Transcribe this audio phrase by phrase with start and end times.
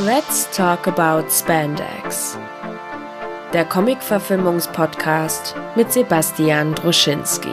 [0.00, 2.38] Let's talk about Spandex.
[3.52, 7.50] Der Comic-Verfilmungspodcast mit Sebastian Druschinski.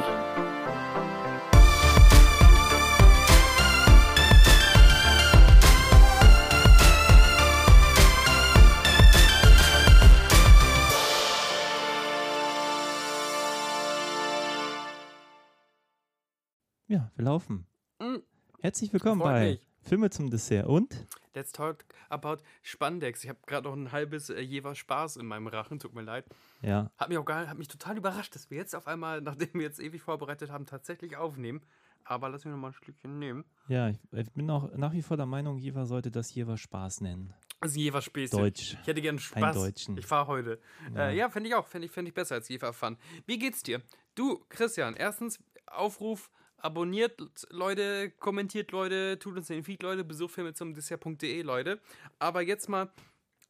[16.88, 17.68] Ja, wir laufen.
[18.00, 18.20] Mm.
[18.62, 19.67] Herzlich willkommen Freut bei.
[19.88, 23.24] Filme zum Dessert und Let's talk about Spandex.
[23.24, 26.26] Ich habe gerade noch ein halbes äh, Jever Spaß in meinem Rachen, tut mir leid.
[26.62, 29.54] ja, Hat mich auch gar, hat mich total überrascht, dass wir jetzt auf einmal, nachdem
[29.54, 31.62] wir jetzt ewig vorbereitet haben, tatsächlich aufnehmen.
[32.04, 33.46] Aber lass mich noch mal ein Stückchen nehmen.
[33.70, 37.00] ja, ich, ich bin auch nach wie vor der Meinung, Jever sollte das Jever Spaß
[37.02, 37.34] nennen.
[37.62, 38.40] Also Jever Späßchen.
[38.40, 38.78] Deutsch.
[38.82, 39.56] Ich hätte gern Kein Spaß.
[39.56, 39.98] Deutschen.
[39.98, 40.60] Ich fahre heute.
[40.94, 41.10] Ja.
[41.10, 41.66] Äh, ja fände ich auch.
[41.68, 42.98] Fände ich, fänd ich besser als Jever Fun.
[43.26, 43.82] Wie geht's dir?
[44.16, 47.20] Du, Christian, erstens Aufruf, abonniert
[47.52, 51.80] Leute, kommentiert Leute, tut uns den Feed Leute, besucht Filme zum Dessert.de Leute.
[52.20, 52.92] Aber jetzt mal,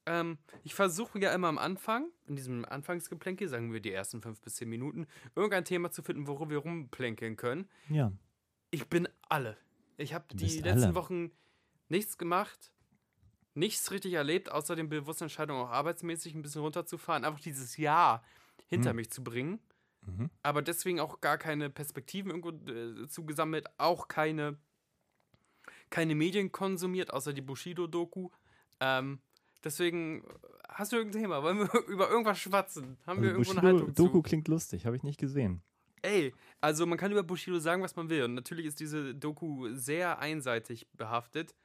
[0.06, 4.42] ähm, ich versuche ja immer am Anfang, in diesem Anfangsgeplänkel, sagen wir die ersten fünf
[4.42, 7.70] bis zehn Minuten, irgendein Thema zu finden, worüber wir rumplänkeln können.
[7.90, 8.12] Ja,
[8.72, 9.58] Ich bin alle.
[9.98, 10.96] Ich habe die letzten alle.
[10.96, 11.32] Wochen
[11.90, 12.72] nichts gemacht,
[13.56, 18.24] nichts richtig erlebt, außer den bewussten Entscheidung, auch arbeitsmäßig ein bisschen runterzufahren, einfach dieses Jahr
[18.68, 18.96] hinter Hm.
[18.98, 19.60] mich zu bringen.
[20.08, 20.30] Mhm.
[20.42, 24.58] Aber deswegen auch gar keine Perspektiven irgendwo äh, zugesammelt, auch keine,
[25.90, 28.30] keine Medien konsumiert, außer die Bushido-Doku.
[28.80, 29.20] Ähm,
[29.64, 30.28] deswegen, äh,
[30.70, 31.44] hast du irgendein Thema?
[31.44, 32.98] Wollen wir über irgendwas schwatzen?
[33.06, 34.24] Haben wir also irgendwo eine Bushido Haltung Doku zu?
[34.24, 35.62] klingt lustig, habe ich nicht gesehen.
[36.02, 38.24] Ey, also man kann über Bushido sagen, was man will.
[38.24, 41.56] Und natürlich ist diese Doku sehr einseitig behaftet.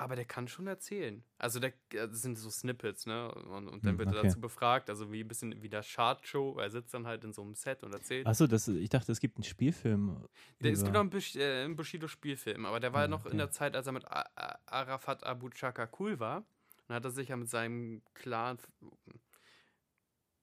[0.00, 1.24] Aber der kann schon erzählen.
[1.38, 3.32] Also der, das sind so Snippets, ne?
[3.34, 4.26] Und, und dann Hm, wird er okay.
[4.26, 6.56] dazu befragt, also wie ein bisschen wie der Chart-Show.
[6.58, 8.26] Er sitzt dann halt in so einem Set und erzählt.
[8.26, 10.28] Achso, das, ich dachte, es gibt einen Spielfilm.
[10.60, 13.26] Der, es gibt noch einen, Bush, äh, einen Bushido-Spielfilm, aber der war ja Ah, noch
[13.26, 13.32] okay.
[13.32, 14.24] in der Zeit, als er mit A
[14.66, 16.44] Arafat Abu Chaka cool war.
[16.86, 18.58] Dann hat er sich ja mit seinem Clan,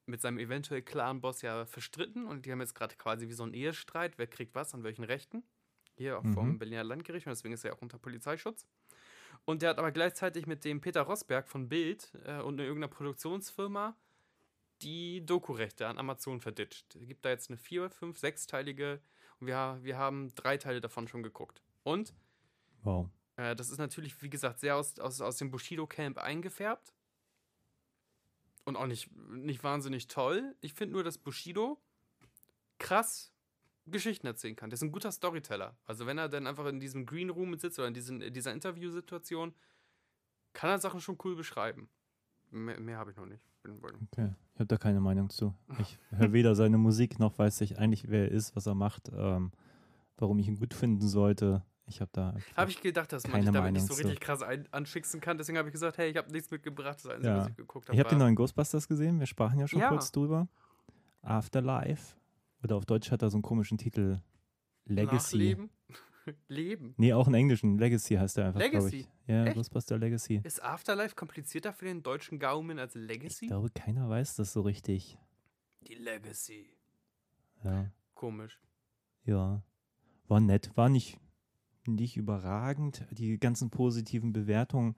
[0.05, 3.53] mit seinem eventuell Clan-Boss ja verstritten und die haben jetzt gerade quasi wie so einen
[3.53, 5.43] Ehestreit, wer kriegt was, an welchen Rechten.
[5.97, 6.59] Hier auch vom Mhm.
[6.59, 8.67] Berliner Landgericht und deswegen ist er auch unter Polizeischutz.
[9.45, 13.95] Und der hat aber gleichzeitig mit dem Peter Rosberg von Bild äh, und irgendeiner Produktionsfirma
[14.81, 16.95] die Doku-Rechte an Amazon verditscht.
[16.95, 19.01] Es gibt da jetzt eine vier, fünf, sechsteilige
[19.39, 21.61] und wir, wir haben drei Teile davon schon geguckt.
[21.83, 22.13] Und
[22.83, 23.09] Wow.
[23.37, 26.93] äh, das ist natürlich, wie gesagt, sehr aus, aus, aus dem Bushido-Camp eingefärbt.
[28.63, 30.55] Und auch nicht, nicht wahnsinnig toll.
[30.61, 31.79] Ich finde nur, dass Bushido
[32.79, 33.31] krass
[33.87, 34.69] Geschichten erzählen kann.
[34.69, 35.75] Der ist ein guter Storyteller.
[35.85, 39.53] Also wenn er dann einfach in diesem Green Room sitzt oder in, diesen, dieser Interviewsituation,
[40.53, 41.89] kann er Sachen schon cool beschreiben.
[42.51, 43.45] Mehr, mehr habe ich noch nicht.
[44.11, 44.33] Okay.
[44.53, 45.53] Ich habe da keine Meinung zu.
[45.79, 49.11] Ich höre weder seine Musik noch weiß ich eigentlich, wer er ist, was er macht,
[49.15, 49.51] ähm,
[50.17, 51.63] warum ich ihn gut finden sollte.
[51.87, 52.35] Ich habe da.
[52.55, 54.01] Habe ich gedacht, dass man dich damit nicht Meinung so zu.
[54.01, 55.37] richtig krass ein, anschicksen kann.
[55.37, 56.97] Deswegen habe ich gesagt, hey, ich habe nichts mitgebracht.
[57.03, 57.37] Das Einzige, Ja.
[57.39, 57.95] was ich geguckt habe.
[57.95, 59.89] Ich habe den neuen Ghostbusters gesehen, wir sprachen ja schon Ja.
[59.89, 60.47] kurz drüber.
[61.21, 62.15] Afterlife.
[62.65, 64.21] Oder auf Deutsch hat er so einen komischen Titel.
[64.85, 65.35] Legacy.
[65.37, 65.69] Nachleben.
[66.47, 66.95] Leben.
[66.97, 67.77] Nee, auch einen englischen.
[67.77, 69.01] Legacy heißt er einfach, Legacy?
[69.01, 69.07] ich.
[69.27, 69.55] Ja, Echt?
[69.55, 70.41] Ghostbuster Legacy.
[70.43, 73.47] Ist Afterlife komplizierter für den deutschen Gaumen als Ich Legacy?
[73.47, 75.19] glaube, keiner weiß das so richtig.
[75.87, 76.65] Die Legacy.
[77.63, 77.91] Ja.
[78.15, 78.59] Komisch.
[79.25, 79.61] Ja.
[80.27, 80.71] War nett.
[80.75, 81.19] War nicht,
[81.85, 83.05] nicht überragend.
[83.11, 84.95] Die ganzen positiven Bewertungen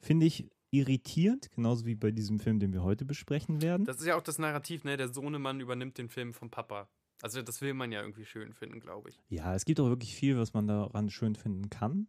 [0.00, 3.84] finde ich irritierend, genauso wie bei diesem Film, den wir heute besprechen werden.
[3.84, 4.96] Das ist ja auch das Narrativ, ne?
[4.96, 6.88] Der Sohnemann übernimmt den Film vom Papa.
[7.22, 9.20] Also das will man ja irgendwie schön finden, glaube ich.
[9.28, 12.08] Ja, es gibt auch wirklich viel, was man daran schön finden kann.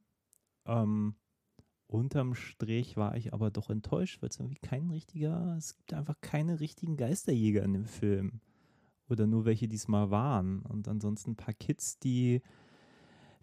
[0.65, 1.15] Ähm,
[1.87, 6.19] unterm Strich war ich aber doch enttäuscht, weil es irgendwie kein richtiger, es gibt einfach
[6.21, 8.41] keine richtigen Geisterjäger in dem Film.
[9.07, 10.63] Oder nur welche diesmal waren.
[10.63, 12.41] Und ansonsten ein paar Kids, die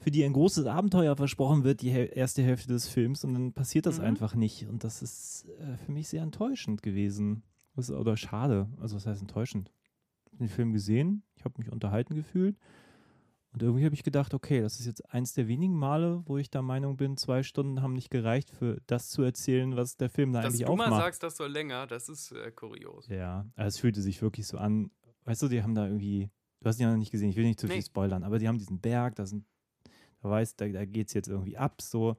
[0.02, 3.86] für die ein großes Abenteuer versprochen wird, die erste Hälfte des Films, und dann passiert
[3.86, 4.04] das Mhm.
[4.04, 4.66] einfach nicht.
[4.68, 7.42] Und das ist äh, für mich sehr enttäuschend gewesen.
[7.76, 8.68] Das, oder schade.
[8.80, 9.72] Also was heißt enttäuschend?
[10.26, 12.56] Ich habe den Film gesehen, ich habe mich unterhalten gefühlt.
[13.52, 16.50] Und irgendwie habe ich gedacht, okay, das ist jetzt eins der wenigen Male, wo ich
[16.50, 20.32] der Meinung bin, zwei Stunden haben nicht gereicht für das zu erzählen, was der Film
[20.32, 21.02] da Dass eigentlich du mal aufmacht.
[21.02, 23.08] sagst, das soll länger, das ist äh, kurios.
[23.08, 24.90] Ja, also es fühlte sich wirklich so an.
[25.24, 26.30] Weißt du, die haben da irgendwie,
[26.60, 27.82] du hast ihn ja noch nicht gesehen, ich will nicht zu viel Nee.
[27.82, 29.44] spoilern, aber die haben diesen Berg, da sind,
[30.30, 32.16] weißt, da, da geht es jetzt irgendwie ab, so.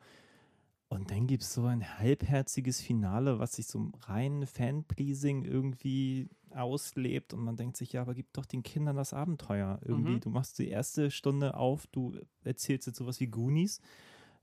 [0.89, 7.33] Und dann gibt es so ein halbherziges Finale, was sich so rein Fan-Pleasing irgendwie auslebt
[7.33, 10.13] und man denkt sich, ja, aber gib doch den Kindern das Abenteuer irgendwie.
[10.13, 10.19] Mhm.
[10.19, 13.81] Du machst die erste Stunde auf, du erzählst jetzt sowas wie Goonies,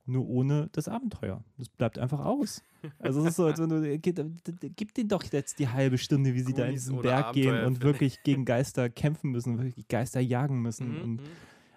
[0.06, 1.44] nur ohne das Abenteuer.
[1.56, 2.62] Das bleibt einfach aus.
[2.98, 4.18] Also es ist so, als wenn du, gib,
[4.74, 7.64] gib denen doch jetzt die halbe Stunde, wie sie da in Goonies diesen Berg gehen
[7.64, 11.28] und wirklich gegen Geister kämpfen müssen, wirklich Geister jagen müssen Mhm, und mhm.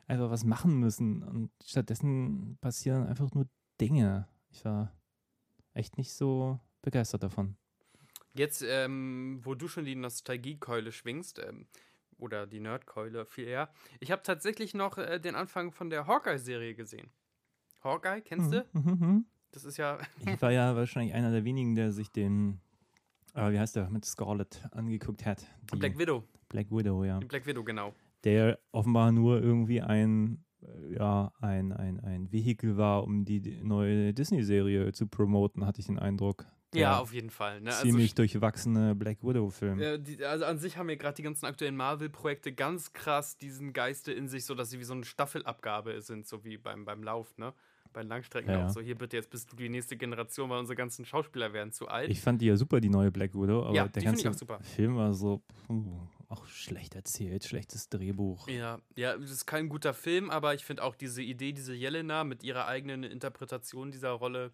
[0.08, 1.24] Einfach was machen müssen.
[1.24, 3.48] Und stattdessen passieren einfach nur
[3.80, 4.28] Dinge.
[4.52, 4.92] Ich war
[5.74, 7.56] echt nicht so begeistert davon.
[8.34, 11.68] Jetzt, ähm, wo du schon die Nostalgiekeule schwingst, ähm,
[12.18, 13.70] oder die Nerdkeule viel eher,
[14.00, 17.10] ich habe tatsächlich noch äh, den Anfang von der Hawkeye-Serie gesehen.
[17.84, 18.66] Hawkeye, kennst du?
[18.74, 19.26] Mhm, mhm.
[19.52, 20.00] Das ist ja.
[20.26, 22.60] Ich war ja wahrscheinlich einer der wenigen, der sich den,
[23.36, 25.46] äh, wie heißt der, mit Scarlett angeguckt hat.
[25.72, 26.24] Die Black Widow.
[26.50, 27.20] Black Widow, ja.
[27.20, 27.94] Die Black Widow, genau.
[28.24, 34.14] Der offenbar nur irgendwie ein, äh, ja, ein, ein, ein Vehikel war, um die neue
[34.14, 36.46] Disney-Serie zu promoten, hatte ich den Eindruck.
[36.74, 37.62] Ja, auf jeden Fall.
[37.62, 37.70] Ne?
[37.70, 40.04] Also, ziemlich durchwachsene Black Widow-Film.
[40.04, 44.12] die, also an sich haben wir gerade die ganzen aktuellen Marvel-Projekte ganz krass diesen Geiste
[44.12, 47.38] in sich, so dass sie wie so eine Staffelabgabe sind, so wie beim, beim Lauf,
[47.38, 47.54] ne?
[47.92, 48.66] Bei Langstrecken Ja, ja.
[48.66, 48.82] auch so.
[48.82, 52.10] Hier bitte, jetzt bist du die nächste Generation, weil unsere ganzen Schauspieler werden zu alt.
[52.10, 54.60] Ich fand die ja super, die neue Black Widow, aber Ja, der ganze auch super.
[54.62, 55.86] Film war so, puh,
[56.34, 58.48] auch schlecht erzählt, schlechtes Drehbuch.
[58.48, 62.24] Ja, ja, das ist kein guter Film, aber ich finde auch diese Idee, diese Jelena
[62.24, 64.52] mit ihrer eigenen Interpretation dieser Rolle,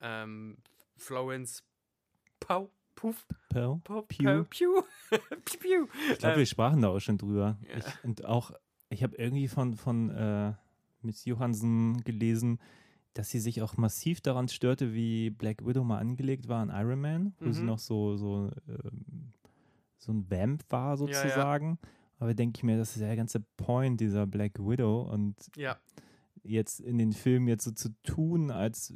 [0.00, 0.58] ähm,
[0.96, 1.64] Florence
[2.40, 3.80] Pau, Puff, Pearl?
[3.84, 4.44] Pau, Pew.
[4.44, 5.86] Pew, Pew, Pew.
[6.12, 7.58] Ich glaube, wir sprachen da auch schon drüber.
[7.68, 7.76] ja.
[7.78, 8.50] Ich, und auch,
[8.90, 10.52] ich habe irgendwie von, von äh,
[11.02, 12.60] Miss Johansen gelesen,
[13.14, 17.00] dass sie sich auch massiv daran störte, wie Black Widow mal angelegt war an Iron
[17.00, 17.66] Man, wo sie Mhm.
[17.66, 19.32] noch so, so, ähm,
[20.02, 20.96] so ein Vamp war ja.
[20.96, 21.78] sozusagen.
[22.18, 25.76] Aber denke ich mir, das ist ja der ganze Point dieser Black Widow und Ja,
[26.44, 28.94] jetzt in den Filmen jetzt so zu tun, als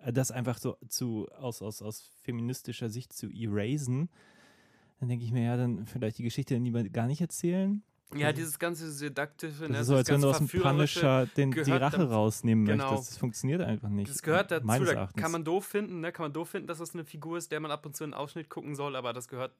[0.00, 4.08] äh, das einfach so zu, aus, aus, aus feministischer Sicht zu erasen,
[5.00, 7.82] dann denke ich mir, ja, dann vielleicht die Geschichte dann lieber gar nicht erzählen.
[8.16, 11.52] ja, dieses ganze Sedaktive, Das ne, ist so, als wenn du aus dem Punisher den,
[11.52, 12.90] die Rache dann- rausnehmen genau.
[12.90, 13.12] möchtest.
[13.12, 14.10] Das funktioniert einfach nicht.
[14.10, 16.10] Das gehört dazu, da kann man doof finden, ne?
[16.10, 18.14] Kann man doof finden, dass das eine Figur ist, der man ab und zu einen
[18.14, 19.52] Ausschnitt gucken soll, aber das gehört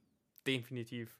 [0.48, 1.18] definitiv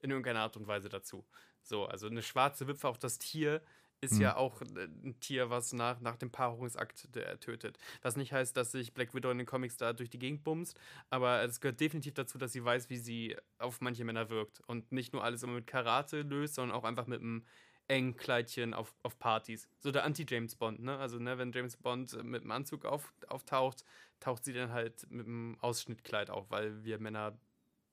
[0.00, 1.24] in irgendeiner Art und Weise dazu.
[1.62, 3.62] So, also eine schwarze Witwe, auch das Tier,
[4.02, 4.20] ist Mhm.
[4.20, 7.78] ja auch äh, ein Tier, was nach, nach dem Paarungsakt der, tötet.
[8.02, 10.78] Was nicht heißt, dass sich Black Widow in den Comics da durch die Gegend bumst,
[11.10, 14.92] aber es gehört definitiv dazu, dass sie weiß, wie sie auf manche Männer wirkt und
[14.92, 17.44] nicht nur alles immer mit Karate löst, sondern auch einfach mit einem
[17.88, 19.68] engen Kleidchen auf, auf Partys.
[19.78, 20.98] So der Anti-James Bond, ne?
[20.98, 23.84] Also, ne, wenn James Bond äh, mit dem Anzug auf, auftaucht,
[24.20, 27.38] taucht sie dann halt mit dem Ausschnittkleid auf, weil wir Männer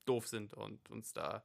[0.04, 1.44] doof sind und uns da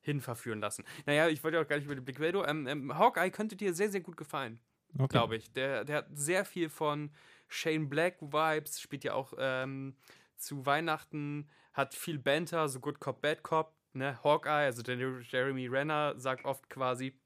[0.00, 0.84] hin verführen lassen.
[1.06, 2.44] Naja, ich wollte ja auch gar nicht über die Black Widow.
[2.44, 4.60] Ähm, ähm, Hawkeye könnte dir sehr, sehr gut gefallen,
[4.94, 5.08] okay.
[5.08, 5.52] glaube ich.
[5.52, 7.10] Der, der hat sehr viel von
[7.48, 9.96] Shane Black Vibes, spielt ja auch ähm,
[10.36, 13.74] zu Weihnachten, hat viel Banter, so Good Cop, Bad Cop.
[13.92, 14.18] Ne?
[14.22, 17.18] Hawkeye, also der Jeremy Renner, sagt oft quasi,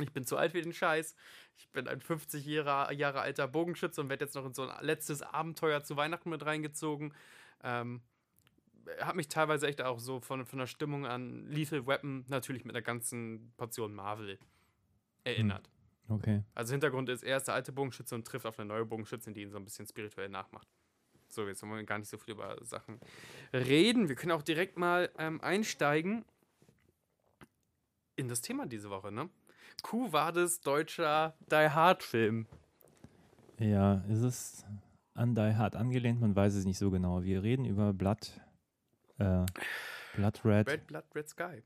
[0.00, 1.14] ich bin zu alt für den Scheiß.
[1.56, 4.84] Ich bin ein 50 Jahre, Jahre alter Bogenschütze und werde jetzt noch in so ein
[4.84, 7.14] letztes Abenteuer zu Weihnachten mit reingezogen.
[7.62, 8.02] Ähm,
[9.00, 12.74] hat mich teilweise echt auch so von, von der Stimmung an Lethal Weapon natürlich mit
[12.74, 14.38] einer ganzen Portion Marvel
[15.24, 15.70] erinnert.
[16.08, 16.42] Okay.
[16.54, 19.42] Also Hintergrund ist, er ist der alte Bogenschütze und trifft auf eine neue Bogenschützin, die
[19.42, 20.66] ihn so ein bisschen spirituell nachmacht.
[21.28, 22.98] So, jetzt wollen wir gar nicht so viel über Sachen
[23.52, 24.08] reden.
[24.08, 26.24] Wir können auch direkt mal ähm, einsteigen
[28.16, 29.30] in das Thema diese Woche, ne?
[29.82, 32.46] Q war das deutscher Die Hard Film.
[33.58, 34.66] Ja, ist es
[35.14, 36.20] an Die Hard angelehnt?
[36.20, 37.22] Man weiß es nicht so genau.
[37.22, 38.40] Wir reden über Blood,
[39.20, 39.46] äh,
[40.16, 41.62] Blood Red, Red Blood, Red Sky.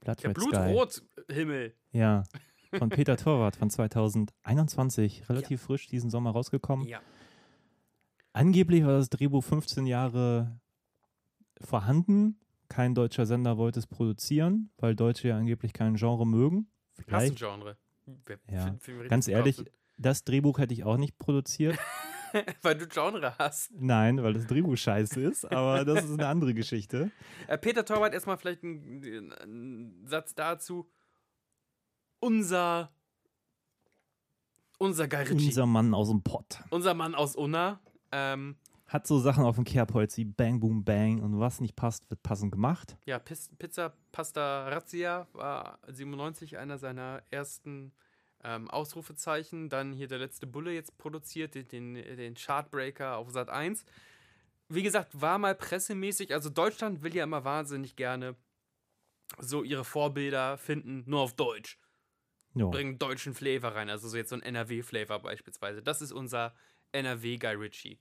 [0.00, 0.50] Blood Der Red Sky.
[0.50, 1.74] Blutrot Himmel.
[1.92, 2.24] Ja,
[2.78, 5.28] von Peter Torwart von 2021.
[5.28, 6.86] Relativ frisch diesen Sommer rausgekommen.
[6.86, 7.00] Ja.
[8.32, 10.58] Angeblich war das Drehbuch 15 Jahre
[11.60, 12.38] vorhanden.
[12.68, 16.66] Kein deutscher Sender wollte es produzieren, weil Deutsche ja angeblich kein Genre mögen.
[16.94, 17.76] Vielleicht, Rassengenre.
[18.26, 18.64] Wer- Ja.
[18.64, 19.64] Film- Film richtig ganz ehrlich,
[19.98, 21.78] das Drehbuch hätte ich auch nicht produziert.
[22.62, 23.70] Weil du Genre hast.
[23.74, 27.10] Nein, weil das Drehbuch scheiße ist, aber das ist eine andere Geschichte.
[27.46, 30.88] Äh, Peter Torwart, erstmal vielleicht ein, ein Satz dazu.
[32.20, 32.90] Unser.
[34.78, 35.46] Unser Guy Ritchie.
[35.46, 36.60] Unser Mann aus dem Pott.
[36.70, 37.80] unser Mann aus Unna.
[38.12, 42.08] Ähm, Hat so Sachen auf dem Kerbholz wie Bang Boom Bang und was nicht passt,
[42.10, 42.96] wird passend gemacht.
[43.06, 47.92] ja, Pizza Pasta Razzia war 97 einer seiner ersten
[48.44, 49.68] ähm, Ausrufezeichen.
[49.68, 53.84] Dann hier der letzte Bulle jetzt produziert, den, den, Chartbreaker auf Sat 1.
[54.68, 56.32] Wie gesagt, war mal pressemäßig.
[56.32, 58.36] Also Deutschland will ja immer wahnsinnig gerne
[59.38, 61.78] so ihre Vorbilder finden, nur auf Deutsch.
[62.54, 62.66] Ja.
[62.68, 65.82] bringen deutschen Flavor rein, also so jetzt so ein NRW-Flavor beispielsweise.
[65.82, 66.54] Das ist unser
[66.92, 67.98] NRW-Guy Ritchie.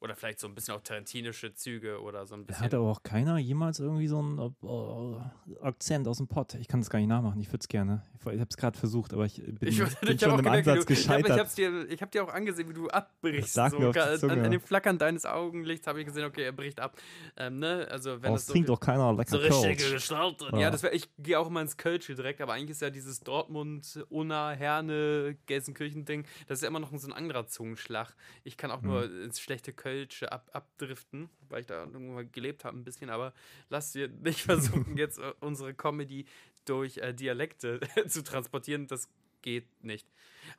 [0.00, 2.64] Oder vielleicht so ein bisschen auch tarantinische Züge oder so ein Da bisschen.
[2.64, 6.54] hat aber auch keiner jemals irgendwie so einen äh, Akzent aus dem Pott.
[6.54, 8.02] Ich kann das gar nicht nachmachen, ich würde es gerne.
[8.14, 10.46] Ich, ich habe es gerade versucht, aber ich bin, ich, bin ich schon hab im
[10.48, 11.30] Ansatz du, ich hab, gescheitert.
[11.36, 13.58] ich, hab's dir, ich hab dir auch angesehen, wie du abbrichst.
[13.58, 16.96] Auf die an, an, dem Flackern deines Augenlichts habe ich gesehen, okay, er bricht ab.
[17.36, 17.86] Ähm, ne?
[17.90, 19.92] Also wenn oh, das so, trinkt doch keiner lecker so richtige.
[19.92, 20.40] Gestalt.
[20.52, 20.58] Ja.
[20.58, 23.20] Ja, das wär, ich gehe auch immer ins Kölsche direkt, aber eigentlich ist ja dieses
[23.20, 28.14] Dortmund, Unna, Herne, Gelsenkirchen-Ding, das ist ja immer noch so ein anderer Zungenschlag.
[28.44, 29.24] Ich kann auch nur Mhm.
[29.24, 33.10] ins schlechte Kölsch Kölsche ab, abdriften, weil ich da irgendwann mal gelebt habe ein bisschen,
[33.10, 33.32] aber
[33.70, 36.26] lass dir nicht versuchen, jetzt äh, unsere Comedy
[36.64, 38.86] durch äh, Dialekte zu transportieren.
[38.86, 39.08] Das
[39.42, 40.06] geht nicht.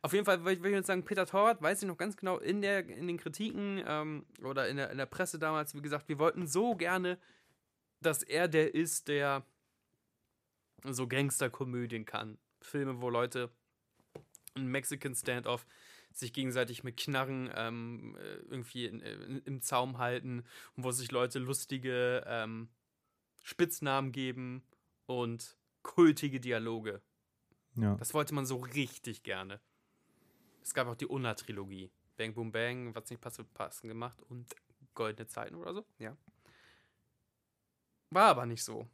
[0.01, 2.61] Auf jeden Fall würde ich jetzt sagen, Peter Torwart, weiß ich noch ganz genau, in,
[2.61, 6.19] der, in den Kritiken ähm, oder in der, in der Presse damals, wie gesagt, wir
[6.19, 7.17] wollten so gerne,
[8.01, 9.45] dass er der ist, der
[10.83, 12.37] so Gangsterkomödien kann.
[12.61, 13.49] Filme, wo Leute
[14.55, 15.65] ein Mexican Standoff
[16.13, 20.43] sich gegenseitig mit Knarren ähm, äh, irgendwie in, in, im Zaum halten
[20.75, 22.69] und wo sich Leute lustige ähm,
[23.43, 24.63] Spitznamen geben
[25.05, 27.01] und kultige Dialoge.
[27.75, 27.95] Ja.
[27.95, 29.59] Das wollte man so richtig gerne.
[30.61, 31.91] Es gab auch die Unna-Trilogie.
[32.17, 34.53] Bang Boom Bang, was nicht passt, passen gemacht und
[34.93, 35.85] Goldene Zeiten oder so.
[35.97, 36.15] Ja.
[38.09, 38.87] War aber nicht so.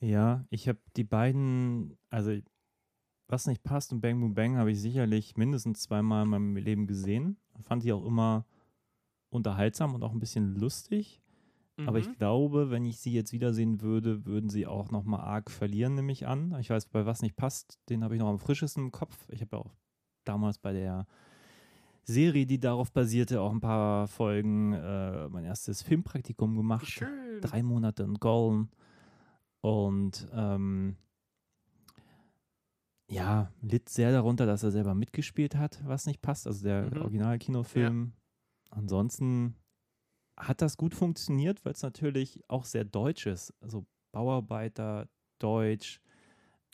[0.00, 2.40] Ja, ich habe die beiden, also
[3.30, 6.86] was nicht passt und Bang Boom Bang habe ich sicherlich mindestens zweimal in meinem Leben
[6.86, 7.36] gesehen.
[7.60, 8.44] Fand ich auch immer
[9.30, 11.22] unterhaltsam und auch ein bisschen lustig.
[11.86, 12.16] Aber ich Mhm.
[12.18, 16.26] glaube, wenn ich sie jetzt wiedersehen würde, würden sie auch nochmal arg verlieren, nehme ich
[16.26, 16.54] an.
[16.60, 19.16] Ich weiß, bei was nicht passt, den habe ich noch am frischesten im Kopf.
[19.30, 19.74] Ich habe ja auch
[20.24, 21.06] damals bei der
[22.02, 26.86] Serie, die darauf basierte, auch ein paar Folgen äh, mein erstes Filmpraktikum gemacht.
[26.86, 27.40] schön.
[27.40, 28.70] Drei Monate in Golden.
[29.62, 30.96] Und ähm,
[33.10, 36.46] ja, litt sehr darunter, dass er selber mitgespielt hat, was nicht passt.
[36.46, 37.02] Also der Mhm.
[37.02, 38.12] Original-Kinofilm.
[38.70, 39.56] Ansonsten
[40.38, 43.54] hat das gut funktioniert, weil es natürlich auch sehr deutsch ist.
[43.60, 46.00] Also Bauarbeiter, Deutsch.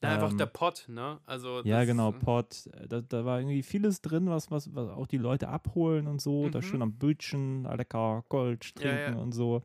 [0.02, 1.20] Ja, einfach ähm, der Pott, ne?
[1.26, 2.68] Also ja, genau, Pott.
[2.88, 6.48] Da, da war irgendwie vieles drin, was, was, was auch die Leute abholen und so.
[6.48, 6.62] Da Mhm.
[6.62, 9.16] schön am Bildchen, lecker Gold Ja, trinken ja.
[9.16, 9.62] und so.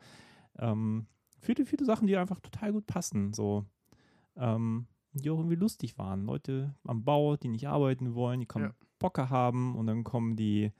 [0.59, 1.07] Ähm,
[1.41, 3.33] viele, viele Sachen, die einfach total gut passen.
[3.33, 3.65] So.
[4.37, 6.25] Ähm, die auch irgendwie lustig waren.
[6.25, 8.71] Leute am Bau, die nicht arbeiten wollen, die kommen Ja.
[8.99, 10.71] Bocke haben und dann kommen die,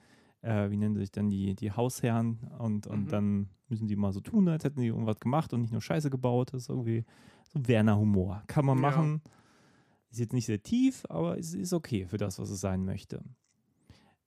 [0.41, 3.09] äh, wie nennen sich dann die, die Hausherren und, und Mhm.
[3.09, 6.09] dann müssen die mal so tun, als hätten die irgendwas gemacht und nicht nur Scheiße
[6.09, 6.53] gebaut.
[6.53, 7.03] Das ist irgendwie
[7.50, 8.43] so Werner-Humor.
[8.47, 8.81] Kann man Ja.
[8.81, 9.21] machen.
[10.11, 13.23] Ist jetzt nicht sehr tief, aber es ist okay für das, was es sein möchte.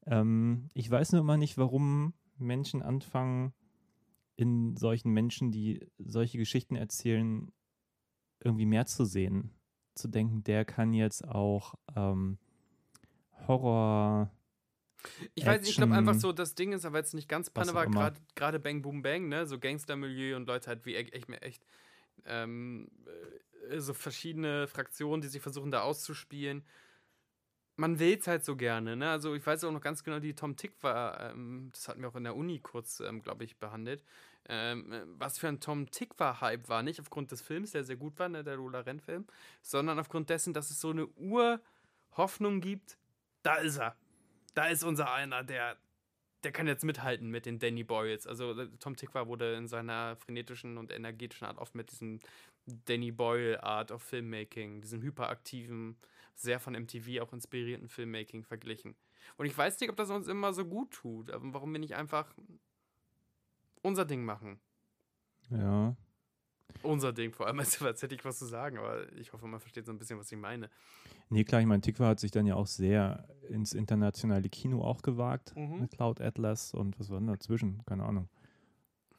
[0.06, 3.52] Ähm, ich weiß nur immer nicht, warum Menschen anfangen,
[4.36, 7.52] in solchen Menschen, die solche Geschichten erzählen,
[8.42, 9.50] irgendwie mehr zu sehen.
[9.94, 12.38] Zu denken, der kann jetzt auch ähm,
[13.46, 14.30] Horror.
[15.34, 17.74] Ich weiß nicht, ich glaube einfach so, das Ding ist, aber jetzt nicht ganz Panne
[17.74, 19.46] war, gerade gerade Bang Boom Bang, ne?
[19.46, 21.66] So Gangstermilieu und Leute halt wie echt, echt, echt
[22.24, 22.88] ähm,
[23.70, 26.64] äh, so verschiedene Fraktionen, die sich versuchen da auszuspielen.
[27.76, 29.10] Man will es halt so gerne, ne?
[29.10, 32.08] Also ich weiß auch noch ganz genau, die Tom Tick war, ähm, das hatten wir
[32.08, 34.04] auch in der Uni kurz, ähm, glaube ich, behandelt.
[34.48, 38.18] Ähm, äh, was für ein Tom Tick war nicht aufgrund des Films, der sehr gut
[38.18, 39.26] war, ne, der Lola Renn-Film,
[39.62, 42.98] sondern aufgrund dessen, dass es so eine Urhoffnung gibt,
[43.42, 43.96] da ist er.
[44.54, 45.76] Da ist unser einer, der,
[46.44, 48.26] der kann jetzt mithalten mit den Danny Boyles.
[48.26, 52.20] Also äh, Tom Tickwer wurde in seiner frenetischen und energetischen Art oft mit diesem
[52.66, 55.96] Danny Boyle Art of Filmmaking, diesem hyperaktiven,
[56.34, 58.96] sehr von MTV auch inspirierten Filmmaking verglichen.
[59.36, 61.94] Und ich weiß nicht, ob das uns immer so gut tut, aber warum wir nicht
[61.94, 62.34] einfach
[63.84, 64.58] unser Ding machen.
[65.50, 65.94] Ja.
[66.82, 69.60] Unser Ding, vor allem, als als hätte ich was zu sagen, aber ich hoffe, man
[69.60, 70.68] versteht so ein bisschen, was ich meine.
[71.30, 75.02] Nee, klar, ich meine, Tikva hat sich dann ja auch sehr ins internationale Kino auch
[75.02, 75.80] gewagt Mhm.
[75.82, 77.82] mit Cloud Atlas und was war denn dazwischen?
[77.86, 78.28] Keine Ahnung.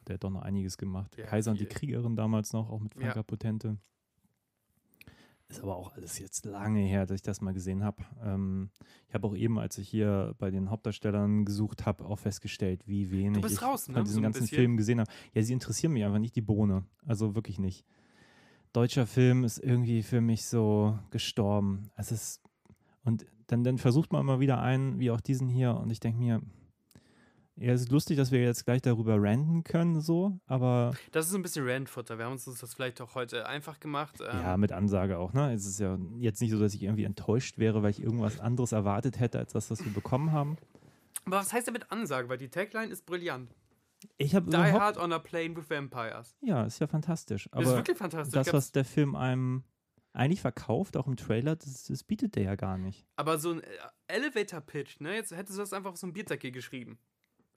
[0.08, 1.16] Der hat doch noch einiges gemacht.
[1.18, 1.66] Ja, Kaiser und die.
[1.66, 3.02] Kriegerin damals noch, auch mit Ja.
[3.02, 3.78] Franka Potente.
[5.48, 8.04] Ist aber auch alles jetzt lange her, dass ich das mal gesehen habe.
[8.24, 8.72] Ähm,
[9.08, 13.12] ich habe auch eben, als ich hier bei den Hauptdarstellern gesucht habe, auch festgestellt, wie
[13.12, 13.94] wenig ich raus, ne?
[13.94, 14.56] von diesen So ganzen bisschen.
[14.56, 15.12] Filmen gesehen habe.
[15.34, 16.86] Ja, sie interessieren mich einfach nicht die Bohne.
[17.06, 17.86] Also wirklich nicht.
[18.74, 21.92] Deutscher Film ist irgendwie für mich so gestorben.
[21.96, 22.42] Es ist
[23.04, 26.20] und dann, dann versucht man immer wieder einen, wie auch diesen hier, und ich denke
[26.20, 26.42] mir,
[27.58, 31.36] ja, es ist lustig, dass wir jetzt gleich darüber ranten können, so, aber Das ist
[31.36, 32.18] ein bisschen Randfutter.
[32.18, 34.16] Wir haben uns das vielleicht auch heute einfach gemacht.
[34.22, 35.54] Ähm, ja, mit Ansage auch, ne?
[35.54, 38.72] Es ist ja jetzt nicht so, dass ich irgendwie enttäuscht wäre, weil ich irgendwas anderes
[38.72, 40.58] erwartet hätte, als das, was wir bekommen haben.
[41.26, 42.30] Aber was heißt denn mit Ansage?
[42.30, 43.50] Weil die Tagline ist brillant.
[44.18, 46.36] Ich habe Die Hard on a Plane with Vampires.
[46.42, 48.34] ja, ist ja fantastisch, Das ist aber wirklich fantastisch.
[48.34, 49.64] das, was der Film einem
[50.14, 53.06] eigentlich verkauft, auch im Trailer, das, das bietet der ja gar nicht.
[53.16, 53.68] aber so ein äh,
[54.08, 55.16] Elevator-Pitch, ne?
[55.16, 57.00] Jetzt hättest du das einfach auf so ein Bierdeckel geschrieben.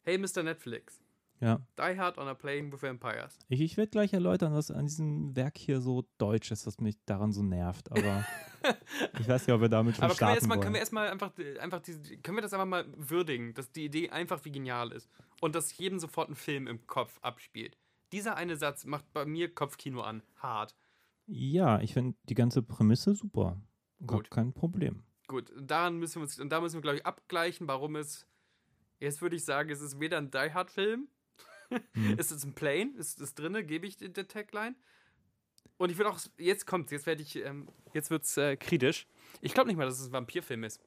[0.09, 0.43] Hey, Mr.
[0.43, 1.03] Netflix.
[1.39, 3.39] Ja, Die Hard on a Plane with Vampires.
[3.51, 6.97] ich, ich werde gleich erläutern, was an diesem Werk hier so deutsch ist, was mich
[7.05, 8.25] daran so nervt, aber
[9.21, 11.33] ich weiß nicht, ob wir damit schon Aber können wir, erstmal, können wir erstmal einfach,
[11.61, 15.11] einfach diese, können wir das einfach mal würdigen, dass die Idee einfach wie genial ist
[15.43, 17.77] und dass jedem sofort ein Film im Kopf abspielt.
[18.11, 20.23] Dieser eine Satz macht bei mir Kopfkino an.
[20.37, 20.75] Hart.
[21.27, 23.61] Ja, ich finde die ganze Prämisse super.
[24.07, 24.31] Gut.
[24.31, 25.03] Kein Problem.
[25.27, 28.27] Gut, daran müssen wir uns, und da müssen wir, glaube ich, abgleichen, warum es
[29.01, 31.09] Jetzt würde ich sagen, es ist weder ein Die Hard-Film,
[31.95, 32.15] Mhm.
[32.19, 34.75] es ist ein Plane, ist es drinne, gebe ich der Tagline.
[35.77, 39.07] Und ich würde auch, jetzt kommt, jetzt werde ich, ähm, jetzt wird es äh, kritisch.
[39.43, 40.81] Ich glaube nicht mal, dass es ein Vampirfilm ist,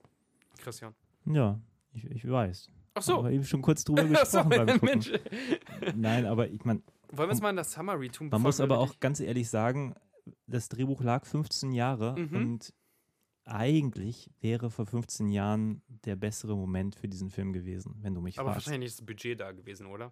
[0.58, 0.96] Christian.
[1.25, 1.62] Ja,
[1.94, 2.70] ich, ich weiß.
[2.96, 3.20] Ach so.
[3.20, 4.89] Aber eben schon kurz drüber Ach so, gesprochen beim Gucken.
[4.89, 5.12] Mensch.
[5.96, 8.30] Nein, aber ich meine, Wollen wir es mal in das Summary tun?
[8.30, 9.94] man muss aber auch ganz ehrlich sagen,
[10.48, 12.36] das Drehbuch lag 15 Jahre Mhm.
[12.36, 12.74] und
[13.45, 18.39] eigentlich wäre vor 15 Jahren der bessere Moment für diesen Film gewesen, wenn du mich
[18.39, 18.67] Aber fragst.
[18.67, 20.12] wahrscheinlich nicht das Budget da gewesen, oder?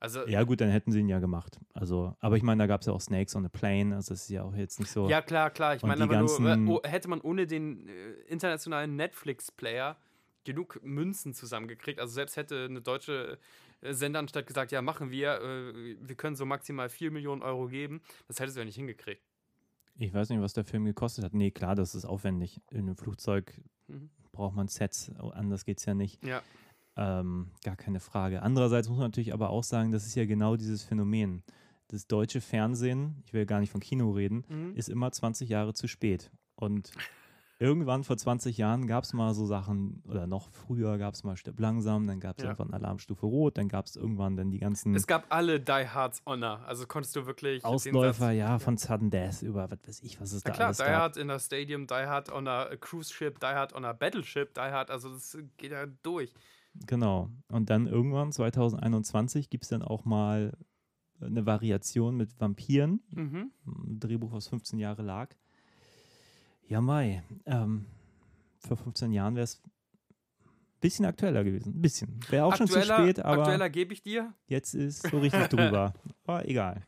[0.00, 1.58] Also, Ja, gut, dann hätten sie ihn ja gemacht.
[1.74, 4.22] Also, aber ich meine, da gab es ja auch Snakes on a Plane, also das
[4.22, 5.08] ist ja auch jetzt nicht so.
[5.08, 5.74] Ja, klar, klar.
[5.74, 9.96] Ich meine aber nur, ganzen- hätte man ohne den äh, internationalen Netflix-Player
[10.44, 13.38] genug Münzen zusammengekriegt, also selbst hätte eine deutsche
[13.80, 18.00] äh, Sendeanstalt gesagt, ja, machen wir, äh, wir können so maximal 4 Millionen Euro geben,
[18.28, 19.22] das hättest du ja nicht hingekriegt.
[19.98, 21.34] Ich weiß nicht, was der Film gekostet hat.
[21.34, 22.60] Nee, klar, das ist aufwendig.
[22.70, 24.10] In einem Flugzeug Mhm.
[24.32, 26.24] braucht man Sets, oh, anders geht es ja nicht.
[26.24, 26.42] Ja.
[26.96, 28.42] Ähm, gar keine Frage.
[28.42, 31.42] Andererseits muss man natürlich aber auch sagen, das ist ja genau dieses Phänomen.
[31.88, 34.74] Das deutsche Fernsehen, ich will gar nicht von Kino reden, Mhm.
[34.76, 36.30] ist immer 20 Jahre zu spät.
[36.54, 36.92] Und
[37.60, 41.36] irgendwann vor 20 Jahren gab es mal so Sachen, oder noch früher gab es mal
[41.36, 42.50] Stirb langsam, dann gab es Ja.
[42.50, 46.22] irgendwann Alarmstufe Rot, dann gab es irgendwann dann die ganzen Es gab alle Die Hards
[46.24, 50.32] Honor, also konntest du wirklich Ausläufer, ja, von Sudden Death über was weiß ich, was
[50.32, 50.84] es Na da klar, alles Die.
[50.84, 54.54] Hard in der Stadium, Die Hard on a Cruise Ship, Die Hard on a Battleship,
[54.54, 56.32] Die Hard, also das geht ja durch.
[56.86, 57.28] Genau.
[57.50, 60.56] Und dann irgendwann, 2021, gibt es dann auch mal
[61.20, 63.00] eine Variation mit Vampiren.
[63.10, 63.50] Mhm.
[63.66, 65.34] Ein Drehbuch, was 15 Jahre lag.
[66.68, 67.22] Ja, Mai.
[67.46, 67.86] Ähm,
[68.60, 71.74] vor 15 Jahren wäre es ein bisschen aktueller gewesen.
[71.76, 72.20] Ein bisschen.
[72.28, 74.34] Wäre auch schon zu Aktueller- spät, aber Aktueller gebe ich dir.
[74.46, 75.94] jetzt ist so richtig drüber.
[76.24, 76.86] Aber egal.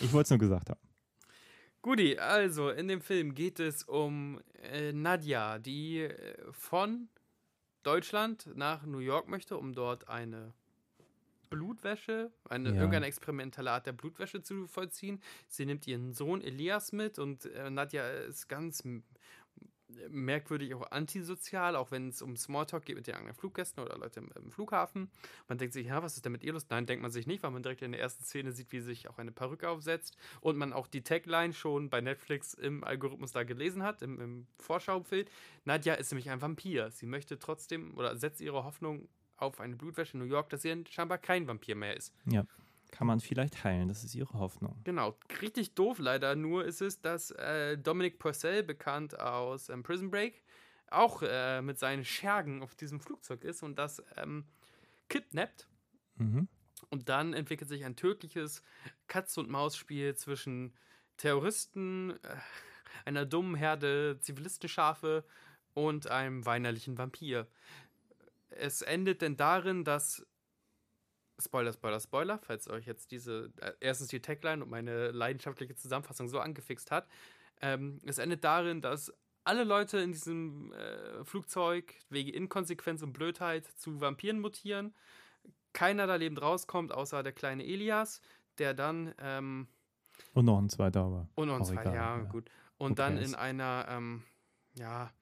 [0.00, 0.80] Ich wollte es nur gesagt haben.
[1.80, 7.08] Guti, also in dem Film geht es um äh, Nadja, die äh, von
[7.82, 10.52] Deutschland nach New York möchte, um dort eine
[11.54, 12.74] Blutwäsche, eine Ja.
[12.76, 15.20] irgendeine experimentelle Art der Blutwäsche zu vollziehen.
[15.48, 18.82] Sie nimmt ihren Sohn Elias mit und äh, Nadja ist ganz
[20.08, 24.20] merkwürdig auch antisozial, auch wenn es um Smalltalk geht mit den anderen Fluggästen oder Leute
[24.20, 25.10] im, im Flughafen.
[25.48, 26.66] Man denkt sich, ja, was ist denn mit ihr los?
[26.70, 29.08] Nein, denkt man sich nicht, weil man direkt in der ersten Szene sieht, wie sich
[29.08, 33.44] auch eine Perücke aufsetzt und man auch die Tagline schon bei Netflix im Algorithmus da
[33.44, 35.30] gelesen hat, im, im Vorschaubild.
[35.64, 36.90] Nadja ist nämlich ein Vampir.
[36.90, 40.84] Sie möchte trotzdem oder setzt ihre Hoffnung auf eine Blutwäsche in New York, dass sie
[40.88, 42.14] scheinbar kein Vampir mehr ist.
[42.26, 42.44] Ja.
[42.90, 44.80] Kann man vielleicht heilen, das ist ihre Hoffnung.
[44.84, 50.12] Genau, richtig doof leider nur ist es, dass äh, Dominic Purcell, bekannt aus ähm, Prison
[50.12, 50.44] Break,
[50.90, 54.44] auch äh, mit seinen Schergen auf diesem Flugzeug ist und das ähm,
[55.08, 55.66] kidnappt.
[56.18, 56.46] Mhm.
[56.90, 58.62] Und dann entwickelt sich ein tödliches
[59.08, 60.72] Katz-und-Maus-Spiel zwischen
[61.16, 62.36] Terroristen, äh,
[63.04, 65.24] einer dummen Herde Zivilistenscharfe
[65.72, 67.48] und einem weinerlichen Vampir.
[68.56, 70.26] Es endet denn darin, dass
[71.40, 76.28] Spoiler, Spoiler, Spoiler, falls euch jetzt diese, äh, erstens die Tagline und meine leidenschaftliche Zusammenfassung
[76.28, 77.08] so angefixt hat.
[77.60, 79.12] Ähm, es endet darin, dass
[79.44, 84.94] alle Leute in diesem äh, Flugzeug wegen Inkonsequenz und Blödheit zu Vampiren mutieren.
[85.72, 88.22] Keiner da lebend rauskommt, außer der kleine Elias,
[88.58, 89.68] der dann, ähm,
[90.32, 91.28] Und noch ein zweiter, aber.
[91.34, 92.22] und noch ein Auch zwei, egal, ja, ja.
[92.24, 92.48] gut.
[92.78, 94.22] Und Who dann in einer, ähm,
[94.76, 95.12] ja,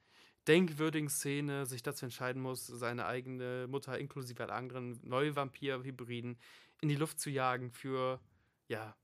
[0.48, 6.36] denkwürdigen Szene sich dazu entscheiden muss, seine eigene Mutter inklusive aller anderen Neuvampir-Hybriden
[6.80, 8.20] in die Luft zu jagen für,
[8.68, 8.96] ja,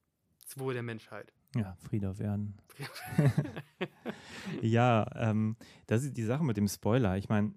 [0.43, 1.33] das Wohl der Menschheit.
[1.55, 2.59] Ja, Friede auf Erden.
[4.63, 7.17] ja, ähm, das ist die Sache mit dem Spoiler.
[7.17, 7.55] Ich meine,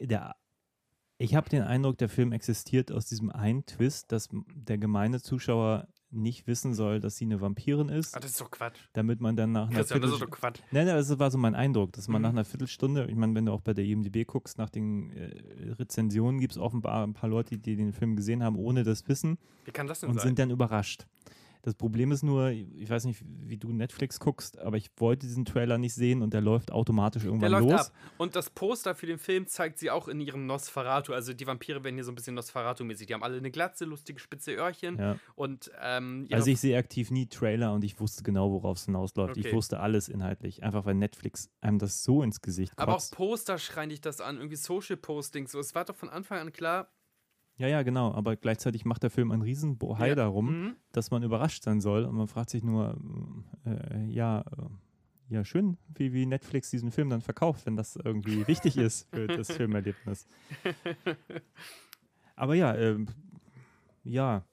[0.00, 0.36] der,
[1.18, 5.88] ich habe den Eindruck, der Film existiert aus diesem einen Twist, dass der gemeine Zuschauer
[6.12, 8.78] nicht wissen soll, dass sie eine Vampirin ist, Ah, das ist doch Quatsch.
[8.92, 10.60] damit man dann nach einer Christian, das ist doch Quatsch.
[10.70, 12.22] Nein, nein, das war so mein Eindruck, dass man Mhm.
[12.24, 15.72] nach einer Viertelstunde, ich meine, wenn du auch bei der IMDb guckst, nach den äh,
[15.78, 19.38] Rezensionen gibt es offenbar ein paar Leute, die den Film gesehen haben, ohne das Wissen
[19.64, 20.28] Wie kann das denn und sein?
[20.28, 21.06] sind dann überrascht.
[21.64, 25.44] Das Problem ist nur, ich weiß nicht, wie du Netflix guckst, aber ich wollte diesen
[25.44, 27.80] Trailer nicht sehen und der läuft automatisch Der irgendwann läuft los.
[27.88, 27.92] ab.
[28.18, 31.12] Und das Poster für den Film zeigt sie auch in ihrem Nosferatu.
[31.12, 33.06] Also die Vampire werden hier so ein bisschen Nosferatu-mäßig.
[33.06, 34.98] Die haben alle eine Glatze, lustige spitze Öhrchen.
[34.98, 35.16] Ja.
[35.36, 39.36] Und ähm, Also ich sehe aktiv nie Trailer und ich wusste genau, worauf es hinausläuft.
[39.36, 39.54] Ich Okay.
[39.54, 43.14] wusste alles inhaltlich, einfach weil Netflix einem das so ins Gesicht aber auch kotzt.
[43.14, 45.52] Poster schreien dich das an, irgendwie Social Postings.
[45.52, 46.88] So, es war doch von Anfang an klar.
[47.62, 50.14] Ja, ja, genau, aber gleichzeitig macht der Film einen riesen Bohai Ja.
[50.16, 50.76] darum, Mhm.
[50.90, 52.98] dass man überrascht sein soll und man fragt sich nur,
[53.64, 58.44] äh, ja, äh, ja schön, wie, wie Netflix diesen Film dann verkauft, wenn das irgendwie
[58.48, 60.26] wichtig ist für das Filmerlebnis.
[62.34, 63.06] Aber ja, ähm,
[64.02, 64.44] ja,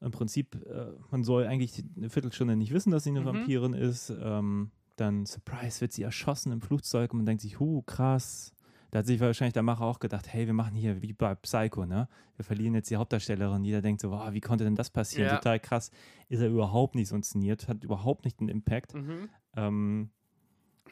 [0.00, 3.26] im Prinzip, äh, man soll eigentlich eine Viertelstunde nicht wissen, dass sie eine Mhm.
[3.26, 4.08] Vampirin ist.
[4.18, 8.54] Ähm, dann, Surprise, wird sie erschossen im Flugzeug und man denkt sich, huh, krass,
[8.90, 11.86] Da hat sich wahrscheinlich der Macher auch gedacht, hey, wir machen hier wie bei Psycho,
[11.86, 12.08] ne?
[12.36, 13.64] Wir verlieren jetzt die Hauptdarstellerin.
[13.64, 15.28] Jeder denkt so, wow, wie konnte denn das passieren?
[15.28, 15.36] Ja.
[15.36, 15.90] Total krass.
[16.28, 18.94] Ist er überhaupt nicht so inszeniert, hat überhaupt nicht den Impact.
[18.94, 19.28] Mhm.
[19.56, 20.10] Ähm,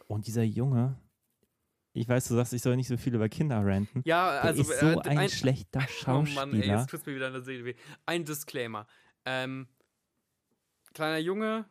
[0.07, 0.97] und dieser Junge,
[1.93, 4.03] ich weiß, du sagst, ich soll nicht so viel über Kinder ranten.
[4.05, 6.47] Ja, Der also ist so äh, ein, schlechter Oh Schauspieler.
[6.47, 7.75] Mann, ey, jetzt tut's mir wieder in der Seele weh.
[8.07, 8.87] Ein Disclaimer.
[9.25, 9.67] Ähm,
[10.95, 11.65] kleiner Junge,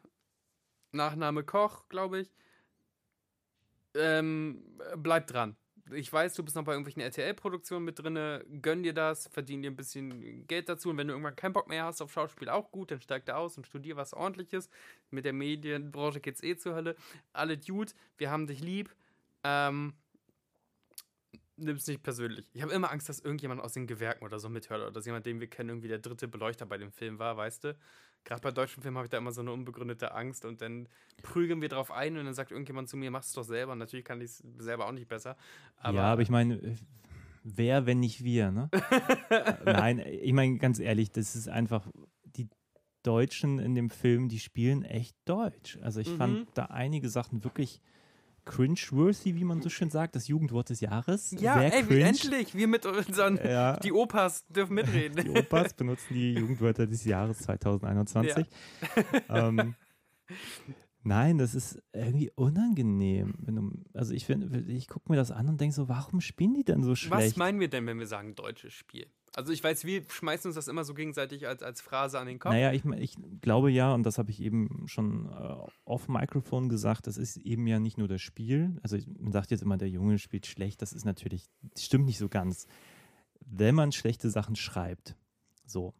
[0.91, 2.33] Nachname Koch, glaube ich.
[3.95, 4.61] Ähm,
[4.97, 5.55] bleib dran.
[5.93, 8.45] Ich weiß, du bist noch bei irgendwelchen RTL-Produktionen mit drinne.
[8.61, 10.89] Gönn dir das, verdien dir ein bisschen Geld dazu.
[10.89, 13.35] Und wenn du irgendwann keinen Bock mehr hast auf Schauspiel, auch gut, dann steig da
[13.35, 14.69] aus und studier was ordentliches.
[15.11, 16.95] Mit der Medienbranche geht's eh zur Hölle.
[17.33, 18.93] Alle Dude, wir haben dich lieb.
[19.43, 19.93] Ähm,
[21.57, 22.49] nimm's nicht persönlich.
[22.53, 25.25] Ich habe immer Angst, dass irgendjemand aus den Gewerken oder so mithört oder dass jemand,
[25.25, 27.77] den wir kennen, irgendwie der dritte Beleuchter bei dem Film war, weißt du?
[28.27, 30.89] Gerade bei deutschen Filmen habe ich da immer so eine unbegründete Angst und dann
[31.23, 33.71] prügeln wir drauf ein und dann sagt irgendjemand zu mir, mach es doch selber.
[33.71, 35.37] Und natürlich kann ich es selber auch nicht besser.
[35.77, 36.75] Aber, ja, aber ich meine, äh,
[37.45, 38.69] wer, wenn nicht wir, ne?
[39.65, 41.87] Nein, ich meine, ganz ehrlich, das ist einfach,
[42.25, 42.49] die
[43.01, 45.79] Deutschen in dem Film, die spielen echt Deutsch.
[45.81, 46.17] Also ich Mhm.
[46.17, 47.79] fand da einige Sachen wirklich
[48.47, 51.31] cringe-worthy, wie man so schön sagt, das Jugendwort des Jahres.
[51.31, 52.03] ja, Sehr ey, cringe.
[52.05, 53.77] endlich, wir mit unseren, Ja.
[53.77, 55.23] die Opas dürfen mitreden.
[55.25, 58.45] Die Opas benutzen die Jugendwörter des Jahres 2021.
[59.29, 59.75] Ähm,
[61.03, 63.33] nein, das ist irgendwie unangenehm.
[63.39, 66.83] Du, also ich, ich gucke mir das an und denke so, warum spielen die denn
[66.83, 67.37] so Was schlecht?
[67.37, 69.07] meinen wir denn, wenn wir sagen deutsches Spiel?
[69.37, 72.39] Also ich weiß, wir schmeißen uns das immer so gegenseitig als, als Phrase an den
[72.39, 72.51] Kopf.
[72.53, 77.05] Naja, ich, ich glaube ja, und das habe ich eben schon äh, off Mikrofon gesagt,
[77.05, 78.79] das ist eben ja nicht nur das Spiel.
[78.81, 82.17] Also man sagt jetzt immer, der Junge spielt schlecht, das ist natürlich, das stimmt nicht
[82.17, 82.65] so ganz.
[83.45, 85.15] Wenn man schlechte Sachen schreibt,
[85.67, 85.93] so,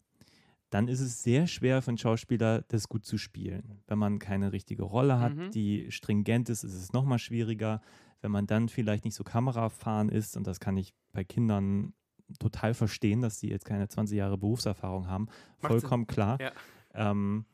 [0.72, 3.84] dann ist es sehr schwer für einen Schauspieler, das gut zu spielen.
[3.86, 5.52] Wenn man keine richtige Rolle hat, Mhm.
[5.52, 7.82] die stringent ist, ist es nochmal schwieriger.
[8.22, 11.94] Wenn man dann vielleicht nicht so kamerafahren ist, und das kann ich bei Kindern
[12.40, 15.80] total verstehen, dass die jetzt keine 20 Jahre Berufserfahrung haben, Macht Sinn.
[15.82, 16.38] vollkommen klar.
[16.42, 16.52] Ja.
[16.94, 17.46] Ähm,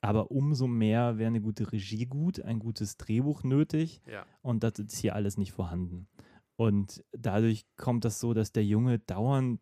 [0.00, 4.24] aber umso mehr wäre eine gute Regie gut, ein gutes Drehbuch nötig Ja.
[4.42, 6.08] und das ist hier alles nicht vorhanden.
[6.56, 9.60] Und dadurch kommt das so, dass der Junge dauernd,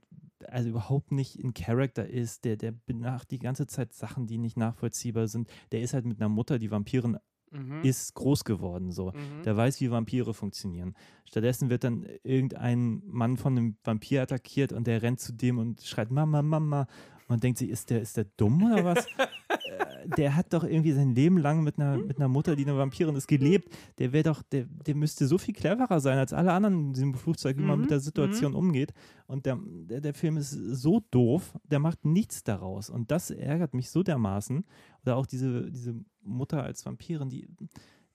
[0.48, 4.56] also überhaupt nicht in Charakter ist, der, der benacht die ganze Zeit Sachen, die nicht
[4.56, 5.48] nachvollziehbar sind.
[5.72, 7.18] Der ist halt mit einer Mutter, die Vampirin
[7.50, 7.82] Mhm.
[7.82, 9.12] ist, groß geworden so.
[9.12, 9.42] Mhm.
[9.44, 10.94] Der weiß, wie Vampire funktionieren.
[11.24, 15.82] Stattdessen wird dann irgendein Mann von einem Vampir attackiert und der rennt zu dem und
[15.82, 16.86] schreit Mama, Mama.
[17.28, 19.06] Und denkt sich, ist der, ist der dumm oder was?
[19.78, 22.76] Äh, der hat doch irgendwie sein Leben lang mit einer, mit einer Mutter, die eine
[22.76, 23.68] Vampirin ist, gelebt.
[23.98, 27.14] Der wäre doch, der, der müsste so viel cleverer sein als alle anderen in diesem
[27.14, 28.92] Flugzeug, wie man Mhm, mit der Situation umgeht.
[29.26, 32.90] Und der, der, der Film ist so doof, der macht nichts daraus.
[32.90, 34.64] Und das ärgert mich so dermaßen.
[35.02, 37.48] Oder auch diese, diese Mutter als Vampirin, die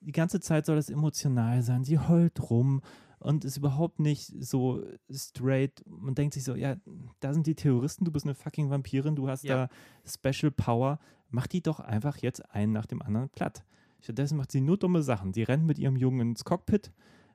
[0.02, 1.84] die ganze Zeit soll das emotional sein.
[1.84, 2.82] Sie heult rum
[3.18, 5.84] und ist überhaupt nicht so straight.
[5.88, 6.76] Man denkt sich so, ja,
[7.22, 9.68] da sind die Terroristen, du bist eine fucking Vampirin, du hast Ja.
[9.68, 11.00] da Special Power.
[11.36, 13.64] Mach die doch einfach jetzt einen nach dem anderen platt.
[14.02, 15.34] Stattdessen macht sie nur dumme Sachen.
[15.34, 16.92] Sie rennt mit ihrem Jungen ins Cockpit,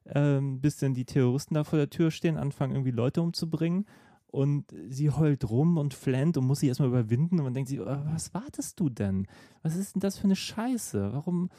[0.06, 3.84] ähm, bis dann die Terroristen da vor der Tür stehen, anfangen irgendwie Leute umzubringen.
[4.28, 7.38] Und sie heult rum und flennt und muss sich erstmal überwinden.
[7.38, 9.26] Und man denkt sich, oh, was wartest du denn?
[9.62, 11.10] Was ist denn das für eine Scheiße?
[11.12, 11.50] Warum,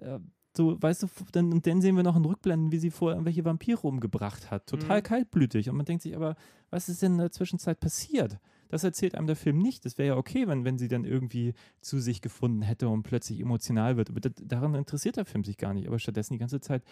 [0.00, 0.20] äh,
[0.56, 3.44] so, weißt du, dann, und dann sehen wir noch in Rückblenden, wie sie vorher irgendwelche
[3.44, 4.66] Vampire umgebracht hat.
[4.68, 5.04] Total Mhm.
[5.04, 5.68] kaltblütig.
[5.68, 6.36] Und man denkt sich, aber
[6.70, 8.38] was ist denn in der Zwischenzeit passiert?
[8.70, 9.84] Das erzählt einem der Film nicht.
[9.84, 13.40] Das wäre ja okay, wenn, wenn sie dann irgendwie zu sich gefunden hätte und plötzlich
[13.40, 14.10] emotional wird.
[14.10, 15.88] Aber das, daran interessiert der Film sich gar nicht.
[15.88, 16.82] Aber stattdessen die ganze Zeit.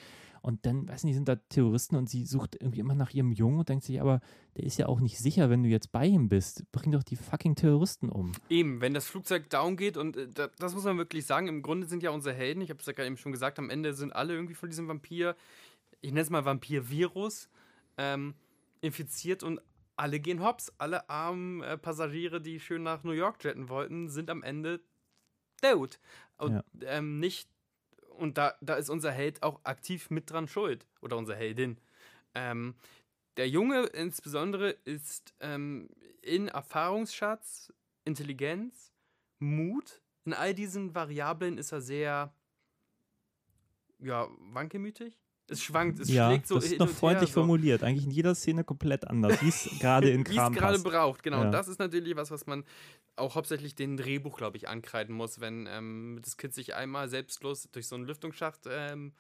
[0.43, 3.59] Und dann, weiß nicht, sind da Terroristen und sie sucht irgendwie immer nach ihrem Jungen
[3.61, 4.21] und denkt sich, aber
[4.57, 6.71] der ist ja auch nicht sicher, wenn du jetzt bei ihm bist.
[6.73, 8.33] Bring doch die fucking Terroristen um.
[8.49, 11.63] Eben, wenn das Flugzeug down geht und äh, da, das muss man wirklich sagen, im
[11.63, 13.95] Grunde sind ja unsere Helden, ich habe es ja gerade eben schon gesagt, am Ende
[13.95, 15.37] sind alle irgendwie von diesem Vampir,
[16.01, 17.49] ich nenne es mal Vampir-Virus,
[17.97, 18.35] ähm,
[18.81, 19.61] infiziert und
[19.99, 20.73] alle gehen hops.
[20.79, 24.81] Alle armen äh, Passagiere, die schön nach New York jetten wollten, sind am Ende
[25.61, 25.99] tot.
[26.37, 26.65] Und Ja.
[26.83, 27.51] ähm, nicht,
[28.17, 30.87] und da, da ist unser Held auch aktiv mit dran schuld.
[31.01, 31.79] Oder unsere Heldin.
[32.35, 32.75] Ähm,
[33.37, 35.89] der Junge insbesondere ist ähm,
[36.23, 37.73] in Erfahrungsschatz,
[38.05, 38.93] Intelligenz,
[39.39, 40.03] Mut.
[40.25, 42.33] In all diesen Variablen ist er sehr,
[44.01, 45.17] ja, wankemütig.
[45.51, 47.41] Es schwankt, es ja, schlägt so das ist noch und freundlich her, so.
[47.41, 47.83] formuliert.
[47.83, 51.23] Eigentlich in jeder Szene komplett anders, wie es gerade in Wie es Kram gerade braucht,
[51.23, 51.39] genau.
[51.39, 51.47] Ja.
[51.47, 52.65] Und das ist natürlich was, was man
[53.17, 57.69] auch hauptsächlich den Drehbuch, glaube ich, ankreiden muss, wenn ähm, das Kind sich einmal selbstlos
[57.73, 59.13] durch so einen Lüftungsschacht ähm,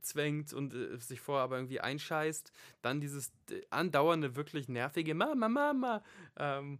[0.00, 2.52] zwängt und äh, sich vorher aber irgendwie einscheißt.
[2.82, 3.32] Dann dieses
[3.70, 6.02] andauernde, wirklich nervige Mama, Mama.
[6.36, 6.78] Ähm,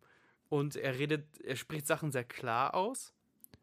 [0.49, 3.13] und er redet, er spricht Sachen sehr klar aus.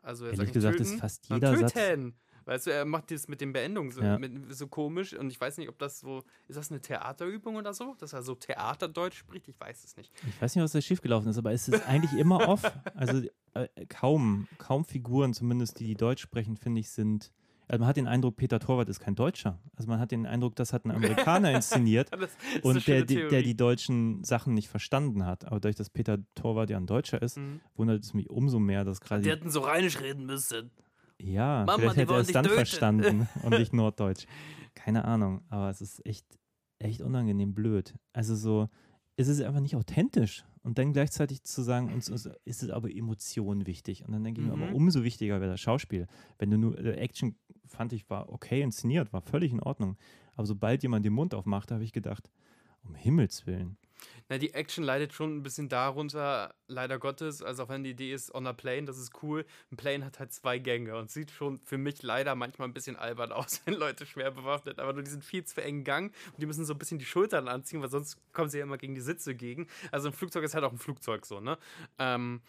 [0.01, 2.15] Also er Ehrlich sagt gesagt nicht ist töten, fast jeder Satz- töten.
[2.45, 4.19] Weißt du, er macht das mit den Beendungen so, Ja.
[4.19, 7.73] mit, so komisch und ich weiß nicht, ob das so, ist das eine Theaterübung oder
[7.73, 7.95] so?
[7.99, 9.47] Dass er so Theaterdeutsch spricht?
[9.47, 10.12] Ich weiß es nicht.
[10.27, 12.62] Ich weiß nicht, was da schiefgelaufen ist, aber es ist eigentlich immer off.
[12.95, 17.31] Also äh, kaum, kaum Figuren, zumindest die, die Deutsch sprechen, finde ich, sind.
[17.67, 19.60] Also man hat den Eindruck, Peter Torwart ist kein Deutscher.
[19.75, 22.12] Also man hat den Eindruck, das hat ein Amerikaner inszeniert
[22.62, 25.45] und der, der die deutschen Sachen nicht verstanden hat.
[25.45, 27.62] Aber dadurch, dass Peter Torwart ja ein Deutscher ist, Mhm.
[27.75, 29.21] wundert es mich umso mehr, dass gerade.
[29.23, 30.69] Die die- hätten so rheinisch reden müssen.
[31.21, 32.56] Ja, Mama, vielleicht hätte er es dann töten.
[32.56, 34.25] verstanden und nicht Norddeutsch.
[34.73, 36.25] Keine Ahnung, aber es ist echt,
[36.80, 37.93] echt unangenehm blöd.
[38.13, 38.69] Also so,
[39.15, 40.43] es ist einfach nicht authentisch.
[40.62, 44.04] Und dann gleichzeitig zu sagen, uns, uns ist es aber Emotion wichtig.
[44.06, 44.63] Und dann denke ich mir, Mhm.
[44.63, 46.08] aber umso wichtiger wäre das Schauspiel.
[46.39, 47.36] Wenn du nur, äh, Action
[47.67, 49.95] fand ich, war okay inszeniert, war völlig in Ordnung.
[50.36, 52.30] Aber sobald jemand den Mund aufmachte, habe ich gedacht,
[52.84, 53.78] um Himmels Willen.
[54.30, 57.41] Na, die Action leidet schon ein bisschen darunter, leider Gottes.
[57.41, 59.46] Also auch wenn die Idee ist, on a plane, das ist cool.
[59.72, 62.96] Ein Plane hat halt zwei Gänge und sieht schon für mich leider manchmal ein bisschen
[62.96, 66.46] albern aus, wenn Leute schwer bewaffnet, aber nur diesen viel zu engen Gang und die
[66.46, 69.02] müssen so ein bisschen die Schultern anziehen, weil sonst kommen sie ja immer gegen die
[69.02, 69.68] Sitze gegen.
[69.91, 71.58] Also ein Flugzeug ist halt auch ein Flugzeug so, ne?
[72.00, 72.41] Ähm,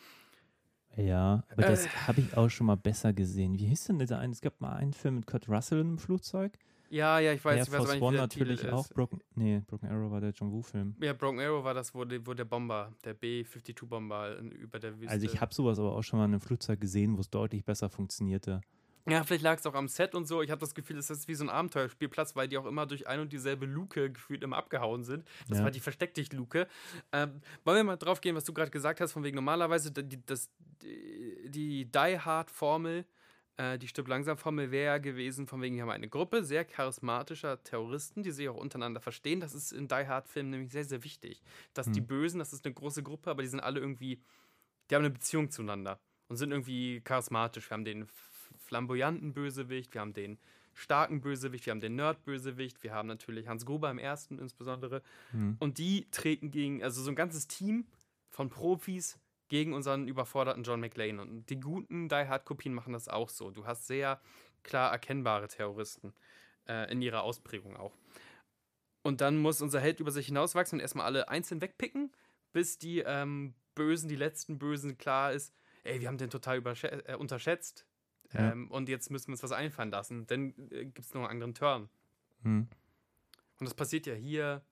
[0.97, 1.88] Ja, aber das Äh.
[2.07, 3.59] habe ich auch schon mal besser gesehen.
[3.59, 4.33] Wie hieß denn dieser eine?
[4.33, 6.59] Es gab mal einen Film mit Kurt Russell im Flugzeug.
[6.90, 8.85] Ja, ja, ich weiß, Air ich weiß Force aber nicht, One natürlich Titel auch.
[8.85, 8.94] ist.
[8.94, 10.94] Broken, nee, Broken Arrow war der John Woo-Film.
[11.01, 15.11] Ja, Broken Arrow war das, wo, wo der Bomber, der B-52-Bomber über der Wüste.
[15.11, 17.64] Also ich habe sowas aber auch schon mal in einem Flugzeug gesehen, wo es deutlich
[17.64, 18.61] besser funktionierte.
[19.09, 20.42] Ja, vielleicht lag es auch am Set und so.
[20.42, 23.07] Ich habe das Gefühl, es ist wie so ein Abenteuerspielplatz, weil die auch immer durch
[23.07, 25.25] ein und dieselbe Luke gefühlt immer abgehauen sind.
[25.49, 25.64] Das Ja.
[25.64, 26.66] war die Versteck dich Luke.
[27.12, 30.18] Ähm, wollen wir mal drauf gehen, was du gerade gesagt hast, von wegen normalerweise die,
[30.27, 30.51] das,
[30.83, 33.05] die, die Die Hard Formel,
[33.57, 36.64] äh, die Stück langsam Formel wäre ja gewesen, von wegen, wir haben eine Gruppe sehr
[36.64, 39.40] charismatischer Terroristen, die sich auch untereinander verstehen.
[39.40, 41.42] Das ist in Die Hard Filmen nämlich sehr, sehr wichtig.
[41.75, 42.07] Dass die Hm.
[42.07, 44.21] Bösen, das ist eine große Gruppe, aber die sind alle irgendwie,
[44.90, 47.71] die haben eine Beziehung zueinander und sind irgendwie charismatisch.
[47.71, 48.07] Wir haben den
[48.59, 50.38] flamboyanten Bösewicht, wir haben den
[50.75, 55.03] starken Bösewicht, wir haben den Nerd-Bösewicht, wir haben natürlich Hans Gruber im ersten insbesondere.
[55.31, 55.57] Hm.
[55.59, 57.87] Und die treten gegen, also so ein ganzes Team
[58.29, 61.18] von Profis gegen unseren überforderten John McLean.
[61.18, 63.50] Und die guten Die Hard-Kopien machen das auch so.
[63.50, 64.20] Du hast sehr
[64.62, 66.12] klar erkennbare Terroristen
[66.68, 67.96] äh, in ihrer Ausprägung auch.
[69.02, 72.12] Und dann muss unser Held über sich hinauswachsen und erstmal alle einzeln wegpicken,
[72.52, 75.54] bis die ähm, Bösen, die letzten Bösen klar ist,
[75.85, 77.87] ey, wir haben den total äh, unterschätzt.
[78.32, 78.52] Ja.
[78.52, 80.26] Ähm, und jetzt müssen wir uns was einfallen lassen.
[80.26, 81.88] Dann äh, gibt es noch einen anderen Turn.
[82.42, 82.68] Hm.
[83.59, 84.64] Und das passiert ja hier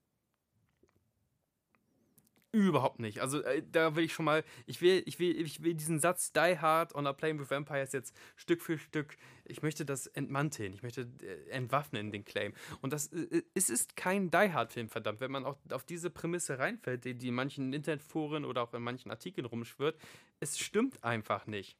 [2.54, 3.20] überhaupt nicht.
[3.20, 6.32] Also äh, da will ich schon mal, ich will, ich will, ich will diesen Satz
[6.32, 10.72] Die Hard on a Plane with Vampires jetzt Stück für Stück, ich möchte das entmanteln,
[10.72, 12.52] ich möchte äh, entwaffnen, den Claim.
[12.80, 16.10] Und das, äh, es ist kein Die Hard Film, verdammt, wenn man auch auf diese
[16.10, 19.98] Prämisse reinfällt, die, die in manchen Internetforen oder auch in manchen Artikeln rumschwirrt,
[20.40, 21.76] es stimmt einfach nicht.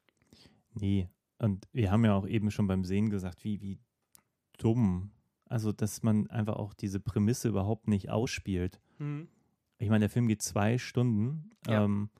[0.74, 1.08] Nee.
[1.38, 3.78] Und wir haben ja auch eben schon beim Sehen gesagt, wie, wie
[4.58, 5.10] dumm.
[5.46, 8.80] Also, dass man einfach auch diese Prämisse überhaupt nicht ausspielt.
[9.78, 11.50] Ich meine, der Film geht zwei Stunden.
[11.66, 11.84] Ja.
[11.84, 12.10] Ähm,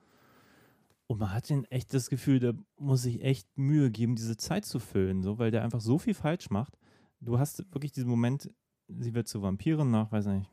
[1.07, 4.65] und man hat den echt das Gefühl, der muss sich echt Mühe geben, diese Zeit
[4.65, 6.77] zu füllen, so, weil der einfach so viel falsch macht.
[7.19, 8.51] Du hast wirklich diesen Moment,
[8.87, 10.49] sie wird zur Vampirin nach, weiß nicht,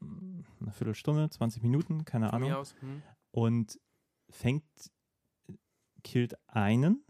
[0.00, 2.74] eine Viertelstunde, 20 Minuten, keine Von Ahnung aus.
[2.80, 3.02] Hm.
[3.32, 3.80] und
[4.30, 4.64] fängt,
[6.02, 7.04] killt einen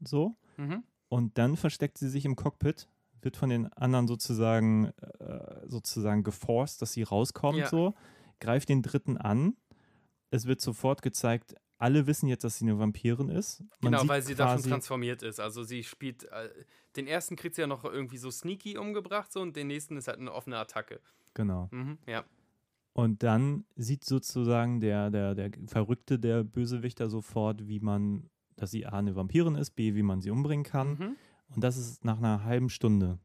[0.00, 0.84] so Mhm.
[1.08, 2.88] und dann versteckt sie sich im Cockpit,
[3.20, 4.86] wird von den anderen sozusagen
[5.18, 7.68] äh, sozusagen geforst, dass sie rauskommt Ja.
[7.68, 7.94] so,
[8.40, 9.56] greift den dritten an.
[10.30, 13.60] Es wird sofort gezeigt, alle wissen jetzt, dass sie eine Vampirin ist.
[13.80, 15.38] Man Genau, weil sie da schon quasi- transformiert ist.
[15.40, 16.50] Also sie spielt, äh,
[16.96, 20.08] den ersten kriegt sie ja noch irgendwie so sneaky umgebracht so und den nächsten ist
[20.08, 21.00] halt eine offene Attacke.
[21.34, 21.68] Genau.
[21.70, 22.24] Mhm, ja.
[22.94, 28.86] Und dann sieht sozusagen der, der, der Verrückte, der Bösewichter sofort, wie man, dass sie
[28.86, 30.88] A eine Vampirin ist, B, wie man sie umbringen kann.
[30.98, 31.16] Mhm.
[31.54, 33.20] Und das ist nach einer halben Stunde,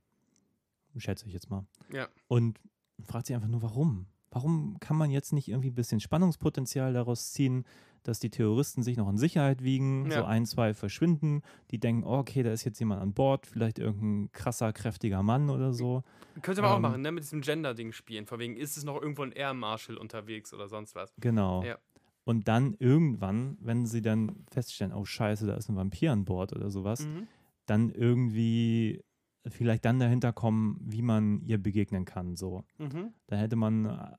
[0.95, 1.65] schätze ich jetzt mal.
[1.91, 2.07] Ja.
[2.27, 2.59] Und
[3.01, 4.05] fragt sich einfach nur, warum?
[4.33, 7.65] Warum kann man jetzt nicht irgendwie ein bisschen Spannungspotenzial daraus ziehen,
[8.01, 10.19] dass die Terroristen sich noch in Sicherheit wiegen, Ja.
[10.19, 11.41] so ein, zwei verschwinden,
[11.71, 15.49] die denken, oh, okay, da ist jetzt jemand an Bord, vielleicht irgendein krasser, kräftiger Mann
[15.49, 16.03] oder so.
[16.41, 17.11] Könnte man auch Ähm, machen, ne?
[17.11, 18.25] Mit diesem Gender-Ding spielen.
[18.25, 21.13] Von wegen, ist es noch irgendwo ein Air Marshal unterwegs oder sonst was.
[21.19, 21.63] Genau.
[21.63, 21.77] Ja.
[22.25, 26.53] Und dann irgendwann, wenn sie dann feststellen, oh scheiße, da ist ein Vampir an Bord
[26.53, 27.27] oder sowas, Mhm.
[27.67, 29.01] dann irgendwie
[29.47, 32.35] vielleicht dann dahinter kommen, wie man ihr begegnen kann.
[32.35, 32.63] So.
[32.77, 33.13] Mhm.
[33.27, 34.17] Da hätte man eine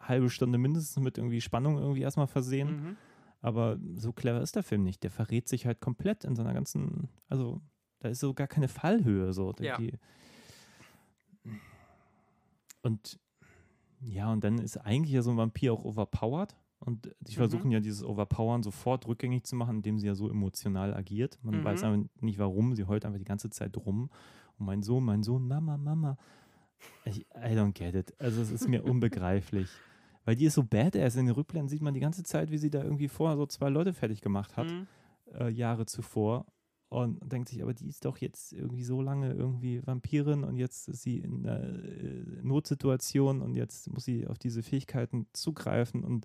[0.00, 2.68] halbe Stunde mindestens mit irgendwie Spannung irgendwie erstmal versehen.
[2.70, 2.96] Mhm.
[3.40, 5.02] Aber so clever ist der Film nicht.
[5.02, 7.60] Der verrät sich halt komplett in seiner ganzen, also
[8.00, 9.54] da ist so gar keine Fallhöhe so.
[9.60, 9.78] Ja.
[12.82, 13.18] Und
[14.00, 16.56] ja, und dann ist eigentlich ja so ein Vampir auch overpowered.
[16.80, 17.36] Und die Mhm.
[17.36, 21.38] versuchen ja dieses Overpowern sofort rückgängig zu machen, indem sie ja so emotional agiert.
[21.42, 21.64] Man Mhm.
[21.64, 24.10] weiß aber nicht warum, sie heult einfach die ganze Zeit rum
[24.58, 26.16] Und mein Sohn, mein Sohn, Mama, Mama.
[27.04, 28.14] Ich, I don't get it.
[28.20, 29.68] Also es ist mir unbegreiflich.
[30.24, 31.16] Weil die ist so badass.
[31.16, 33.68] In den Rückblenden sieht man die ganze Zeit, wie sie da irgendwie vorher so zwei
[33.68, 34.86] Leute fertig gemacht hat, Mhm.
[35.32, 36.46] äh, Jahre zuvor.
[36.90, 40.88] Und denkt sich, aber die ist doch jetzt irgendwie so lange irgendwie Vampirin und jetzt
[40.88, 46.24] ist sie in einer äh, Notsituation und jetzt muss sie auf diese Fähigkeiten zugreifen und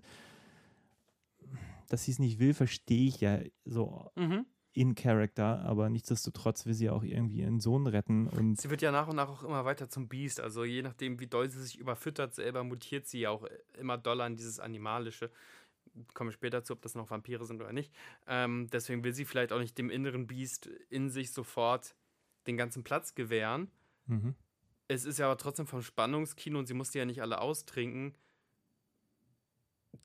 [1.88, 4.46] dass sie es nicht will, verstehe ich ja so Mhm.
[4.72, 8.92] In Character, aber nichtsdestotrotz will sie auch irgendwie ihren Sohn retten und Sie wird ja
[8.92, 10.40] nach und nach auch immer weiter zum Biest.
[10.40, 13.44] Also je nachdem, wie doll sie sich überfüttert, selber mutiert sie ja auch
[13.78, 15.30] immer doller in dieses Animalische.
[16.14, 17.92] Komme später zu, ob das noch Vampire sind oder nicht.
[18.28, 21.96] Ähm, deswegen will sie vielleicht auch nicht dem inneren Biest in sich sofort
[22.46, 23.70] den ganzen Platz gewähren.
[24.06, 24.34] mhm.
[24.86, 28.16] Es ist ja aber trotzdem vom Spannungskino und sie musste ja nicht alle austrinken.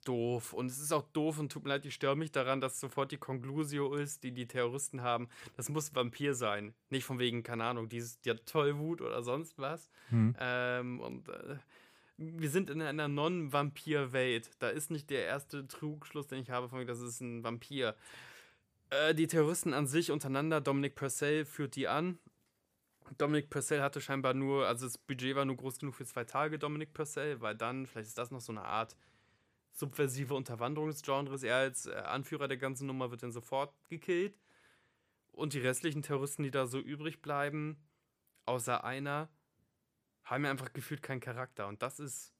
[0.03, 0.53] Doof.
[0.53, 3.11] Und es ist auch doof und tut mir leid, ich störe mich daran, dass sofort
[3.11, 5.29] die Conclusio ist, die die Terroristen haben.
[5.57, 6.73] Das muss Vampir sein.
[6.89, 9.89] Nicht von wegen, keine Ahnung, dieses, die hat Tollwut oder sonst was.
[10.11, 10.35] Mhm.
[10.39, 11.57] Ähm, und äh,
[12.17, 14.51] wir sind in einer Non-Vampir-Welt.
[14.59, 17.95] Da ist nicht der erste Trugschluss, den ich habe, von das ist ein Vampir.
[18.89, 22.19] Äh, die Terroristen an sich untereinander, Dominic Purcell führt die an.
[23.17, 26.57] Dominic Purcell hatte scheinbar nur, also das Budget war nur groß genug für zwei Tage,
[26.57, 28.95] Dominic Purcell, weil dann, vielleicht ist das noch so eine Art
[29.75, 31.43] subversive Unterwanderung des Genres.
[31.43, 34.39] Er als äh, Anführer der ganzen Nummer wird dann sofort gekillt.
[35.31, 37.77] Und die restlichen Terroristen, die da so übrig bleiben,
[38.45, 39.27] außer einer,
[40.23, 41.67] haben ja einfach gefühlt keinen Charakter.
[41.67, 42.33] Und das ist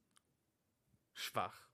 [1.13, 1.67] schwach.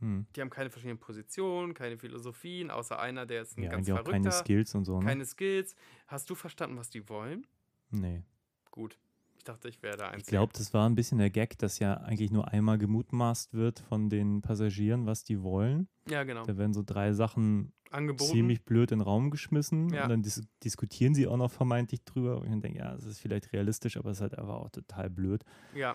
[0.00, 0.26] Mhm.
[0.36, 3.92] Die haben keine verschiedenen Positionen, keine Philosophien, außer einer, der ist ein Ja, ganz eigentlich
[3.92, 4.12] auch verrückter.
[4.30, 5.06] keine Skills und so, ne?
[5.06, 5.74] keine Skills.
[6.08, 7.46] Hast du verstanden, was die wollen?
[7.90, 8.22] nee.
[8.70, 8.98] Gut.
[9.44, 10.30] Ich dachte, ich wäre der Ich Einzige.
[10.30, 14.08] glaube, das war ein bisschen der Gag, dass ja eigentlich nur einmal gemutmaßt wird von
[14.08, 15.86] den Passagieren, was die wollen.
[16.08, 16.46] Ja, genau.
[16.46, 18.32] Da werden so drei Sachen Angeboten.
[18.32, 20.04] ziemlich blöd in den Raum geschmissen Ja.
[20.04, 22.38] und dann dis diskutieren sie auch noch vermeintlich drüber.
[22.38, 25.10] Und ich denke, ja, das ist vielleicht realistisch, aber es ist halt einfach auch total
[25.10, 25.44] blöd.
[25.74, 25.94] Ja.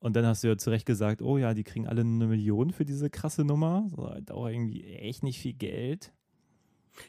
[0.00, 2.70] Und dann hast du ja zu Recht gesagt, oh ja, die kriegen alle eine Million
[2.70, 3.86] für diese krasse Nummer.
[3.88, 6.12] So, halt auch irgendwie echt nicht viel Geld.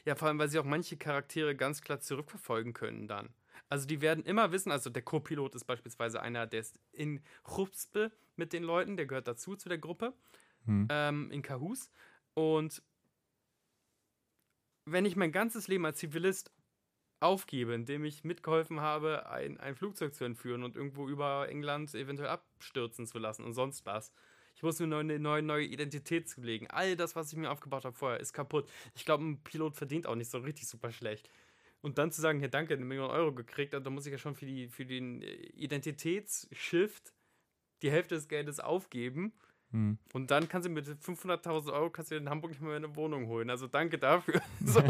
[0.06, 3.28] Ja, vor allem, weil sie auch manche Charaktere ganz klar zurückverfolgen können dann.
[3.68, 8.12] Also die werden immer wissen, also der Co-Pilot ist beispielsweise einer, der ist in Chupspe
[8.36, 10.14] mit den Leuten, der gehört dazu zu der Gruppe,
[10.66, 10.86] Hm.
[10.90, 11.90] ähm, in Kahus.
[12.34, 12.82] Und
[14.86, 16.52] wenn ich mein ganzes Leben als Zivilist
[17.20, 22.28] aufgebe, indem ich mitgeholfen habe, ein, ein Flugzeug zu entführen und irgendwo über England eventuell
[22.28, 24.12] abstürzen zu lassen und sonst was.
[24.56, 26.68] Ich muss mir eine neue, neue Identität zulegen.
[26.70, 28.70] All das, was ich mir aufgebaut habe vorher, ist kaputt.
[28.94, 31.28] Ich glaube, ein Pilot verdient auch nicht so richtig super schlecht.
[31.84, 34.34] Und dann zu sagen, hier danke, eine Million Euro gekriegt, da muss ich ja schon
[34.34, 37.12] für, die, für den äh, Identitätsshift
[37.82, 39.34] die Hälfte des Geldes aufgeben.
[39.70, 39.98] Hm.
[40.14, 43.26] Und dann kannst du mit 500.000 Euro kannst du in Hamburg nicht mehr eine Wohnung
[43.26, 43.50] holen.
[43.50, 44.40] Also danke dafür.
[44.64, 44.82] so.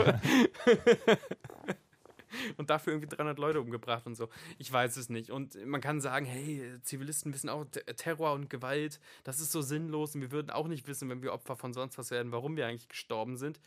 [2.59, 4.29] und dafür irgendwie 300 Leute umgebracht und so.
[4.59, 5.33] Ich weiß es nicht.
[5.33, 7.65] Und man kann sagen, hey, Zivilisten wissen auch
[7.97, 11.33] Terror und Gewalt, das ist so sinnlos und wir würden auch nicht wissen, wenn wir
[11.33, 13.59] Opfer von sonst was werden, warum wir eigentlich gestorben sind.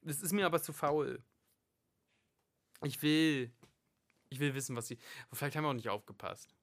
[0.00, 1.22] Das ist mir aber zu faul.
[2.84, 3.50] Ich will,
[4.30, 4.98] ich will wissen, was sie.
[5.32, 6.54] Vielleicht haben wir auch nicht aufgepasst.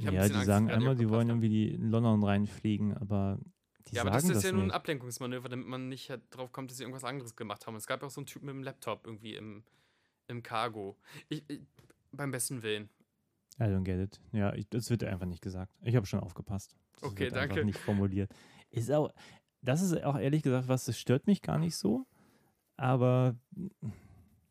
[0.00, 1.42] Ja, die Angst, sagen einmal, die wollen haben.
[1.42, 3.38] irgendwie in London reinfliegen, aber
[3.88, 4.70] die ja, aber das ist ja nur ein.
[4.72, 7.76] Ablenkungsmanöver, damit man nicht halt drauf kommt, dass sie irgendwas anderes gemacht haben.
[7.76, 9.62] Es gab ja auch so einen Typen mit dem Laptop irgendwie im,
[10.26, 10.96] im Cargo.
[11.28, 11.60] Ich, ich,
[12.10, 12.88] beim besten Willen.
[13.60, 14.20] I don't get it.
[14.32, 15.72] Ja, ich, das wird einfach nicht gesagt.
[15.82, 16.76] Ich habe schon aufgepasst.
[16.94, 17.64] Das Okay, wird danke.
[17.64, 18.30] nicht formuliert.
[18.70, 19.12] Ist auch,
[19.62, 22.06] das ist auch ehrlich gesagt was, das stört mich gar nicht so.
[22.76, 23.36] Aber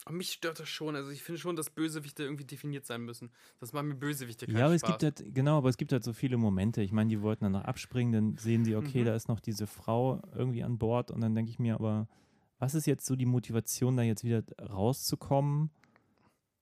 [0.05, 0.95] Aber mich stört das schon.
[0.95, 3.31] Also ich finde schon, dass Bösewichte irgendwie definiert sein müssen.
[3.59, 4.91] Das macht mir Bösewichte keinen ja, aber es Spaß.
[4.91, 6.83] gibt halt, genau, aber es gibt halt so viele Momente.
[6.83, 9.05] Ich meine, die wollten dann noch abspringen, dann sehen sie, okay, Mhm.
[9.05, 12.07] da ist noch diese Frau irgendwie an Bord und dann denke ich mir, aber
[12.59, 15.71] was ist jetzt so die Motivation, da jetzt wieder rauszukommen?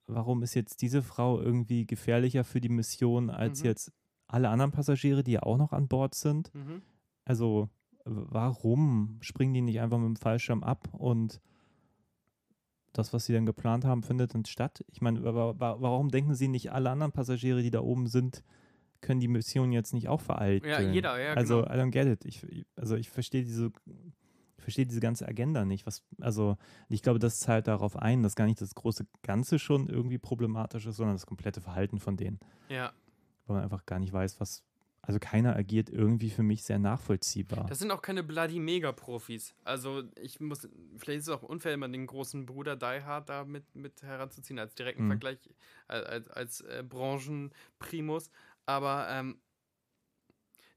[0.07, 3.65] Warum ist jetzt diese Frau irgendwie gefährlicher für die Mission als Mhm.
[3.65, 3.91] jetzt
[4.27, 6.53] alle anderen Passagiere, die ja auch noch an Bord sind?
[6.55, 6.81] Mhm.
[7.25, 7.69] Also,
[8.05, 11.41] warum springen die nicht einfach mit dem Fallschirm ab und
[12.93, 14.83] das, was sie dann geplant haben, findet dann statt?
[14.91, 18.43] Ich meine, wa- wa- warum denken sie nicht, alle anderen Passagiere, die da oben sind,
[19.01, 20.69] können die Mission jetzt nicht auch vereiteln?
[20.69, 21.73] Ja, jeder, ja, Also, genau.
[21.73, 22.25] I don't get it.
[22.25, 23.71] Ich- also, ich verstehe diese,
[24.57, 25.85] ich verstehe diese ganze Agenda nicht.
[25.85, 26.55] Was, also,
[26.87, 30.85] ich glaube, das zahlt darauf ein, dass gar nicht das große Ganze schon irgendwie problematisch
[30.85, 32.39] ist, sondern das komplette Verhalten von denen.
[32.69, 32.93] Ja,
[33.45, 34.63] Weil man einfach gar nicht weiß, was.
[35.05, 37.65] Also, keiner agiert irgendwie für mich sehr nachvollziehbar.
[37.67, 39.53] das sind auch keine bloody Mega-Profis.
[39.65, 43.43] Also ich muss, vielleicht ist es auch unfair, immer den großen Bruder Die Hard da
[43.43, 45.07] mit, mit heranzuziehen als direkten Mhm.
[45.09, 45.37] Vergleich,
[45.87, 48.29] als, als, als äh, Branchenprimus.
[48.65, 49.39] Aber ähm,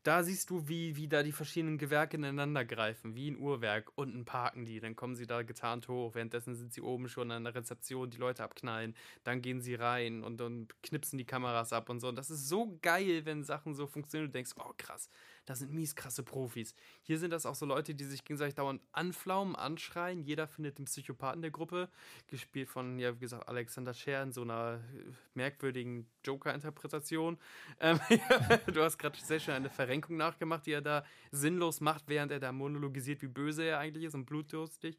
[0.07, 3.91] da siehst du, wie, wie da die verschiedenen Gewerke ineinander greifen, wie ein Uhrwerk.
[3.97, 6.15] Unten parken die, dann kommen sie da getarnt hoch.
[6.15, 8.95] Währenddessen sind sie oben schon an der Rezeption, die Leute abknallen.
[9.25, 12.09] Dann gehen sie rein und, und knipsen die Kameras ab und so.
[12.09, 14.31] Und das ist so geil, wenn Sachen so funktionieren.
[14.31, 15.11] Du denkst, oh krass,
[15.47, 16.75] das sind mies krasse Profis.
[17.03, 20.23] Hier sind das auch so Leute, die sich gegenseitig dauernd anflaumen, anschreien.
[20.23, 21.89] Jeder findet den Psychopathen der Gruppe,
[22.27, 27.39] gespielt von, ja, wie gesagt, Alexander Scher in so einer äh, merkwürdigen Joker-Interpretation.
[27.81, 28.01] Ähm,
[28.67, 32.41] du hast gerade sehr schön eine Verrenkung nachgemacht, die er da sinnlos macht, während er
[32.41, 34.99] da monologisiert, wie böse er eigentlich ist und blutdurstig.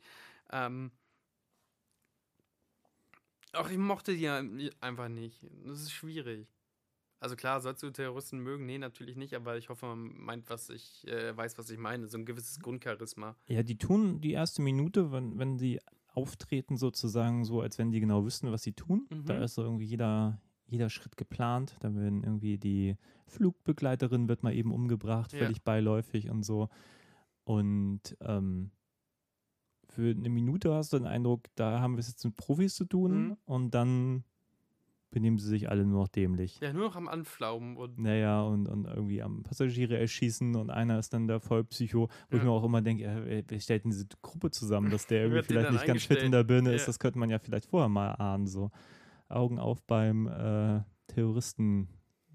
[0.52, 0.92] Ähm,
[3.52, 5.42] auch ich mochte die einfach nicht.
[5.66, 6.48] Das ist schwierig.
[7.20, 8.66] Also klar, sollst du Terroristen mögen?
[8.66, 12.08] Nee, natürlich nicht, aber ich hoffe, man meint, was ich äh, weiß, was ich meine.
[12.08, 13.36] So ein gewisses Grundcharisma.
[13.48, 15.80] Ja, die tun die erste Minute, wenn, wenn sie
[16.14, 19.08] auftreten, sozusagen so, als wenn die genau wüssten, was sie tun.
[19.10, 19.26] Mhm.
[19.26, 21.76] Da ist so irgendwie jeder, jeder Schritt geplant.
[21.80, 25.64] Da werden irgendwie die Flugbegleiterin wird mal eben umgebracht, völlig ja.
[25.64, 26.70] beiläufig und so.
[27.44, 28.72] Und ähm,
[29.86, 32.86] für eine Minute hast du den Eindruck, da haben wir es jetzt mit Profis zu
[32.86, 33.38] tun mhm.
[33.46, 34.24] und dann
[35.10, 36.60] benehmen sie sich alle nur noch dämlich.
[36.60, 37.98] Ja, nur noch am Anflaumen und.
[37.98, 42.38] Naja, und, und irgendwie am Passagiere erschießen und einer ist dann der Vollpsycho, wo ja.
[42.38, 45.72] ich mir auch immer denke, wer stellt denn diese Gruppe zusammen, dass der irgendwie vielleicht
[45.72, 46.76] nicht ganz fit in der Birne ja.
[46.76, 48.72] ist, das könnte man ja vielleicht vorher mal ahnen, so.
[49.30, 51.90] Augen auf beim äh, Terroristen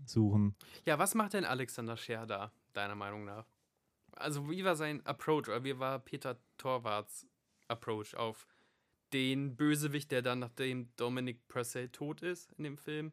[0.04, 0.54] suchen.
[0.84, 3.46] Ja, was macht denn Alexander Scher da, deiner Meinung nach?
[4.14, 7.26] Also, wie war sein Approach, oder wie war Peter Torwarts
[7.68, 8.46] Approach auf
[9.12, 13.12] den Bösewicht, der dann, nachdem Dominic Purcell tot ist in dem Film,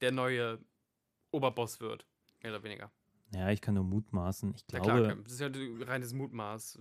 [0.00, 0.58] der neue
[1.30, 2.06] Oberboss wird,
[2.42, 2.90] mehr oder weniger.
[3.34, 4.54] Ja, ich kann nur mutmaßen.
[4.54, 6.78] Ich glaube, ja, klar, das ist ja ein reines Mutmaß.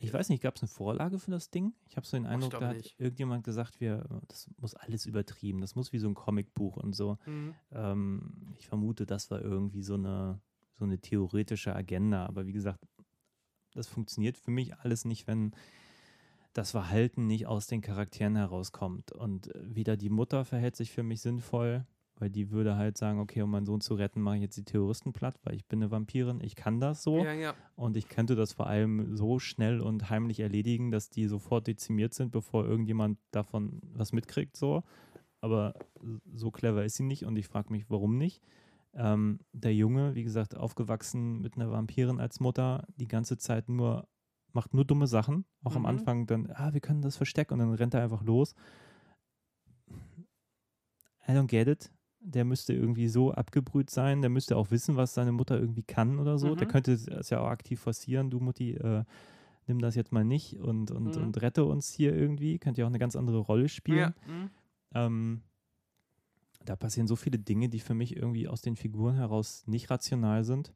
[0.00, 1.72] Ich weiß nicht, gab es eine Vorlage für das Ding?
[1.86, 5.74] Ich habe so den Eindruck, da hat irgendjemand gesagt, wir, das muss alles übertrieben, das
[5.74, 7.18] muss wie so ein Comicbuch und so.
[7.24, 7.54] Mhm.
[7.72, 10.40] Ähm, ich vermute, das war irgendwie so eine,
[10.72, 12.26] so eine theoretische Agenda.
[12.26, 12.84] Aber wie gesagt,
[13.72, 15.54] das funktioniert für mich alles nicht, wenn
[16.54, 19.12] das Verhalten nicht aus den Charakteren herauskommt.
[19.12, 21.84] Und äh, wieder die Mutter verhält sich für mich sinnvoll,
[22.16, 24.64] weil die würde halt sagen, okay, um meinen Sohn zu retten, mache ich jetzt die
[24.64, 27.22] Terroristen platt, weil ich bin eine Vampirin, ich kann das so.
[27.24, 27.54] Ja, ja.
[27.74, 32.14] Und ich könnte das vor allem so schnell und heimlich erledigen, dass die sofort dezimiert
[32.14, 34.84] sind, bevor irgendjemand davon was mitkriegt, so.
[35.40, 35.74] Aber
[36.32, 38.40] so clever ist sie nicht und ich frage mich, warum nicht.
[38.94, 44.06] Ähm, der Junge, wie gesagt, aufgewachsen mit einer Vampirin als Mutter, die ganze Zeit nur
[44.54, 45.44] macht nur dumme Sachen.
[45.62, 45.78] Auch mhm.
[45.78, 48.54] am Anfang dann, ah, wir können das verstecken und dann rennt er einfach los.
[51.26, 51.90] I don't get it.
[52.20, 56.18] Der müsste irgendwie so abgebrüht sein, der müsste auch wissen, was seine Mutter irgendwie kann
[56.18, 56.52] oder so.
[56.52, 56.56] Mhm.
[56.56, 59.04] Der könnte es ja auch aktiv forcieren, du Mutti, äh,
[59.66, 61.22] nimm das jetzt mal nicht und, und, mhm.
[61.22, 62.58] und rette uns hier irgendwie.
[62.58, 63.98] Könnte ja auch eine ganz andere Rolle spielen.
[63.98, 64.32] Ja.
[64.32, 64.50] Mhm.
[64.94, 65.42] Ähm,
[66.64, 70.44] da passieren so viele Dinge, die für mich irgendwie aus den Figuren heraus nicht rational
[70.44, 70.72] sind.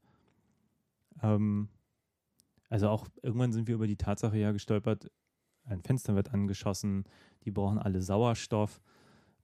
[1.23, 1.69] Ähm,
[2.69, 5.11] also auch irgendwann sind wir über die Tatsache ja gestolpert,
[5.65, 7.05] ein Fenster wird angeschossen,
[7.45, 8.81] die brauchen alle Sauerstoff.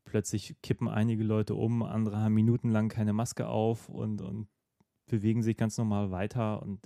[0.04, 4.48] Plötzlich kippen einige Leute um, andere haben minutenlang keine Maske auf und, und
[5.06, 6.62] bewegen sich ganz normal weiter.
[6.62, 6.80] Und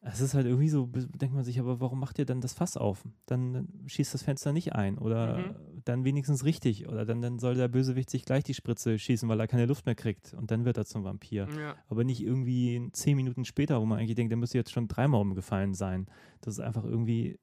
[0.00, 2.76] es ist halt irgendwie so, denkt man sich, aber warum macht ihr dann das Fass
[2.76, 3.04] auf?
[3.26, 5.77] Dann schießt das Fenster nicht ein oder mhm.
[5.88, 9.40] Dann wenigstens richtig oder dann, dann soll der Bösewicht sich gleich die Spritze schießen, weil
[9.40, 11.48] er keine Luft mehr kriegt und dann wird er zum Vampir.
[11.58, 11.76] Ja.
[11.88, 15.20] Aber nicht irgendwie zehn Minuten später, wo man eigentlich denkt, der müsste jetzt schon dreimal
[15.20, 16.06] umgefallen sein.
[16.40, 17.38] Das ist einfach irgendwie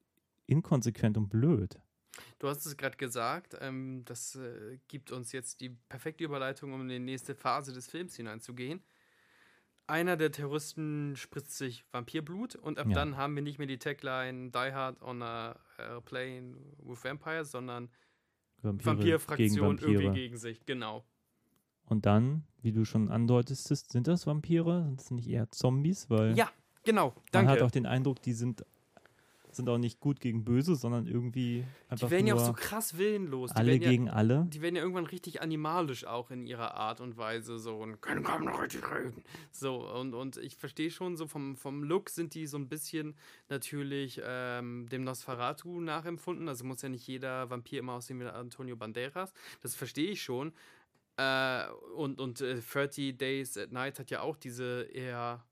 [0.46, 1.80] inkonsequent und blöd.
[2.39, 6.82] Du hast es gerade gesagt, ähm, das äh, gibt uns jetzt die perfekte Überleitung, um
[6.82, 8.82] in die nächste Phase des Films hineinzugehen
[9.88, 12.93] einer der Terroristen spritzt sich Vampirblut und ab ja.
[12.93, 15.56] dann haben wir nicht mehr die Tagline Die Hard on a
[16.06, 17.89] Plane with Vampires, sondern
[18.66, 19.91] Vampirfraktion Vampire.
[19.91, 21.03] irgendwie gegen sich, genau.
[21.88, 24.84] Und dann, wie du schon andeutest, sind das Vampire?
[24.86, 26.09] Sind das nicht eher Zombies?
[26.09, 26.49] Weil ja,
[26.84, 27.13] genau.
[27.32, 27.51] Danke.
[27.51, 28.66] Man hat auch den Eindruck, die sind
[29.56, 32.08] sind auch nicht gut gegen böse, sondern irgendwie einfach.
[32.08, 33.51] Die werden ja auch so krass willenlos.
[33.51, 34.47] Die alle gegen ja, alle.
[34.49, 38.24] Die werden ja irgendwann richtig animalisch auch in ihrer Art und Weise so und können
[38.24, 39.24] kaum noch richtig reden.
[39.51, 43.16] So, und, und ich verstehe schon, so vom, vom Look sind die so ein bisschen
[43.49, 46.47] natürlich ähm, dem Nosferatu nachempfunden.
[46.47, 49.34] Also muss ja nicht jeder Vampir immer aussehen wie Antonio Banderas.
[49.62, 50.53] Das verstehe ich schon.
[51.18, 55.45] Äh, und und äh, 30 Days at Night hat ja auch diese eher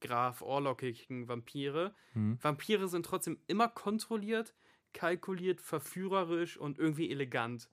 [0.00, 1.94] Graf Orlockigen Vampire.
[2.14, 2.38] Mhm.
[2.40, 4.54] Vampire sind trotzdem immer kontrolliert,
[4.92, 7.68] kalkuliert, verführerisch und irgendwie elegant.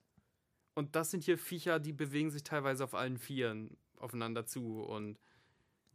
[0.74, 4.80] Und das sind hier Viecher, die bewegen sich teilweise auf allen Vieren aufeinander zu.
[4.80, 5.18] Und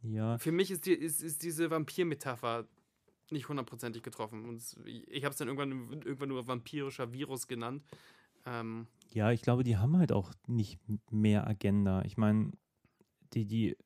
[0.02, 0.36] ja.
[0.38, 2.68] für mich ist, die, ist, ist diese Vampir-Metapher
[3.30, 4.46] nicht hundertprozentig getroffen.
[4.46, 7.82] Und ich habe es dann irgendwann, irgendwann nur vampirischer Virus genannt.
[8.46, 10.78] Ähm, ja, ich glaube, die haben halt auch nicht
[11.10, 12.02] mehr Agenda.
[12.04, 12.52] Ich meine,
[13.32, 13.76] die, die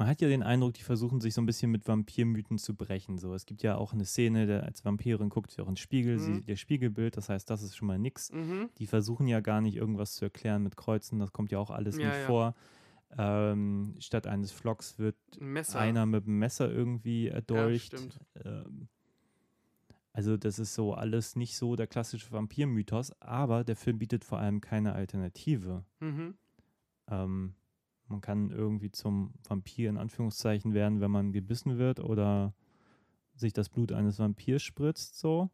[0.00, 3.18] man hat ja den Eindruck, die versuchen sich so ein bisschen mit Vampirmythen zu brechen.
[3.18, 6.16] So, es gibt ja auch eine Szene, der als Vampirin guckt sie auch ins Spiegel,
[6.16, 6.20] Mhm.
[6.20, 8.32] sie sieht ihr Spiegelbild, das heißt, das ist schon mal nix.
[8.32, 8.70] Mhm.
[8.78, 11.98] Die versuchen ja gar nicht irgendwas zu erklären mit Kreuzen, das kommt ja auch alles
[11.98, 12.26] Ja, nicht ja.
[12.26, 12.54] vor.
[13.18, 17.88] Ähm, statt eines Flocks wird Ein einer mit dem Messer irgendwie erdolcht.
[17.98, 18.20] stimmt.
[18.42, 18.88] ähm,
[20.12, 24.38] also das ist so alles nicht so der klassische Vampirmythos, aber der Film bietet vor
[24.38, 25.84] allem keine Alternative.
[26.00, 26.34] Mhm.
[27.08, 27.54] Ähm,
[28.10, 32.54] man kann irgendwie zum Vampir in Anführungszeichen werden, wenn man gebissen wird oder
[33.34, 35.50] sich das Blut eines Vampirs spritzt, so.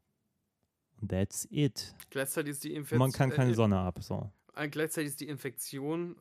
[1.01, 1.95] Und that's it.
[2.11, 2.99] Gleichzeitig ist die Infektion.
[2.99, 4.33] man kann keine Sonne ab, so.
[4.55, 6.17] Äh, gleichzeitig ist die Infektion.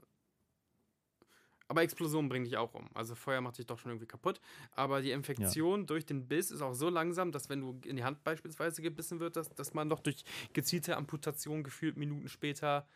[1.67, 2.89] Aber Explosion bringt dich auch um.
[2.93, 4.39] Also Feuer macht dich doch schon irgendwie kaputt.
[4.71, 8.03] Aber die Infektion durch den Biss ist auch so langsam, dass wenn du in die
[8.03, 10.23] Hand beispielsweise gebissen wird, dass, dass man doch durch
[10.53, 12.87] gezielte Amputation gefühlt Minuten später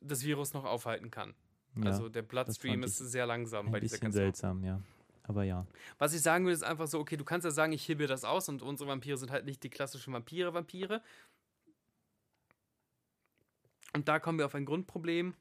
[0.00, 1.34] das Virus noch aufhalten kann.
[1.76, 4.80] Ja, also der Bloodstream ist sehr langsam bei dieser ganzen seltsam, ja.
[5.24, 5.66] Aber ja.
[5.98, 8.24] was ich sagen will, ist einfach so, okay, du kannst ja sagen, ich hebe das
[8.24, 11.00] aus und unsere Vampire sind halt nicht die klassischen Vampire-Vampire.
[13.94, 15.34] Und da kommen wir auf ein Grundproblem,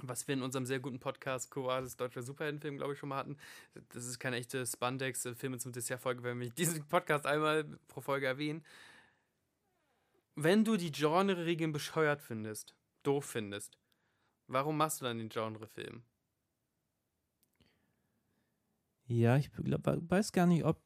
[0.00, 3.36] was wir in unserem sehr guten Podcast Coades Deutscher Superheldenfilm, glaube ich, schon mal hatten.
[3.90, 8.64] Das ist keine echte Spandex-Filme zum Dessert-Folge, wenn wir diesen Podcast einmal pro Folge erwähnen.
[10.34, 13.78] Wenn du die Genre-Regeln bescheuert findest, doof findest,
[14.46, 16.02] warum machst du dann den Genre-Film?
[19.08, 20.80] Ja, ich glaub, weiß gar nicht, ob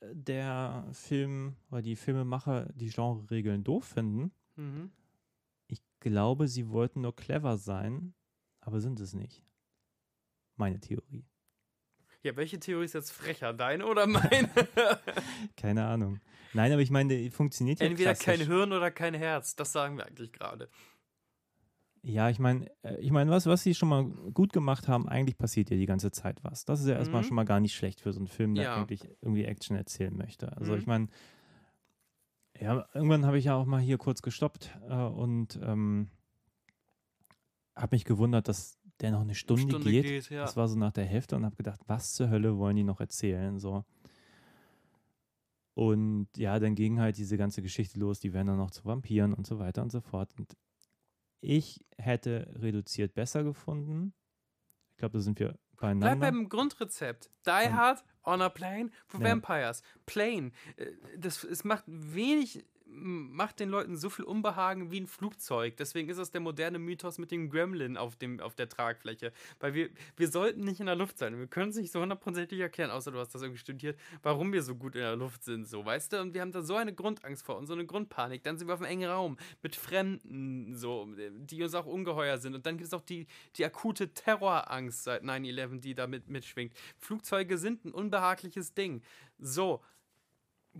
[0.00, 4.32] der Film oder die Filmemacher die Genre-Regeln doof finden.
[4.56, 4.92] Mhm.
[5.66, 8.14] Ich glaube, sie wollten nur clever sein,
[8.60, 9.44] aber sind es nicht.
[10.56, 11.24] Meine Theorie.
[12.22, 13.52] Ja, welche Theorie ist jetzt frecher?
[13.52, 14.50] Deine oder meine?
[15.56, 16.20] Keine Ahnung.
[16.54, 18.46] Nein, aber ich meine, die funktioniert ja Entweder klassisch.
[18.46, 19.56] kein Hirn oder kein Herz.
[19.56, 20.70] Das sagen wir eigentlich gerade.
[22.06, 25.38] Ja, ich meine, äh, ich meine, was, was sie schon mal gut gemacht haben, eigentlich
[25.38, 26.66] passiert ja die ganze Zeit was.
[26.66, 27.26] Das ist ja erstmal Mhm.
[27.26, 28.74] schon mal gar nicht schlecht für so einen Film, der Ja.
[28.76, 30.54] eigentlich irgendwie Action erzählen möchte.
[30.54, 30.78] Also Mhm.
[30.78, 31.08] ich meine,
[32.60, 36.08] ja, irgendwann habe ich ja auch mal hier kurz gestoppt äh, und ähm,
[37.74, 40.28] habe mich gewundert, dass der noch eine Stunde, geht.
[40.28, 40.42] ja.
[40.42, 43.00] Das war so nach der Hälfte und habe gedacht, was zur Hölle wollen die noch
[43.00, 43.58] erzählen?
[43.58, 43.84] So.
[45.72, 49.32] Und ja, dann ging halt diese ganze Geschichte los, die werden dann noch zu Vampiren
[49.32, 50.30] und so weiter und so fort.
[50.38, 50.54] Und
[51.40, 54.14] ich hätte reduziert besser gefunden.
[54.92, 56.16] Ich glaube, da sind wir Bleib beieinander.
[56.16, 57.30] beim Grundrezept.
[57.46, 59.30] Die Hard on a Plane for Ja.
[59.30, 59.82] Vampires.
[60.06, 60.52] Plane.
[60.76, 62.64] Äh, Das, es macht wenig,
[62.96, 65.76] macht den Leuten so viel Unbehagen wie ein Flugzeug.
[65.76, 69.32] Deswegen ist das der moderne Mythos mit dem Gremlin auf, dem, auf der Tragfläche.
[69.60, 71.38] Weil wir, wir sollten nicht in der Luft sein.
[71.38, 74.62] Wir können es nicht so hundertprozentig erklären, außer du hast das irgendwie studiert, warum wir
[74.62, 76.20] so gut in der Luft sind, so, weißt du?
[76.20, 78.42] Und wir haben da so eine Grundangst vor und so eine Grundpanik.
[78.42, 82.54] Dann sind wir auf einem engen Raum mit Fremden, so, die uns auch ungeheuer sind.
[82.54, 83.26] Und dann gibt es auch die,
[83.56, 86.72] die akute Terrorangst seit 9-11, die damit mitschwingt.
[86.98, 89.02] Flugzeuge sind ein unbehagliches Ding.
[89.38, 89.82] So,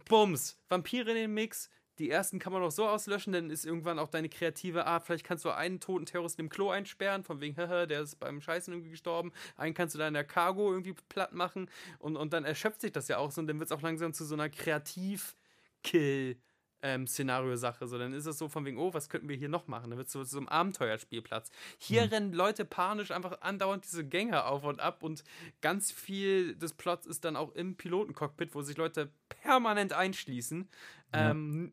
[0.09, 1.71] Bums, Vampire in den Mix.
[1.99, 5.05] Die ersten kann man auch so auslöschen, dann ist irgendwann auch deine kreative Art.
[5.07, 8.41] Vielleicht kannst du einen toten Terroristen im Klo einsperren, von wegen, haha, der ist beim
[8.41, 9.33] Scheißen irgendwie gestorben.
[9.57, 12.93] Einen kannst du da in der Cargo irgendwie platt machen und, und dann erschöpft sich
[12.93, 16.37] das ja auch so und dann wird es auch langsam zu so einer Kreativ-Kill-
[16.85, 17.87] ähm, Szenario-Sache.
[17.87, 19.89] So, dann ist es so von wegen, oh, was könnten wir hier noch machen?
[19.89, 21.51] Dann wird es so zu so einem Abenteuerspielplatz.
[21.79, 25.25] Hier rennen Leute panisch einfach andauernd diese Gänge auf und ab und
[25.63, 30.69] ganz viel des Plots ist dann auch im Pilotencockpit, wo sich Leute permanent einschließen.
[31.15, 31.31] Ja.
[31.31, 31.73] Ähm,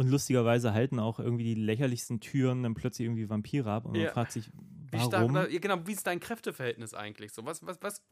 [0.00, 4.04] Und lustigerweise halten auch irgendwie die lächerlichsten Türen dann plötzlich irgendwie Vampire ab und Ja.
[4.04, 4.50] man fragt sich,
[4.90, 5.32] wie stark, warum?
[5.32, 7.34] oder, ja, genau, wie ist dein Kräfteverhältnis eigentlich?
[7.34, 8.02] So, was, was, was,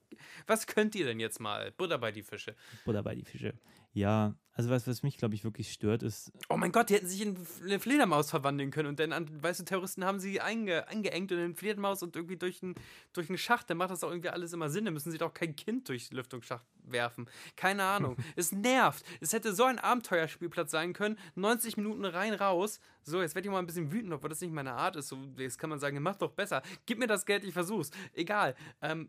[0.46, 1.72] was könnt ihr denn jetzt mal?
[1.72, 2.54] Butter bei die Fische.
[2.84, 3.54] Oder bei die Fische.
[3.92, 7.06] Ja, also was, was mich, glaube ich, wirklich stört, ist, Oh mein Gott, die hätten
[7.06, 11.30] sich in eine Fledermaus verwandeln können und dann an weiße Terroristen haben sie einge, eingeengt
[11.30, 12.74] in eine Fledermaus und irgendwie durch einen
[13.12, 13.70] durch Schacht.
[13.70, 14.84] Dann macht das auch irgendwie alles immer Sinn.
[14.84, 17.30] Dann müssen sie doch kein Kind durch den Lüftungsschacht werfen.
[17.54, 18.16] Keine Ahnung.
[18.34, 19.04] es nervt.
[19.20, 21.20] Es hätte so ein Abenteuerspielplatz sein können.
[21.36, 22.80] 90 Minuten rein, raus.
[23.04, 25.06] So, jetzt werde ich mal ein bisschen wütend, obwohl das nicht meine Art ist.
[25.06, 26.62] So, jetzt kann man sagen, mach doch besser.
[26.84, 27.92] Gib mir das Geld, ich versuch's.
[28.12, 28.56] Egal.
[28.82, 29.08] Ähm,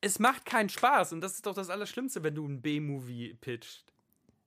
[0.00, 3.92] es macht keinen Spaß und das ist doch das Allerschlimmste, wenn du einen B-Movie pitcht.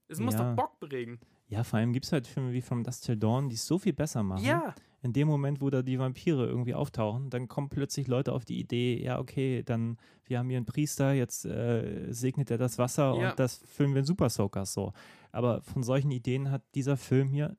[0.08, 0.50] Es muss Ja.
[0.50, 1.18] doch Bock bringen.
[1.48, 3.78] ja, vor allem gibt es halt Filme wie From Dust Till Dawn, die es so
[3.78, 4.44] viel besser machen.
[4.44, 4.74] Ja.
[5.02, 8.58] In dem Moment, wo da die Vampire irgendwie auftauchen, dann kommen plötzlich Leute auf die
[8.60, 13.14] Idee, ja, okay, dann, wir haben hier einen Priester, jetzt äh, segnet er das Wasser
[13.18, 13.30] Ja.
[13.30, 14.92] und das filmen wir in Super Soakers so.
[15.32, 17.56] Aber von solchen Ideen hat dieser Film hier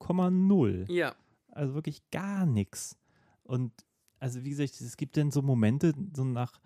[0.00, 0.90] 0,0.
[0.90, 1.14] Ja.
[1.52, 2.96] Also wirklich gar nichts.
[3.42, 3.72] Und
[4.18, 6.60] also wie gesagt, es gibt dann so Momente, so nach,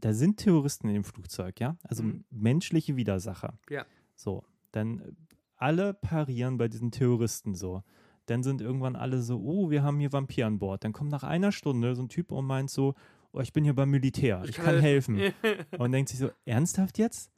[0.00, 1.76] da sind Terroristen in dem Flugzeug, ja?
[1.82, 2.24] Also Mhm.
[2.30, 3.58] menschliche Widersacher.
[3.68, 3.84] Ja.
[4.16, 5.12] So, dann äh,
[5.56, 7.82] alle parieren bei diesen Terroristen so.
[8.26, 10.84] dann sind irgendwann alle so, oh, wir haben hier Vampir an Bord.
[10.84, 12.94] Dann kommt nach einer Stunde so ein Typ und meint so,
[13.32, 15.18] oh, ich bin hier beim Militär, ich, kann helfen.
[15.78, 17.32] und denkt sich so, ernsthaft jetzt?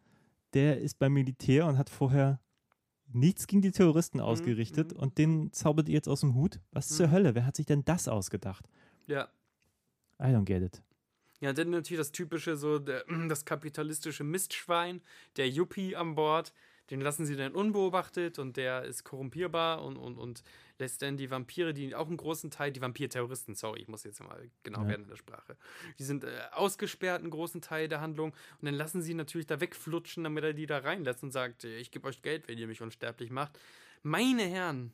[0.53, 2.41] Der ist beim Militär und hat vorher
[3.13, 4.99] nichts gegen die Terroristen Mhm, ausgerichtet mhm.
[4.99, 6.59] und den zaubert ihr jetzt aus dem Hut?
[6.73, 7.13] Was zur Mhm.
[7.13, 7.35] Hölle?
[7.37, 8.69] Wer hat sich denn das ausgedacht?
[9.07, 9.29] Ja.
[10.21, 10.83] I don't get it.
[11.41, 15.01] Ja, dann natürlich das typische, so der, das kapitalistische Mistschwein,
[15.37, 16.53] der Yuppie an Bord,
[16.91, 20.43] den lassen sie dann unbeobachtet und der ist korrumpierbar und, und, und
[20.79, 24.21] lässt dann die Vampire, die auch einen großen Teil, die Vampir-Terroristen, sorry, ich muss jetzt
[24.23, 24.89] mal genau Ja.
[24.89, 25.57] werden in der Sprache,
[25.99, 29.61] die sind äh, ausgesperrt, einen großen Teil der Handlung und dann lassen sie natürlich da
[29.61, 32.67] wegflutschen, damit er die da reinlässt und sagt, äh, ich gebe euch Geld, wenn ihr
[32.67, 33.59] mich unsterblich macht.
[34.03, 34.93] Meine Herren,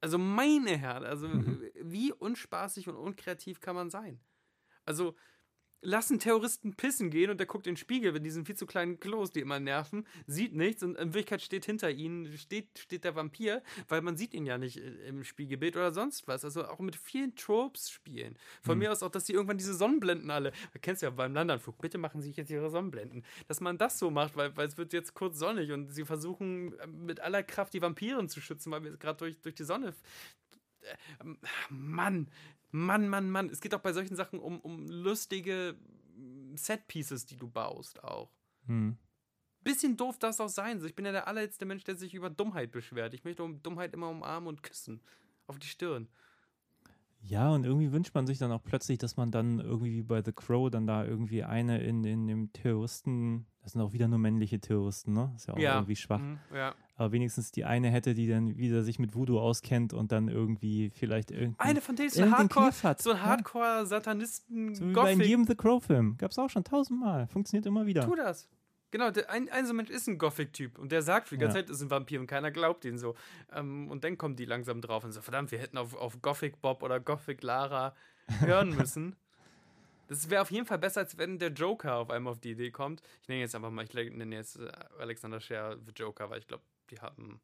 [0.00, 1.62] also meine Herren, also Mhm.
[1.82, 4.20] wie unspaßig und unkreativ kann man sein?
[4.86, 5.16] Also,
[5.82, 9.00] lassen Terroristen pissen gehen und der guckt in den Spiegel mit diesen viel zu kleinen
[9.00, 13.14] Klos, die immer nerven, sieht nichts und in Wirklichkeit steht hinter ihnen, steht, steht der
[13.14, 16.44] Vampir, weil man sieht ihn ja nicht äh, im Spiegelbild oder sonst was.
[16.44, 18.36] Also auch mit vielen Tropes spielen.
[18.62, 18.80] Von Mhm.
[18.80, 21.98] mir aus auch, dass sie irgendwann diese Sonnenblenden alle, du kennst ja beim Landanflug, bitte
[21.98, 23.24] machen Sie jetzt Ihre Sonnenblenden.
[23.48, 26.78] Dass man das so macht, weil, weil es wird jetzt kurz sonnig und sie versuchen
[26.78, 29.94] äh, mit aller Kraft die Vampiren zu schützen, weil wir gerade durch, durch die Sonne
[30.82, 30.96] äh,
[31.68, 32.28] Mann,
[32.70, 33.50] Mann, Mann, Mann.
[33.50, 35.76] Es geht auch bei solchen Sachen um, um lustige
[36.54, 38.30] Set-Pieces, die du baust auch.
[38.66, 38.96] Hm.
[39.62, 40.82] Bisschen doof darf es auch sein.
[40.84, 43.12] Ich bin ja der allerletzte Mensch, der sich über Dummheit beschwert.
[43.14, 45.02] Ich möchte um Dummheit immer umarmen und küssen.
[45.46, 46.08] Auf die Stirn.
[47.22, 50.22] Ja, und irgendwie wünscht man sich dann auch plötzlich, dass man dann irgendwie wie bei
[50.22, 54.18] The Crow dann da irgendwie eine in, in dem Terroristen, das sind auch wieder nur
[54.18, 55.32] männliche Terroristen, ne?
[55.36, 56.20] Ist ja auch irgendwie schwach.
[56.20, 56.74] Mhm, ja.
[57.00, 60.90] Aber wenigstens die eine hätte, die dann wieder sich mit Voodoo auskennt und dann irgendwie
[60.90, 61.58] vielleicht irgendwie.
[61.58, 63.00] Eine von denen ist so Hardcore, hat.
[63.00, 63.22] so ein.
[63.22, 64.74] Hardcore-Satanisten.
[64.74, 66.18] So wie bei jedem The Crow-Film.
[66.18, 67.26] Gab es auch schon tausendmal.
[67.28, 68.04] Funktioniert immer wieder.
[68.04, 68.50] Tu das.
[68.90, 71.64] Genau, der, ein, ein so Mensch ist ein Gothic-Typ und der sagt die ganze Ja.
[71.64, 73.14] Zeit, ist ein Vampir und keiner glaubt ihn so.
[73.50, 76.60] Ähm, und dann kommen die langsam drauf und so, verdammt, wir hätten auf, auf Gothic
[76.60, 77.94] Bob oder Gothic Lara
[78.40, 79.16] hören müssen.
[80.08, 82.72] Das wäre auf jeden Fall besser, als wenn der Joker auf einmal auf die Idee
[82.72, 83.00] kommt.
[83.22, 86.48] Ich nenne jetzt einfach mal, ich nenne jetzt äh, Alexander Scher The Joker, weil ich
[86.48, 87.40] glaube, die haben.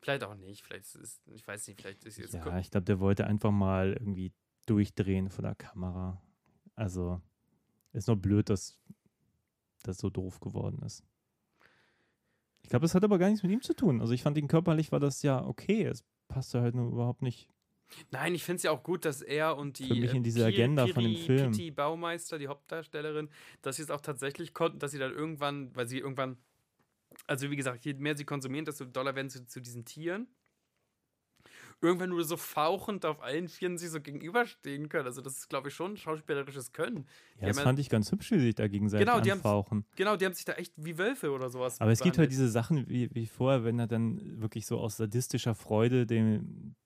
[0.00, 2.34] Vielleicht auch nicht, vielleicht ist es, ich weiß nicht, vielleicht ist jetzt.
[2.34, 4.32] Ja, ich glaube, der wollte einfach mal irgendwie
[4.66, 6.20] durchdrehen vor der Kamera.
[6.74, 7.20] Also,
[7.92, 8.78] ist nur blöd, dass
[9.84, 11.04] das so doof geworden ist.
[12.62, 14.00] Ich glaube, es hat aber gar nichts mit ihm zu tun.
[14.00, 15.84] Also, ich fand ihn körperlich war das ja okay.
[15.84, 17.48] Es passte halt nur überhaupt nicht.
[18.10, 20.22] Nein, ich finde es ja auch gut, dass er und die Für mich äh, in
[20.22, 21.50] diese Pi- Agenda von dem Piri- Film.
[21.52, 23.28] Pitti Baumeister, die Hauptdarstellerin,
[23.60, 26.38] dass sie es auch tatsächlich konnten, dass sie dann irgendwann, weil sie irgendwann,
[27.26, 30.26] also wie gesagt, je mehr sie konsumieren, desto doller werden sie zu diesen Tieren.
[31.80, 35.06] Irgendwann nur so fauchend auf allen Vieren sich so gegenüberstehen können.
[35.06, 37.06] Also das ist, glaube ich, schon schauspielerisches Können.
[37.36, 39.32] Ja, haben das ja- fand ich ganz hübsch, wie sie sich da gegenseitig Genau, die
[39.32, 39.84] anfauchen.
[39.96, 41.80] Genau, die haben sich da echt wie Wölfe oder sowas.
[41.80, 44.96] Aber es gibt halt diese Sachen wie, wie vorher, wenn er dann wirklich so aus
[44.96, 46.76] sadistischer Freude dem,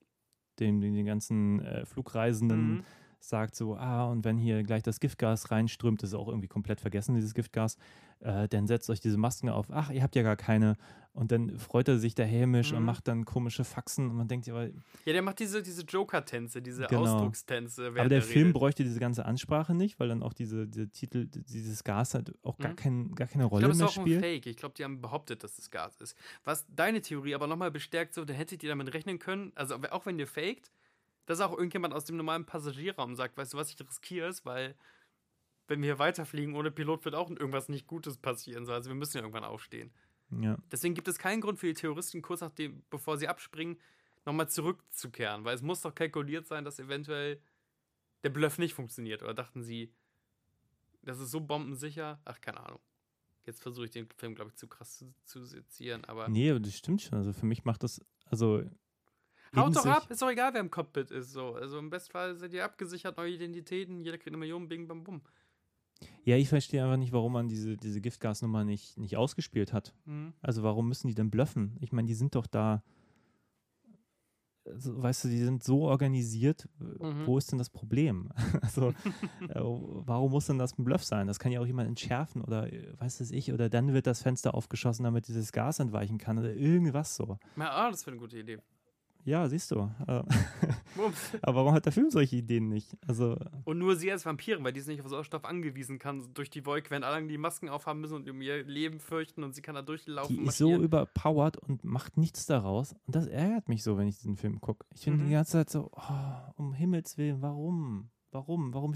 [0.61, 2.85] dem, den ganzen äh, Flugreisenden Mhm.
[3.21, 6.81] Sagt so, ah, und wenn hier gleich das Giftgas reinströmt, das ist auch irgendwie komplett
[6.81, 7.77] vergessen, dieses Giftgas,
[8.21, 10.77] äh, dann setzt euch diese Masken auf, ach, ihr habt ja gar keine.
[11.12, 12.85] Und dann freut er sich da hämisch und Mhm.
[12.85, 14.71] macht dann komische Faxen und man denkt, ja, Ja,
[15.07, 17.01] der macht diese, diese Joker-Tänze, diese Genau.
[17.01, 17.87] Ausdruckstänze.
[17.89, 18.55] aber der er Film redet.
[18.55, 22.59] bräuchte diese ganze Ansprache nicht, weil dann auch diese, diese Titel, dieses Gas halt auch
[22.59, 22.77] gar, Mhm.
[22.77, 24.21] kein, gar keine Ich Rolle glaube, es ist mehr auch ein spielt.
[24.21, 24.47] Fake.
[24.47, 26.17] Ich glaube, die haben behauptet, dass es Gas ist.
[26.45, 30.05] Was deine Theorie aber nochmal bestärkt, so, da hättet ihr damit rechnen können, also auch
[30.07, 30.71] wenn ihr faked,
[31.27, 34.77] dass auch irgendjemand aus dem normalen Passagierraum sagt, weißt du was, ich riskiere es, weil
[35.68, 38.64] wenn wir hier weiterfliegen ohne Pilot wird auch irgendwas nicht Gutes passieren.
[38.64, 38.72] So.
[38.72, 39.93] Also wir müssen ja irgendwann aufstehen.
[40.31, 40.57] Ja.
[40.70, 43.79] Deswegen gibt es keinen Grund für die Terroristen, kurz nachdem, bevor sie abspringen,
[44.24, 47.41] nochmal zurückzukehren, weil es muss doch kalkuliert sein, dass eventuell
[48.24, 49.22] der Bluff nicht funktioniert.
[49.22, 49.93] Oder dachten sie,
[51.03, 52.20] das ist so bombensicher?
[52.24, 52.81] Ach, keine Ahnung.
[53.45, 56.29] Jetzt versuche ich den Film, glaube ich, zu krass zu, zu sezieren, aber.
[56.29, 57.16] Nee, aber das stimmt schon.
[57.16, 58.64] Also für mich macht das, also.
[59.57, 61.32] Haut doch sich- ab, ist doch egal, wer im Cockpit ist.
[61.32, 61.54] So.
[61.54, 65.22] Also im Bestfall seid ihr abgesichert, neue Identitäten, jeder kriegt eine Million, bing, bam, bum.
[66.24, 69.94] Ja, ich verstehe einfach nicht, warum man diese, diese Giftgasnummer nicht, nicht ausgespielt hat.
[70.04, 70.34] Mhm.
[70.42, 71.76] Also warum müssen die denn bluffen?
[71.80, 72.82] Ich meine, die sind doch da,
[74.66, 76.68] also, weißt du, die sind so organisiert.
[76.78, 77.26] Mhm.
[77.26, 78.30] Wo ist denn das Problem?
[78.62, 78.90] also
[79.48, 81.26] äh, warum muss denn das ein Bluff sein?
[81.26, 84.22] Das kann ja auch jemand entschärfen oder äh, weiß es ich, oder dann wird das
[84.22, 87.38] Fenster aufgeschossen, damit dieses Gas entweichen kann oder irgendwas so.
[87.57, 88.59] Ja, ah, das wäre eine gute Idee.
[89.27, 89.91] Ja, siehst du.
[90.07, 90.22] Äh.
[91.43, 92.97] Aber warum hat der Film solche Ideen nicht?
[93.07, 96.49] Also, Und nur sie als Vampirin, weil die ist nicht auf Sauerstoff angewiesen kann, durch
[96.49, 99.62] die Wolke, wenn alle die Masken aufhaben müssen und um ihr Leben fürchten und sie
[99.62, 100.37] kann da durchlaufen.
[100.37, 102.95] die ist so überpowered und macht nichts daraus.
[103.07, 104.87] Und das ärgert mich so, wenn ich diesen Film gucke.
[104.95, 105.27] Ich finde Mhm.
[105.27, 108.09] die ganze Zeit so, oh, um Himmels Willen, warum?
[108.33, 108.74] Warum?
[108.74, 108.95] Warum,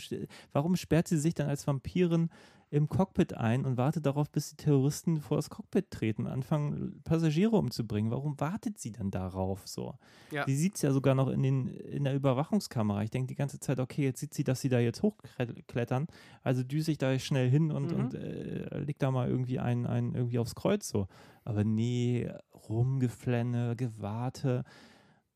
[0.53, 2.31] warum sperrt sie sich dann als Vampirin
[2.73, 7.01] im Cockpit ein und wartet darauf, bis die Terroristen vor das Cockpit treten und anfangen,
[7.03, 8.12] Passagiere umzubringen.
[8.12, 9.95] Warum wartet sie dann darauf so?
[10.31, 10.45] Ja.
[10.47, 13.03] Sie sieht es ja sogar noch in, den, in der Überwachungskamera.
[13.03, 16.07] Ich denke die ganze Zeit, okay, jetzt sieht sie, dass sie da jetzt hochklettern.
[16.43, 17.99] Also düse ich da schnell hin und, Mhm.
[17.99, 21.09] und äh, leg da mal irgendwie einen, einen irgendwie aufs Kreuz so.
[21.45, 22.31] Aber nee,
[22.68, 24.64] rumgeflenne, gewarte.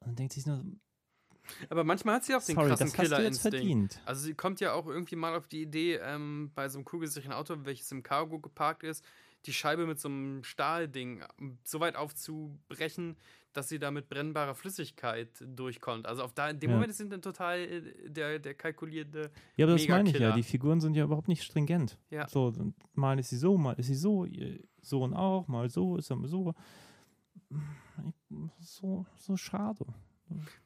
[0.01, 0.62] Und dann denkt sich nur,
[1.68, 3.57] Aber manchmal hat sie auch den sorry, krassen Killerinstinkt.
[3.57, 4.01] verdient.
[4.05, 7.32] Also sie kommt ja auch irgendwie mal auf die Idee, ähm, bei so einem kugelsicheren
[7.34, 9.05] Auto, welches im Cargo geparkt ist,
[9.47, 13.16] die Scheibe mit so einem Stahlding ähm, so weit aufzubrechen,
[13.53, 16.07] dass sie da mit brennbarer Flüssigkeit durchkommt.
[16.07, 16.76] Also auf da, in dem Ja.
[16.76, 19.30] Moment sind dann total äh, der, der kalkulierte.
[19.57, 20.32] Ja, aber das meine ich ja.
[20.34, 21.99] Die Figuren sind ja überhaupt nicht stringent.
[22.11, 22.26] Ja.
[22.28, 25.97] So, und mal ist sie so, mal ist sie so, ihr Sohn auch, mal so,
[25.97, 26.55] ist mal so.
[28.61, 29.86] So, so schade.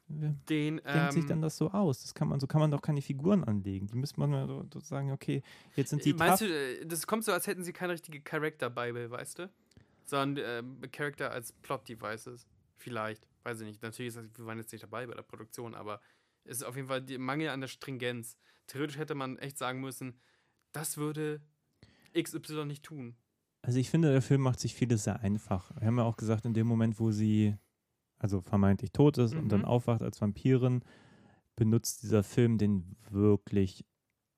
[0.09, 2.01] Den, denkt sich ähm, dann das so aus?
[2.01, 3.87] Das kann man, so kann man doch keine Figuren anlegen.
[3.89, 5.43] Die müsste man so, so sagen, okay,
[5.77, 6.49] jetzt sind die Meinst tough.
[6.49, 9.51] du, äh, das kommt so, als hätten sie keine richtige Character-Bible, weißt du?
[10.05, 12.47] Sondern ähm, Character als Plot-Devices.
[12.77, 13.27] Vielleicht.
[13.43, 13.83] Weiß ich nicht.
[13.83, 16.01] Natürlich ist das, wir waren jetzt nicht dabei bei der Produktion, aber
[16.45, 18.37] es ist auf jeden Fall der Mangel an der Stringenz.
[18.67, 20.19] Theoretisch hätte man echt sagen müssen,
[20.73, 21.41] das würde
[22.19, 23.17] XY nicht tun.
[23.63, 25.71] Also ich finde, der Film macht sich vieles sehr einfach.
[25.79, 27.57] Wir haben ja auch gesagt, in dem Moment, wo sie
[28.19, 29.67] also vermeintlich tot ist und dann Mhm.
[29.67, 30.83] aufwacht als Vampirin,
[31.57, 33.85] benutzt dieser Film den wirklich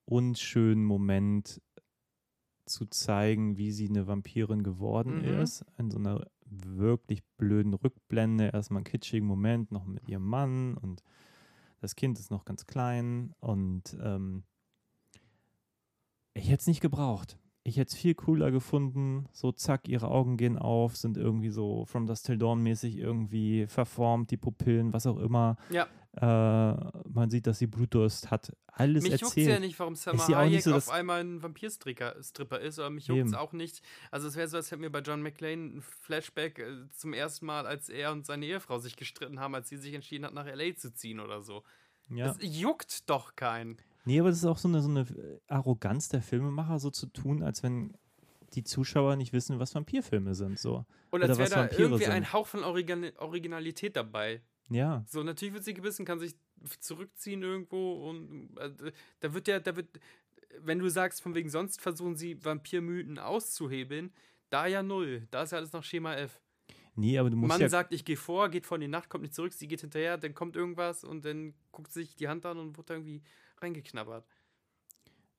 [0.05, 1.61] unschönen Moment
[2.65, 5.23] zu zeigen, wie sie eine Vampirin geworden Mhm.
[5.41, 5.65] ist.
[5.77, 8.49] In so einer wirklich blöden Rückblende.
[8.53, 11.03] Erstmal einen kitschigen Moment noch mit ihrem Mann und
[11.79, 14.43] das Kind ist noch ganz klein und ähm,
[16.33, 17.37] ich hätte es nicht gebraucht.
[17.63, 19.27] Ich hätte es viel cooler gefunden.
[19.31, 23.67] So, zack, ihre Augen gehen auf, sind irgendwie so From Dust Till Dawn mäßig irgendwie
[23.67, 25.57] verformt, die Pupillen, was auch immer.
[25.69, 25.87] Ja.
[26.13, 28.51] Äh, man sieht, dass sie Blutdurst hat.
[28.67, 29.49] Alles mich juckt erzählt.
[29.49, 33.27] ja nicht, warum Selma Hayek so, auf einmal ein Vampirstripper Stripper ist, aber mich juckt
[33.27, 33.81] es auch nicht.
[34.09, 37.45] Also es wäre so, als hätten wir bei John McClane ein Flashback äh, zum ersten
[37.45, 40.47] Mal, als er und seine Ehefrau sich gestritten haben, als sie sich entschieden hat, nach
[40.47, 40.75] L.A.
[40.75, 41.63] zu ziehen oder so.
[42.09, 42.25] ja.
[42.25, 43.77] Das juckt doch keinen.
[44.05, 45.05] Nee, aber das ist auch so eine, so eine
[45.47, 47.93] Arroganz der Filmemacher, so zu tun, als wenn
[48.53, 50.59] die Zuschauer nicht wissen, was Vampirfilme sind.
[50.59, 50.85] So.
[51.09, 52.13] Und Oder als wäre da Vampire irgendwie sind.
[52.13, 54.41] ein Hauch von Original Originalität dabei.
[54.69, 55.03] Ja.
[55.07, 56.35] So, natürlich wird sie gebissen, kann sich
[56.79, 59.99] zurückziehen irgendwo und äh, da wird ja, da wird,
[60.59, 64.11] wenn du sagst, von wegen sonst versuchen sie Vampirmythen auszuhebeln,
[64.49, 65.27] da ja null.
[65.31, 66.39] Da ist ja alles nach Schema F.
[66.95, 67.69] Nee, aber du musst Mann ja.
[67.69, 70.17] sagt, ich gehe vor, geht vor in die Nacht, kommt nicht zurück, sie geht hinterher,
[70.17, 73.21] dann kommt irgendwas und dann guckt sich die Hand an und wird irgendwie
[73.61, 74.25] reingeknabbert.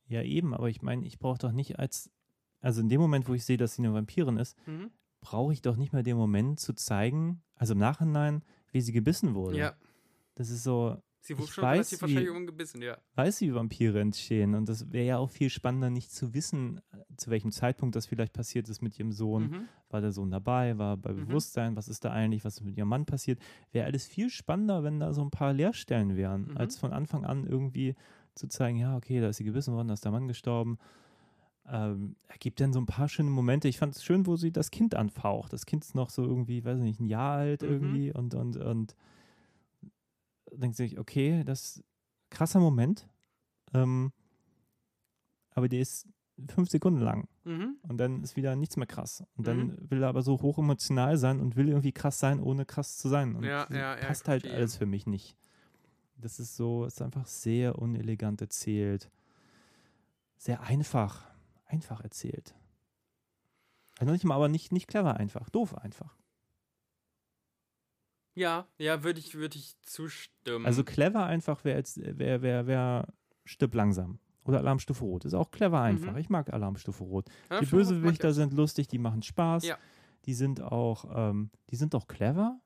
[0.06, 2.10] Ja, eben, aber ich meine, ich brauche doch nicht als.
[2.60, 4.90] Also in dem Moment, wo ich sehe, dass sie eine Vampirin ist, Mhm.
[5.20, 9.34] brauche ich doch nicht mehr den Moment zu zeigen, also im Nachhinein, wie sie gebissen
[9.34, 9.58] wurde.
[9.58, 9.76] Ja,
[10.34, 12.98] Das ist so, sie wurde Ich schon weiß, relativ wie- wahrscheinlich umgebissen, ja.
[13.14, 14.54] weiß wie Vampire entstehen.
[14.54, 18.06] Und das wäre ja auch viel spannender, nicht zu wissen, äh, zu welchem Zeitpunkt das
[18.06, 19.42] vielleicht passiert ist mit ihrem Sohn.
[19.44, 19.68] Mhm.
[19.88, 20.76] War der Sohn dabei?
[20.78, 21.26] War bei Mhm.
[21.26, 21.76] Bewusstsein?
[21.76, 22.44] Was ist da eigentlich?
[22.44, 23.38] Was ist mit ihrem Mann passiert?
[23.72, 26.56] Wäre alles viel spannender, wenn da so ein paar Leerstellen wären, Mhm.
[26.58, 27.94] als von Anfang an irgendwie
[28.34, 30.78] zu zeigen, ja, okay, da ist sie gebissen worden, da ist der Mann gestorben.
[31.68, 33.68] Ähm, er gibt dann so ein paar schöne Momente.
[33.68, 35.52] Ich fand es schön, wo sie das Kind anfaucht.
[35.52, 37.68] Das Kind ist noch so irgendwie, weiß ich nicht, ein Jahr alt Mhm.
[37.68, 38.96] irgendwie und, und, und
[40.55, 41.84] denkt sich, okay, das ist ein
[42.30, 43.09] krasser Moment.
[43.74, 44.12] Ähm,
[45.50, 46.09] aber der ist
[46.48, 47.28] fünf Sekunden lang.
[47.44, 47.76] Mhm.
[47.82, 49.22] Und dann ist wieder nichts mehr krass.
[49.36, 49.90] Und dann Mhm.
[49.90, 53.09] will er aber so hoch emotional sein und will irgendwie krass sein, ohne krass zu
[53.09, 53.36] sein.
[53.36, 54.57] Und Ja, das ja, ja, passt halt verstehe.
[54.59, 55.36] alles für mich nicht.
[56.16, 59.11] Das ist so, ist einfach sehr unelegant erzählt.
[60.36, 61.28] Sehr einfach.
[61.66, 62.55] Einfach erzählt.
[63.98, 65.48] Also nicht mal, aber nicht, nicht clever einfach.
[65.50, 66.16] Doof einfach.
[68.34, 70.66] Ja, ja, würde ich, würd ich zustimmen.
[70.66, 73.12] Also clever einfach wäre jetzt, wäre, wäre, wäre
[73.44, 74.18] stirb langsam.
[74.44, 75.24] Oder Alarmstufe Rot.
[75.24, 76.12] Ist auch clever einfach.
[76.12, 76.18] Mhm.
[76.18, 77.28] Ich mag Alarmstufe Rot.
[77.50, 79.64] Ja, die Bösewichter sind lustig, die machen Spaß.
[79.64, 79.78] Ja.
[80.24, 82.60] Die sind auch, ähm, die sind auch clever.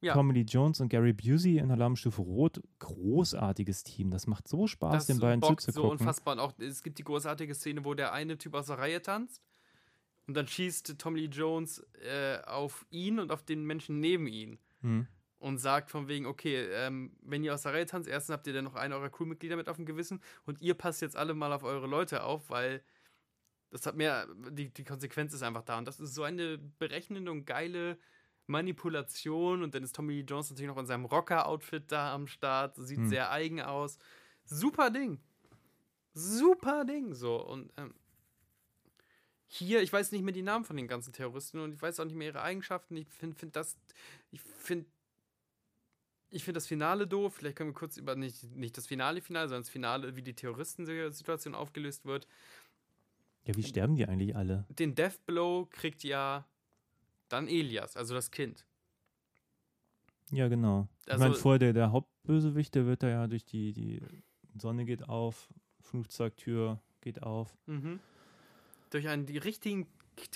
[0.00, 0.14] Ja.
[0.14, 4.10] Tommy Lee Jones und Gary Busey in Alarmstufe Rot, großartiges Team.
[4.10, 5.98] Das macht so Spaß, das den beiden bockt so zuzugucken.
[6.00, 6.34] unfassbar.
[6.34, 9.42] Und auch, es gibt die großartige Szene, wo der eine Typ aus der Reihe tanzt.
[10.26, 14.58] Und dann schießt Tommy Lee Jones äh, auf ihn und auf den Menschen neben ihn.
[14.82, 15.06] Hm.
[15.38, 18.52] Und sagt von wegen, okay, ähm, wenn ihr aus der Reihe tanzt, erstens habt ihr
[18.52, 21.52] dann noch einen eurer Crewmitglieder mit auf dem Gewissen und ihr passt jetzt alle mal
[21.52, 22.84] auf eure Leute auf, weil
[23.72, 25.78] das hat mehr, die, die Konsequenz ist einfach da.
[25.78, 27.98] Und das ist so eine berechnende und geile
[28.46, 29.62] Manipulation.
[29.62, 32.98] Und dann ist Tommy Lee Jones natürlich noch in seinem Rocker-Outfit da am Start, sieht
[32.98, 33.08] Hm.
[33.08, 33.98] sehr eigen aus.
[34.44, 35.20] Super Ding.
[36.12, 37.14] Super Ding.
[37.14, 37.36] So.
[37.42, 37.94] Und ähm,
[39.54, 42.06] hier, ich weiß nicht mehr die Namen von den ganzen Terroristen und ich weiß auch
[42.06, 42.96] nicht mehr ihre Eigenschaften.
[42.96, 43.76] Ich finde find das,
[44.30, 44.86] ich finde
[46.30, 47.34] ich finde das Finale doof.
[47.34, 50.32] Vielleicht können wir kurz über nicht, nicht das Finale Finale, sondern das Finale, wie die
[50.32, 52.26] Terroristen-Situation aufgelöst wird.
[53.44, 54.64] Ja, wie sterben die eigentlich alle?
[54.70, 56.46] Den Death Blow kriegt ja
[57.28, 58.64] dann Elias, also das Kind.
[60.30, 60.88] Ja, genau.
[61.04, 64.00] ich Also- meine, vorher der, der Hauptbösewicht, der wird da ja durch die, die
[64.58, 65.50] Sonne geht auf,
[65.80, 67.54] Flugzeugtür geht auf.
[67.66, 68.00] Mhm.
[68.92, 69.86] Durch einen die richtigen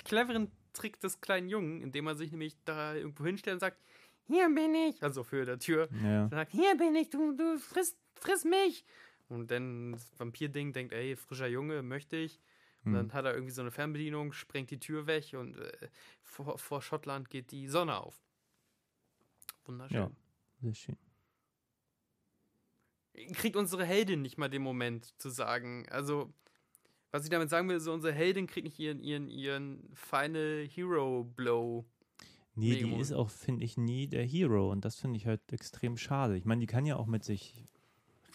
[0.05, 3.79] cleveren Trick des kleinen Jungen, indem er sich nämlich da irgendwo hinstellt und sagt,
[4.27, 7.97] hier bin ich, also für der Tür, Ja, sagt, hier bin ich, du, du friss,
[8.15, 8.85] friss mich.
[9.29, 12.41] Und dann das Vampir-Ding denkt, ey, frischer Junge, möchte ich.
[12.85, 12.95] Und hm.
[12.95, 15.89] dann hat er irgendwie so eine Fernbedienung, sprengt die Tür weg und äh,
[16.23, 18.21] vor, vor Schottland geht die Sonne auf.
[19.65, 19.99] Wunderschön.
[19.99, 20.11] Ja.
[20.61, 20.97] sehr schön.
[23.33, 25.89] Kriegt unsere Heldin nicht mal den Moment zu sagen.
[25.89, 26.33] Also,
[27.13, 31.25] was ich damit sagen will, so unsere Heldin kriegt nicht ihren, ihren, ihren Final Hero
[31.25, 31.85] Blow.
[32.55, 35.97] Nee, die ist auch, finde ich, nie der Hero und das finde ich halt extrem
[35.99, 36.37] schade.
[36.37, 37.67] Ich meine, die kann ja auch mit sich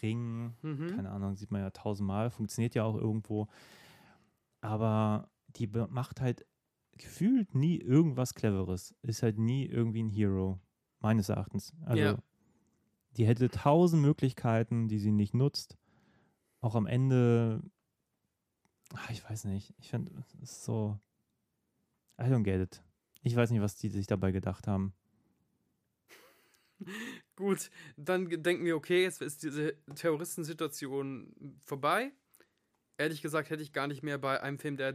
[0.00, 0.94] ringen, Mhm.
[0.94, 3.48] keine Ahnung, sieht man ja tausendmal, funktioniert ja auch irgendwo.
[4.60, 6.46] Aber die macht halt
[6.98, 8.94] gefühlt nie irgendwas Cleveres.
[9.02, 10.60] Ist halt nie irgendwie ein Hero,
[11.00, 11.72] meines Erachtens.
[11.84, 12.18] Also, Ja.
[13.16, 15.76] die hätte tausend Möglichkeiten, die sie nicht nutzt.
[16.60, 17.62] Auch am Ende,
[18.94, 20.98] ach, ich weiß nicht, ich finde, es ist so,
[22.20, 22.82] I don't get it.
[23.22, 24.94] Ich weiß nicht, was die sich dabei gedacht haben.
[27.36, 32.12] Gut, dann denken wir, okay, jetzt ist diese Terroristensituation vorbei.
[32.98, 34.94] Ehrlich gesagt hätte ich gar nicht mehr bei einem Film, der äh,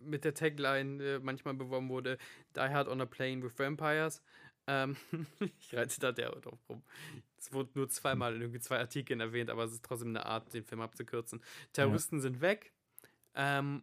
[0.00, 2.18] mit der Tagline äh, manchmal beworben wurde,
[2.56, 4.22] Die Hard on a Plane with Vampires.
[4.66, 4.96] Ähm,
[5.58, 6.82] ich reite da der drauf rum.
[7.38, 10.52] Es wurde nur zweimal in irgendwie zwei Artikeln erwähnt, aber es ist trotzdem eine Art,
[10.52, 11.42] den Film abzukürzen.
[11.72, 12.73] Terroristen sind weg.
[13.34, 13.82] Ähm,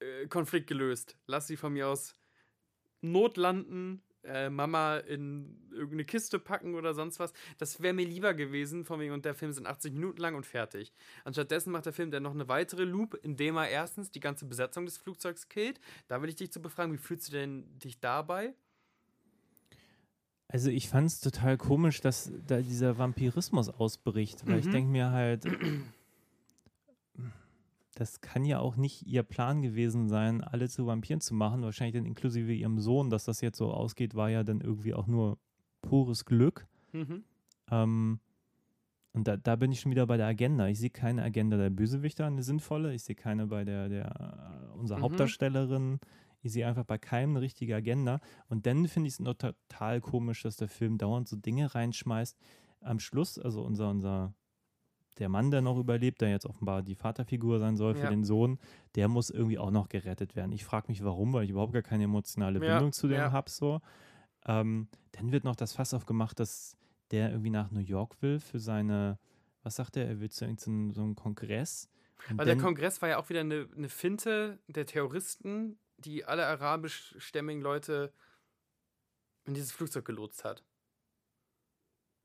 [0.00, 1.16] äh, Konflikt gelöst.
[1.26, 2.16] Lass sie von mir aus
[3.00, 7.32] notlanden, äh, Mama in irgendeine Kiste packen oder sonst was.
[7.58, 10.44] Das wäre mir lieber gewesen, von wegen, und der Film sind 80 Minuten lang und
[10.44, 10.92] fertig.
[11.24, 14.84] Anstattdessen macht der Film dann noch eine weitere Loop, indem er erstens die ganze Besetzung
[14.86, 15.80] des Flugzeugs killt.
[16.08, 18.54] Da will ich dich zu befragen, wie fühlst du denn dich dabei?
[20.48, 24.72] Also ich fand es total komisch, dass da dieser Vampirismus ausbricht, weil ich Mhm.
[24.72, 25.44] denke mir halt,
[27.98, 31.62] das kann ja auch nicht ihr Plan gewesen sein, alle zu Vampiren zu machen.
[31.62, 35.08] Wahrscheinlich dann inklusive ihrem Sohn, dass das jetzt so ausgeht, war ja dann irgendwie auch
[35.08, 35.36] nur
[35.82, 36.68] pures Glück.
[36.92, 37.24] Mhm.
[37.72, 38.20] Ähm,
[39.14, 40.68] und da, da bin ich schon wieder bei der Agenda.
[40.68, 42.94] Ich sehe keine Agenda der Bösewichter, eine sinnvolle.
[42.94, 45.02] Ich sehe keine bei der, der äh, unserer Mhm.
[45.02, 45.98] Hauptdarstellerin.
[46.42, 48.20] Ich sehe einfach bei keinem eine richtige Agenda.
[48.48, 52.38] Und dann finde ich es noch total komisch, dass der Film dauernd so Dinge reinschmeißt.
[52.80, 54.34] Am Schluss, also unser, unser,
[55.18, 58.10] der Mann, der noch überlebt, der jetzt offenbar die Vaterfigur sein soll für Ja.
[58.10, 58.58] den Sohn,
[58.94, 60.52] der muss irgendwie auch noch gerettet werden.
[60.52, 63.32] Ich frage mich, warum, weil ich überhaupt gar keine emotionale Ja, Bindung zu dem ja.
[63.32, 63.50] habe.
[63.50, 63.80] So.
[64.46, 66.76] Ähm, dann wird noch das Fass aufgemacht, dass
[67.10, 69.18] der irgendwie nach New York will für seine,
[69.62, 71.88] was sagt er, er will zu irgendeinem so einem Kongress.
[72.30, 76.46] Und Weil der Kongress war ja auch wieder eine, eine Finte der Terroristen, die alle
[76.46, 78.12] arabischstämmigen Leute
[79.46, 80.64] in dieses Flugzeug gelotst hat.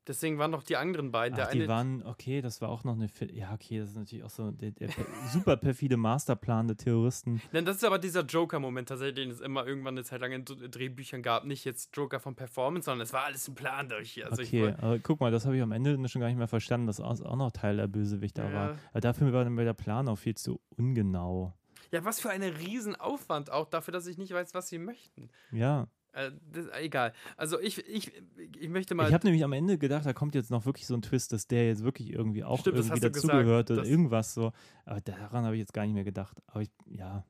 [0.06, 1.38] Deswegen waren noch die anderen beiden.
[1.40, 3.96] Ach, der die eine, waren, okay, das war auch noch eine, ja, okay, das ist
[3.96, 7.40] natürlich auch so der, der per- super perfide Masterplan der Terroristen.
[7.52, 10.44] Nein, das ist aber dieser Joker-Moment tatsächlich, den es immer irgendwann eine Zeit lang in
[10.44, 11.44] Drehbüchern gab.
[11.46, 14.30] Nicht jetzt Joker von Performance, sondern es war alles ein Plan durch hier.
[14.30, 16.48] Also ich okay, aber guck mal, das habe ich am Ende schon gar nicht mehr
[16.48, 18.54] verstanden, dass auch auch noch Teil der Bösewichter Ja.
[18.54, 18.78] war.
[18.90, 21.54] Aber dafür war dann der Plan auch viel zu ungenau.
[21.92, 25.30] ja, was für ein Riesenaufwand auch dafür, dass ich nicht weiß, was sie möchten.
[25.52, 27.12] Ja, Äh, das, egal.
[27.36, 28.12] Also ich, ich,
[28.58, 29.08] ich möchte mal.
[29.08, 31.48] ich habe nämlich am Ende gedacht, da kommt jetzt noch wirklich so ein Twist, dass
[31.48, 34.52] der jetzt wirklich irgendwie auch Stimmt, irgendwie dazugehört oder irgendwas so.
[34.84, 36.38] Aber daran habe ich jetzt gar nicht mehr gedacht.
[36.46, 37.24] Aber ich, ja,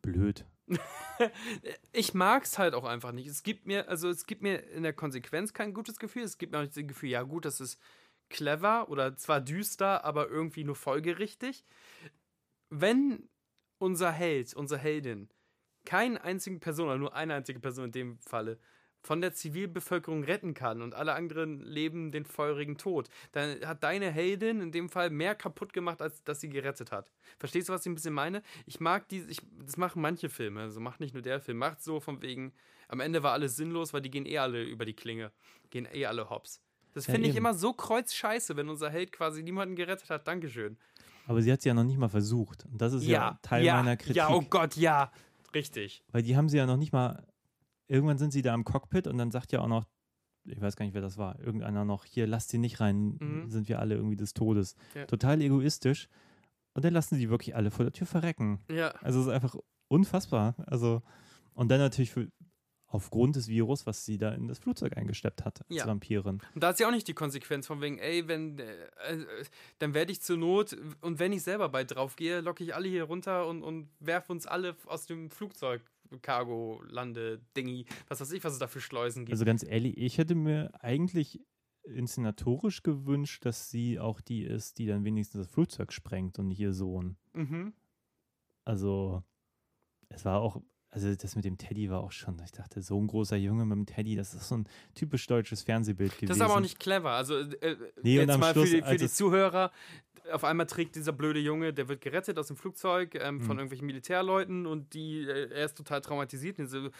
[0.00, 0.46] blöd.
[1.92, 3.26] ich mag es halt auch einfach nicht.
[3.26, 6.22] Es gibt mir, also es gibt mir in der Konsequenz kein gutes Gefühl.
[6.22, 7.78] Es gibt mir auch nicht das Gefühl, ja gut, das ist
[8.30, 11.64] clever oder zwar düster, aber irgendwie nur folgerichtig.
[12.70, 13.28] Wenn
[13.78, 15.28] unser Held, unsere Heldin,
[15.88, 18.58] keine einzige Person oder nur eine einzige Person in dem Falle
[19.00, 24.10] von der Zivilbevölkerung retten kann und alle anderen leben den feurigen Tod, dann hat deine
[24.10, 27.10] Heldin in dem Fall mehr kaputt gemacht, als dass sie gerettet hat.
[27.38, 28.42] Verstehst du, was ich ein bisschen meine?
[28.66, 31.82] Ich mag diese, ich, das machen manche Filme, also macht nicht nur der Film, macht
[31.82, 32.52] so von wegen,
[32.88, 35.32] am Ende war alles sinnlos, weil die gehen eh alle über die Klinge,
[35.70, 36.60] gehen eh alle hops.
[36.92, 37.46] Das Ja, finde ich eben.
[37.46, 40.26] immer so kreuzscheiße, wenn unser Held quasi niemanden gerettet hat.
[40.28, 40.76] Dankeschön.
[41.28, 42.64] Aber sie hat es ja noch nicht mal versucht.
[42.64, 44.16] Und das ist ja, Teil ja, meiner Kritik.
[44.16, 45.12] Ja, oh Gott, ja.
[45.54, 46.04] Richtig.
[46.12, 47.26] Weil die haben sie ja noch nicht mal.
[47.86, 49.86] Irgendwann sind sie da im Cockpit und dann sagt ja auch noch,
[50.44, 53.50] ich weiß gar nicht, wer das war, irgendeiner noch, hier, lasst sie nicht rein, Mhm.
[53.50, 54.74] sind wir alle irgendwie des Todes.
[54.94, 55.06] Ja.
[55.06, 56.08] Total egoistisch.
[56.74, 58.60] Und dann lassen sie wirklich alle vor der Tür verrecken.
[58.70, 58.90] Ja.
[59.02, 59.56] Also es ist einfach
[59.88, 60.54] unfassbar.
[60.66, 61.02] Also,
[61.54, 62.28] und dann natürlich für,
[62.88, 65.86] aufgrund des Virus, was sie da in das Flugzeug eingesteppt hat als Ja.
[65.86, 66.40] Vampirin.
[66.54, 68.64] Und da ist ja auch nicht die Konsequenz von wegen, ey, wenn, äh,
[69.08, 69.44] äh,
[69.78, 72.88] dann werde ich zur Not, und wenn ich selber bei drauf gehe, locke ich alle
[72.88, 75.82] hier runter und, und werfe uns alle aus dem Flugzeug,
[76.22, 79.34] Cargo, Lande, Dingi, was weiß ich, was es da für Schleusen gibt.
[79.34, 81.40] Also ganz ehrlich, ich hätte mir eigentlich
[81.84, 86.60] inszenatorisch gewünscht, dass sie auch die ist, die dann wenigstens das Flugzeug sprengt und nicht
[86.60, 87.16] ihr Sohn.
[87.34, 87.72] mhm.
[88.64, 89.22] Also,
[90.10, 90.60] es war auch,
[90.90, 93.76] also das mit dem Teddy war auch schon, ich dachte, so ein großer Junge mit
[93.76, 96.28] dem Teddy, das ist so ein typisch deutsches Fernsehbild gewesen.
[96.28, 97.10] Das ist aber auch nicht clever.
[97.10, 99.70] Also, äh, Nee, und jetzt mal Schluss, für die, für als die Zuhörer,
[100.32, 103.60] auf einmal trägt dieser blöde Junge, der wird gerettet aus dem Flugzeug ähm, von Mhm.
[103.60, 106.58] irgendwelchen Militärleuten und die, äh, er ist total traumatisiert.
[106.58, 106.90] Und so,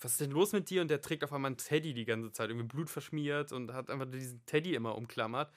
[0.00, 0.82] was ist denn los mit dir?
[0.82, 3.88] Und der trägt auf einmal einen Teddy die ganze Zeit, irgendwie Blut verschmiert und hat
[3.90, 5.52] einfach diesen Teddy immer umklammert.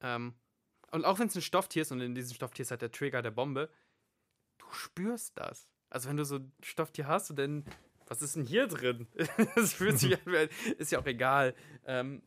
[0.00, 0.34] Ähm,
[0.90, 3.20] und auch wenn es ein Stofftier ist und in diesem Stofftier ist halt der Trigger
[3.20, 3.68] der Bombe,
[4.58, 5.68] du spürst das.
[5.94, 7.64] Also wenn du so ein Stofftier hast und dann,
[8.08, 9.06] was ist denn hier drin?
[9.54, 11.54] das fühlt sich an, ist ja auch egal.
[11.86, 12.20] Ähm,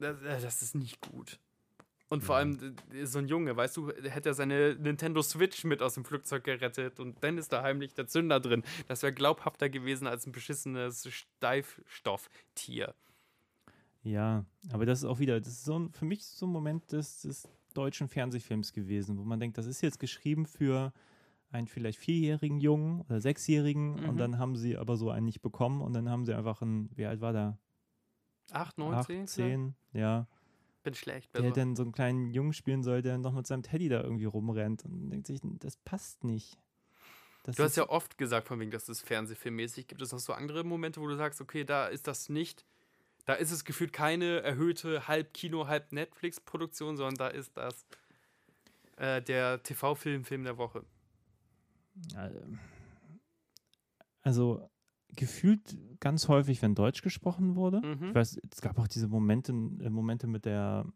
[0.00, 1.38] das, äh, das ist nicht gut.
[2.08, 5.82] Und vor allem äh, so ein Junge, weißt du, hätte er seine Nintendo Switch mit
[5.82, 8.64] aus dem Flugzeug gerettet und dann ist da heimlich der Zünder drin.
[8.88, 12.92] Das wäre glaubhafter gewesen als ein beschissenes Steifstofftier.
[14.02, 16.90] Ja, aber das ist auch wieder, das ist so ein, für mich so ein Moment
[16.90, 20.92] des, des deutschen Fernsehfilms gewesen, wo man denkt, das ist jetzt geschrieben für
[21.52, 24.08] einen vielleicht vierjährigen Jungen oder sechsjährigen Mhm.
[24.08, 26.90] und dann haben sie aber so einen nicht bekommen und dann haben sie einfach einen,
[26.96, 27.58] wie alt war der?
[28.50, 29.26] 8, 9, Acht, 10?
[29.26, 30.26] zehn, ja.
[30.82, 31.32] Bin schlecht.
[31.34, 31.54] Der Also.
[31.54, 34.84] dann so einen kleinen Jungen spielen soll, der noch mit seinem Teddy da irgendwie rumrennt
[34.84, 36.58] und denkt sich, das passt nicht.
[37.44, 40.02] Das Du hast ja oft gesagt, von wegen, dass es Fernsehfilmmäßig gibt.
[40.02, 42.64] Es noch so andere Momente, wo du sagst, okay, da ist das nicht,
[43.24, 47.86] da ist es gefühlt keine erhöhte halb Kino, halb Netflix-Produktion, sondern da ist das
[48.96, 50.84] äh, der TV-Film, Film der Woche.
[54.22, 54.68] Also
[55.14, 57.80] gefühlt ganz häufig, wenn Deutsch gesprochen wurde.
[57.82, 58.08] Mhm.
[58.08, 60.86] Ich weiß, es gab auch diese Momente, äh, Momente mit der,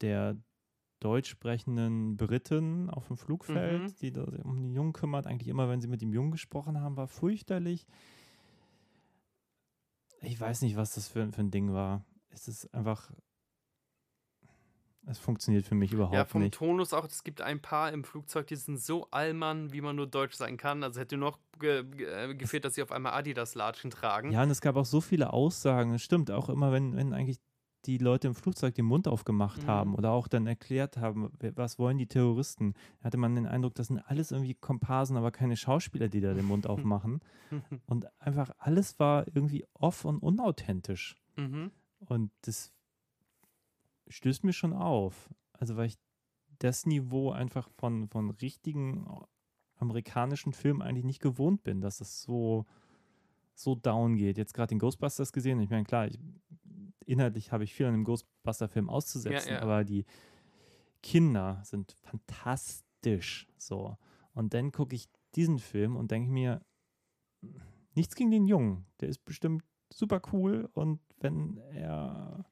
[0.00, 0.36] der
[1.00, 3.94] deutsch sprechenden Britin auf dem Flugfeld, Mhm.
[4.00, 5.26] die da sich um den Jungen kümmert.
[5.26, 7.86] Eigentlich immer, wenn sie mit dem Jungen gesprochen haben, war fürchterlich.
[10.22, 12.04] Ich weiß nicht, was das für, für ein Ding war.
[12.30, 13.12] Es ist einfach.
[15.06, 16.54] Es funktioniert für mich überhaupt Ja, vom nicht.
[16.54, 20.06] Tonus auch, es gibt ein paar im Flugzeug, die sind so allmann, wie man nur
[20.06, 20.82] deutsch sein kann.
[20.82, 24.32] Also hätte noch ge ge äh, gefehlt, dass sie auf einmal Adidas-Latschen tragen.
[24.32, 25.92] Ja, und es gab auch so viele Aussagen.
[25.94, 27.38] Es stimmt, auch immer, wenn, wenn eigentlich
[27.84, 29.66] die Leute im Flugzeug den Mund aufgemacht Mhm.
[29.66, 33.88] haben oder auch dann erklärt haben, was wollen die Terroristen, hatte man den Eindruck, das
[33.88, 37.20] sind alles irgendwie Komparsen, aber keine Schauspieler, die da den Mund aufmachen.
[37.86, 41.14] Und einfach alles war irgendwie off und unauthentisch.
[41.36, 41.70] mhm.
[42.06, 42.72] Und das
[44.08, 45.30] stößt mir schon auf.
[45.52, 45.98] Also, weil ich
[46.58, 49.06] das Niveau einfach von, von richtigen
[49.76, 52.64] amerikanischen Filmen eigentlich nicht gewohnt bin, dass es so,
[53.54, 54.38] so down geht.
[54.38, 55.60] Jetzt gerade den Ghostbusters gesehen.
[55.60, 56.18] Ich meine, klar, ich,
[57.06, 59.62] inhaltlich habe ich viel an dem Ghostbuster-Film auszusetzen, Ja, ja.
[59.62, 60.04] aber die
[61.02, 63.46] Kinder sind fantastisch.
[63.58, 63.96] So.
[64.32, 66.64] Und dann gucke ich diesen Film und denke mir,
[67.94, 68.86] nichts gegen den Jungen.
[69.00, 72.44] Der ist bestimmt super cool und wenn er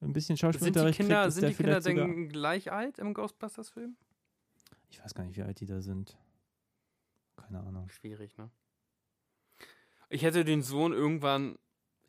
[0.00, 3.96] ein bisschen Sind die Schauspielunterricht Kinder, kriegt, sind die Kinder denn gleich alt im Ghostbusters-Film?
[4.90, 6.16] Ich weiß gar nicht, wie alt die da sind.
[7.36, 7.88] Keine Ahnung.
[7.88, 8.50] Schwierig, ne?
[10.08, 11.58] Ich hätte den Sohn irgendwann,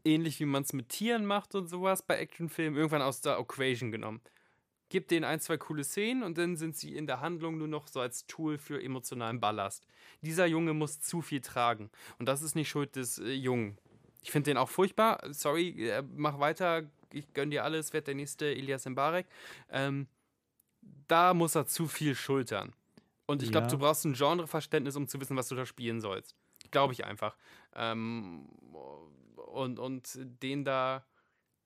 [0.03, 3.91] ähnlich wie man es mit Tieren macht und sowas bei Actionfilmen, irgendwann aus der Equation
[3.91, 4.21] genommen.
[4.89, 7.87] Gib denen ein, zwei coole Szenen und dann sind sie in der Handlung nur noch
[7.87, 9.85] so als Tool für emotionalen Ballast.
[10.21, 11.89] Dieser Junge muss zu viel tragen.
[12.19, 13.77] Und das ist nicht Schuld des äh, Jungen.
[14.21, 15.19] Ich finde den auch furchtbar.
[15.31, 16.89] Sorry, äh, mach weiter.
[17.13, 19.27] Ich gönn dir alles, werd der nächste Elias Mbarek.
[19.69, 20.07] Ähm,
[21.07, 22.73] da muss er zu viel schultern.
[23.25, 23.71] Und ich glaube, Ja.
[23.71, 26.35] du brauchst ein Genreverständnis, um zu wissen, was du da spielen sollst.
[26.71, 27.35] Glaube ich einfach.
[27.75, 28.47] Ähm,
[29.51, 31.05] und, und den da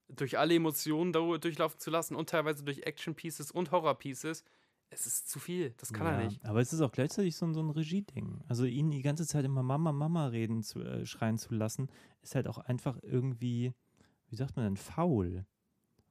[0.08, 4.44] durch alle Emotionen durchlaufen zu lassen und teilweise durch Action-Pieces und Horror-Pieces,
[4.90, 5.74] es ist zu viel.
[5.78, 6.44] Das kann ja, er nicht.
[6.46, 8.42] Aber es ist auch gleichzeitig so, ein- so ein Regieding.
[8.50, 11.90] Also ihn die ganze Zeit immer Mama, Mama reden zu, äh, schreien zu lassen,
[12.24, 13.72] ist halt auch einfach irgendwie,
[14.32, 15.46] wie sagt man denn, faul.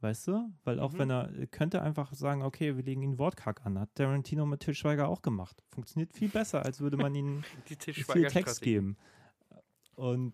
[0.02, 0.50] Weißt du?
[0.64, 0.98] Weil auch Mhm.
[0.98, 3.78] wenn er, könnte einfach sagen, okay, wir legen ihn Wortkack an.
[3.78, 5.62] Hat Tarantino mit Til Schweiger auch gemacht.
[5.68, 8.96] Funktioniert viel besser, als würde man ihn Die viel Text geben.
[9.96, 10.32] Und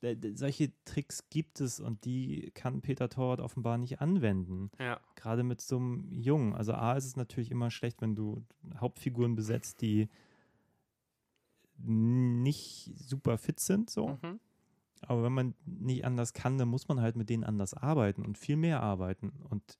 [0.00, 4.70] äh, solche Tricks gibt es und die kann Peter Torwart offenbar nicht anwenden.
[4.78, 5.00] Ja.
[5.16, 6.54] Gerade mit so einem Jungen.
[6.54, 8.42] Also A ist es natürlich immer schlecht, wenn du
[8.78, 10.08] Hauptfiguren besetzt, die
[11.76, 14.18] nicht super fit sind, so.
[14.22, 14.40] Mhm.
[15.02, 18.38] Aber wenn man nicht anders kann, dann muss man halt mit denen anders arbeiten und
[18.38, 19.32] viel mehr arbeiten.
[19.50, 19.78] Und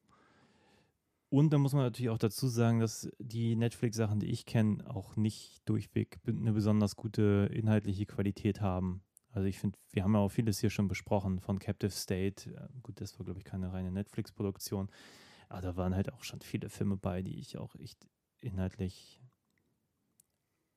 [1.30, 5.16] Und dann muss man natürlich auch dazu sagen, dass die Netflix-Sachen, die ich kenne, auch
[5.16, 9.02] nicht durchweg eine besonders gute inhaltliche Qualität haben.
[9.30, 12.54] Also ich finde, wir haben ja auch vieles hier schon besprochen von Captive State.
[12.54, 14.89] Äh, Gut, das war, glaube ich, keine reine Netflix-Produktion.
[15.52, 18.08] Aber da waren halt auch schon viele Filme bei, die ich auch echt
[18.39, 19.22] inhaltlich,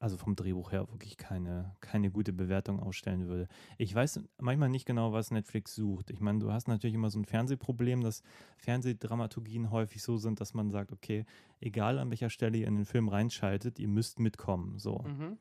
[0.00, 3.46] also vom Drehbuch her wirklich keine, keine gute Bewertung ausstellen würde.
[3.78, 6.10] Ich weiß manchmal nicht genau, was Netflix sucht.
[6.10, 8.22] Ich meine, du hast natürlich immer so ein Fernsehproblem, dass
[8.56, 11.24] Fernsehdramaturgien häufig so sind, dass man sagt, okay,
[11.60, 14.80] egal an welcher Stelle ihr in den Film reinschaltet, ihr müsst mitkommen.
[14.80, 14.98] So.
[14.98, 15.38] Mhm.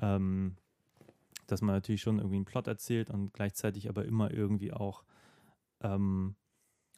[0.00, 0.56] Ähm,
[1.46, 5.04] dass man natürlich schon irgendwie einen Plot erzählt und gleichzeitig aber immer irgendwie auch,
[5.82, 6.34] ähm,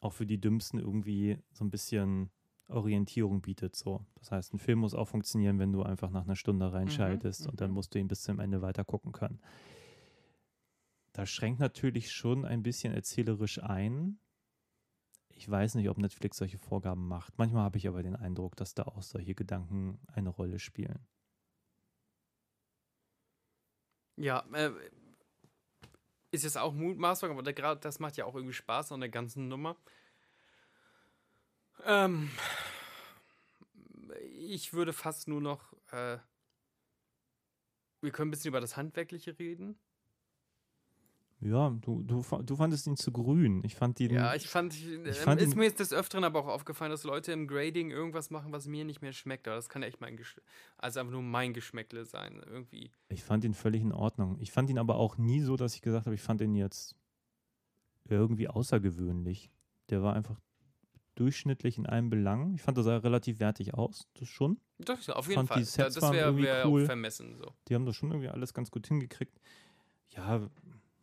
[0.05, 2.31] auch für die Dümmsten irgendwie so ein bisschen
[2.69, 3.75] Orientierung bietet.
[3.75, 4.05] So.
[4.17, 7.61] Das heißt, ein Film muss auch funktionieren, wenn du einfach nach einer Stunde reinschaltest und
[7.61, 7.75] dann mhm.
[7.75, 9.41] musst du ihn bis zum Ende weiter gucken können.
[11.13, 14.19] Das schränkt natürlich schon ein bisschen erzählerisch ein.
[15.31, 17.39] Ich weiß nicht, ob Netflix solche Vorgaben macht.
[17.39, 21.07] Manchmal habe ich aber den Eindruck, dass da auch solche Gedanken eine Rolle spielen.
[24.17, 24.71] Ja, äh,
[26.35, 29.49] ist jetzt auch Mutmaßung, aber gerade das macht ja auch irgendwie Spaß an der ganzen
[29.49, 29.76] Nummer.
[31.85, 32.30] Ähm,
[34.39, 35.72] ich würde fast nur noch.
[35.91, 36.18] Äh,
[38.01, 39.78] wir können ein bisschen über das Handwerkliche reden.
[41.45, 43.61] Ja, du, du, du fandest ihn zu grün.
[43.64, 44.11] Ich fand ihn.
[44.14, 46.90] Ja, ich fand, ich, ähm, fand ist ihn- mir jetzt des Öfteren aber auch aufgefallen,
[46.90, 49.47] dass Leute im Grading irgendwas machen, was mir nicht mehr schmeckt.
[49.47, 50.40] Aber das kann ja echt mein Gesch
[50.78, 52.42] also einfach nur mein Geschmäckle sein.
[52.47, 52.90] Irgendwie.
[53.11, 54.38] Ich fand ihn völlig in Ordnung.
[54.40, 56.97] Ich fand ihn aber auch nie so, dass ich gesagt habe, ich fand ihn jetzt
[58.09, 59.51] irgendwie außergewöhnlich.
[59.90, 60.40] Der war einfach
[61.14, 62.55] durchschnittlich in allen Belangen.
[62.55, 64.09] Ich fand, er sah relativ wertig aus.
[64.14, 64.59] Das schon.
[64.78, 65.59] Das, auf jeden Fand Fall.
[65.59, 66.82] die Sets das wäre wär cool.
[66.82, 67.36] auch vermessen.
[67.36, 67.53] So.
[67.68, 69.38] Die haben das schon irgendwie alles ganz gut hingekriegt.
[70.09, 70.49] Ja,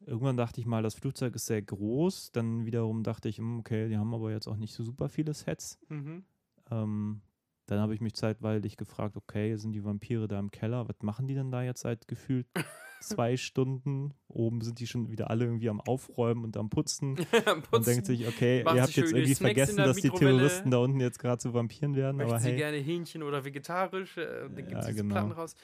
[0.05, 2.31] irgendwann dachte ich mal, das Flugzeug ist sehr groß.
[2.31, 5.33] Dann wiederum dachte ich, hm, okay, die haben aber jetzt auch nicht so super viele
[5.33, 5.79] Sets.
[5.89, 6.23] Mhm.
[6.69, 7.21] Ähm,
[7.67, 10.87] dann habe ich mich zeitweilig gefragt, okay, sind die Vampire da im Keller?
[10.89, 12.47] Was machen die denn da jetzt seit gefühlt
[13.01, 14.13] zwei Stunden?
[14.27, 17.13] Oben sind die schon wieder alle irgendwie am Aufräumen und am Putzen.
[17.45, 17.83] Man Putzen.
[17.85, 20.09] denkt sich, okay, Macht ihr habt jetzt irgendwie Snacks vergessen, dass die.
[20.09, 22.17] Terroristen da unten jetzt gerade zu Vampiren werden.
[22.17, 24.17] Möchten aber Sie hey, gerne Hähnchen oder vegetarisch?
[24.17, 25.15] Äh, da gibt Ja, es diese genau.
[25.15, 25.55] Platten raus.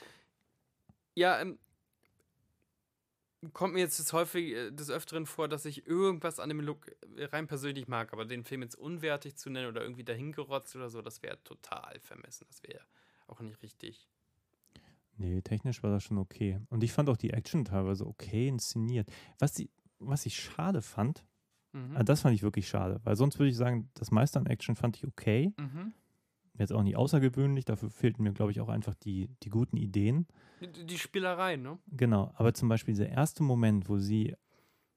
[1.16, 1.58] Ja, ähm,
[3.54, 6.92] kommt mir jetzt das häufig äh, des Öfteren vor, dass ich irgendwas an dem Look
[7.16, 10.90] äh, rein persönlich mag, aber den Film jetzt unwertig zu nennen oder irgendwie dahingerotzt oder
[10.90, 12.46] so, das wäre total vermessen.
[12.50, 12.82] Das wäre
[13.28, 14.08] auch nicht richtig.
[15.18, 16.60] Nee, technisch war das schon okay.
[16.70, 19.10] Und ich fand auch die Action teilweise okay inszeniert.
[19.40, 19.70] Was, die,
[20.00, 21.26] was ich schade fand,
[21.74, 21.98] Mhm.
[21.98, 24.76] ah, das fand ich wirklich schade, weil sonst würde ich sagen, das meiste an Action
[24.76, 25.54] fand ich okay.
[25.58, 25.94] Mhm.
[26.58, 30.28] Jetzt auch nicht außergewöhnlich, dafür fehlten mir, glaube ich, auch einfach die, die guten Ideen.
[30.86, 31.78] Die, Spielerei, ne?
[31.88, 34.36] Genau, aber zum Beispiel dieser erste Moment, wo sie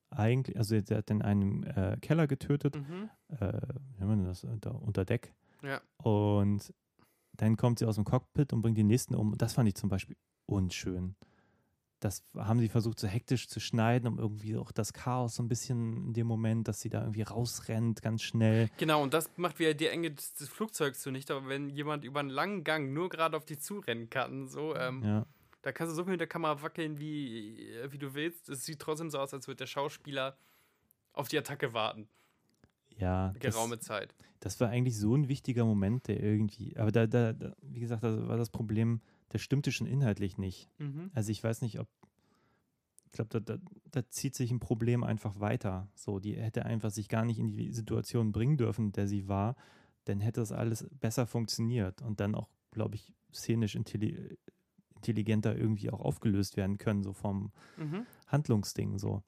[0.09, 3.11] eigentlich, also sie hat in einem äh, Keller getötet, Mhm.
[3.29, 3.53] äh,
[3.95, 5.35] wie nennt man das, unter, unter Deck.
[5.63, 5.81] Ja.
[5.99, 6.73] Und
[7.35, 9.37] dann kommt sie aus dem Cockpit und bringt die nächsten um.
[9.37, 10.17] Das fand ich zum Beispiel
[10.47, 11.15] unschön.
[12.01, 15.49] Das haben sie versucht, so hektisch zu schneiden, um irgendwie auch das Chaos so ein
[15.49, 18.71] bisschen in dem Moment, dass sie da irgendwie rausrennt, ganz schnell.
[18.79, 21.35] Genau, und das macht wieder die Enge des, Flugzeugs zunichte.
[21.35, 25.03] Aber wenn jemand über einen langen Gang nur gerade auf die zurennen kann, so, ähm,
[25.05, 25.27] Ja.
[25.63, 28.49] da kannst du so viel mit der Kamera wackeln, wie, wie du willst.
[28.49, 30.37] Es sieht trotzdem so aus, als würde der Schauspieler
[31.13, 32.09] auf die Attacke warten.
[32.97, 34.15] Ja, das, Geraume Zeit.
[34.41, 38.05] das war eigentlich so ein wichtiger Moment, der irgendwie, aber da, da, da wie gesagt,
[38.05, 39.01] da war das Problem,
[39.33, 40.71] der stimmte schon inhaltlich nicht.
[40.79, 41.11] Mhm.
[41.15, 41.89] Also ich weiß nicht, ob,
[43.07, 45.89] ich glaube, da, da, da zieht sich ein Problem einfach weiter.
[45.95, 49.29] So, die hätte einfach sich gar nicht in die Situation bringen dürfen, in der sie
[49.29, 49.57] war,
[50.05, 54.37] dann hätte das alles besser funktioniert und dann auch, glaube ich, szenisch intelli
[54.97, 58.05] intelligenter irgendwie auch aufgelöst werden können, so vom Mhm.
[58.27, 59.23] Handlungsding so.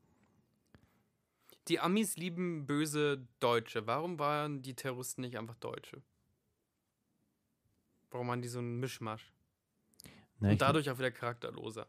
[1.68, 3.86] Die Amis lieben böse Deutsche.
[3.86, 6.02] Warum waren die Terroristen nicht einfach Deutsche?
[8.10, 9.32] Warum waren die so ein Mischmasch?
[10.43, 11.86] Na, ich Und glaub- dadurch auch wieder charakterloser.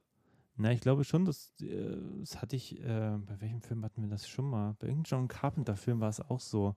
[0.55, 4.09] Na, ich glaube schon, dass, äh, das hatte ich, äh, bei welchem Film hatten wir
[4.09, 4.75] das schon mal?
[4.79, 6.75] Bei irgendeinem John Carpenter-Film war es auch so.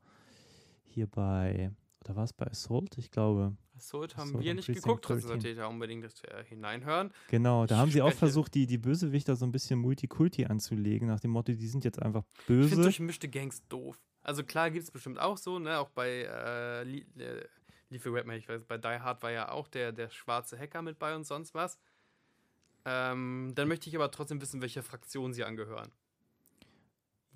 [0.85, 1.71] Hier bei,
[2.03, 2.97] oder war es bei Assault?
[2.97, 3.55] Ich glaube.
[3.77, 5.29] Assault haben Assault wir nicht geguckt, trotzdem 13.
[5.29, 7.13] sollte ich da unbedingt das äh, hineinhören.
[7.29, 11.07] Genau, da Ich haben sie auch versucht, die, die Bösewichter so ein bisschen Multikulti anzulegen,
[11.09, 12.83] nach dem Motto, die sind jetzt einfach Ich finde böse.
[12.83, 14.01] durchmischte Gangs doof.
[14.23, 15.79] Also klar gibt es bestimmt auch so, ne?
[15.79, 17.45] Auch bei äh, äh,
[17.91, 20.99] Leafy Redman, ich weiß, bei Die Hard war ja auch der, der schwarze Hacker mit
[20.99, 21.79] bei und sonst was.
[22.85, 25.91] Ähm, dann möchte ich aber trotzdem wissen, welcher Fraktion sie angehören.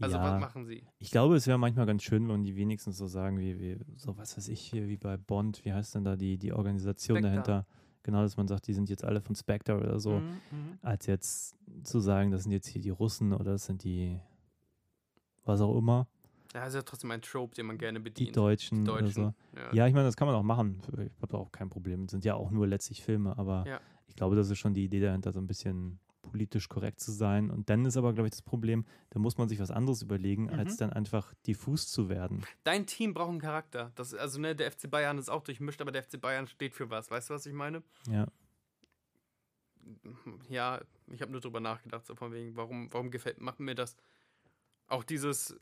[0.01, 0.83] Also ja, was machen sie?
[0.99, 4.17] ich glaube, es wäre manchmal ganz schön, wenn die wenigstens so sagen, wie, wie, so
[4.17, 7.31] was weiß ich hier, wie bei Bond, wie heißt denn da die, die Organisation Spectre.
[7.31, 7.67] dahinter?
[8.03, 10.21] Genau, dass man sagt, die sind jetzt alle von Spectre oder so.
[10.21, 10.79] Mhm, mhm.
[10.81, 11.55] als jetzt
[11.85, 14.19] zu sagen, das sind jetzt hier die Russen oder das sind die,
[15.45, 16.09] was auch immer,
[16.55, 18.37] Ja, ist ja trotzdem ein Trope, den man gerne die bedient.
[18.37, 19.33] Deutschen, Die oder so.
[19.55, 19.77] Deutschen.
[19.77, 20.81] Ja, ich meine, das kann man auch machen.
[20.99, 22.09] Ich habe da auch kein Problem.
[22.09, 23.81] Sind ja auch nur letztlich Filme, aber Ja.
[24.09, 27.51] ich glaube, das ist schon die Idee dahinter, so ein bisschen politisch korrekt zu sein.
[27.51, 30.45] Und dann ist aber, glaube ich, das Problem, da muss man sich was anderes überlegen,
[30.45, 30.59] Mhm.
[30.59, 32.43] als dann einfach diffus zu werden.
[32.65, 33.93] Dein Team braucht einen Charakter.
[33.95, 36.91] Das, also, ne, der FC Bayern ist auch durchmischt, aber der FC Bayern steht für
[36.91, 37.11] was.
[37.11, 37.83] Weißt du, was ich meine?
[38.09, 38.27] Ja,
[40.49, 43.97] Ja, ich habe nur drüber nachgedacht, so von wegen, warum, warum gefällt macht mir das?
[44.89, 45.57] Auch dieses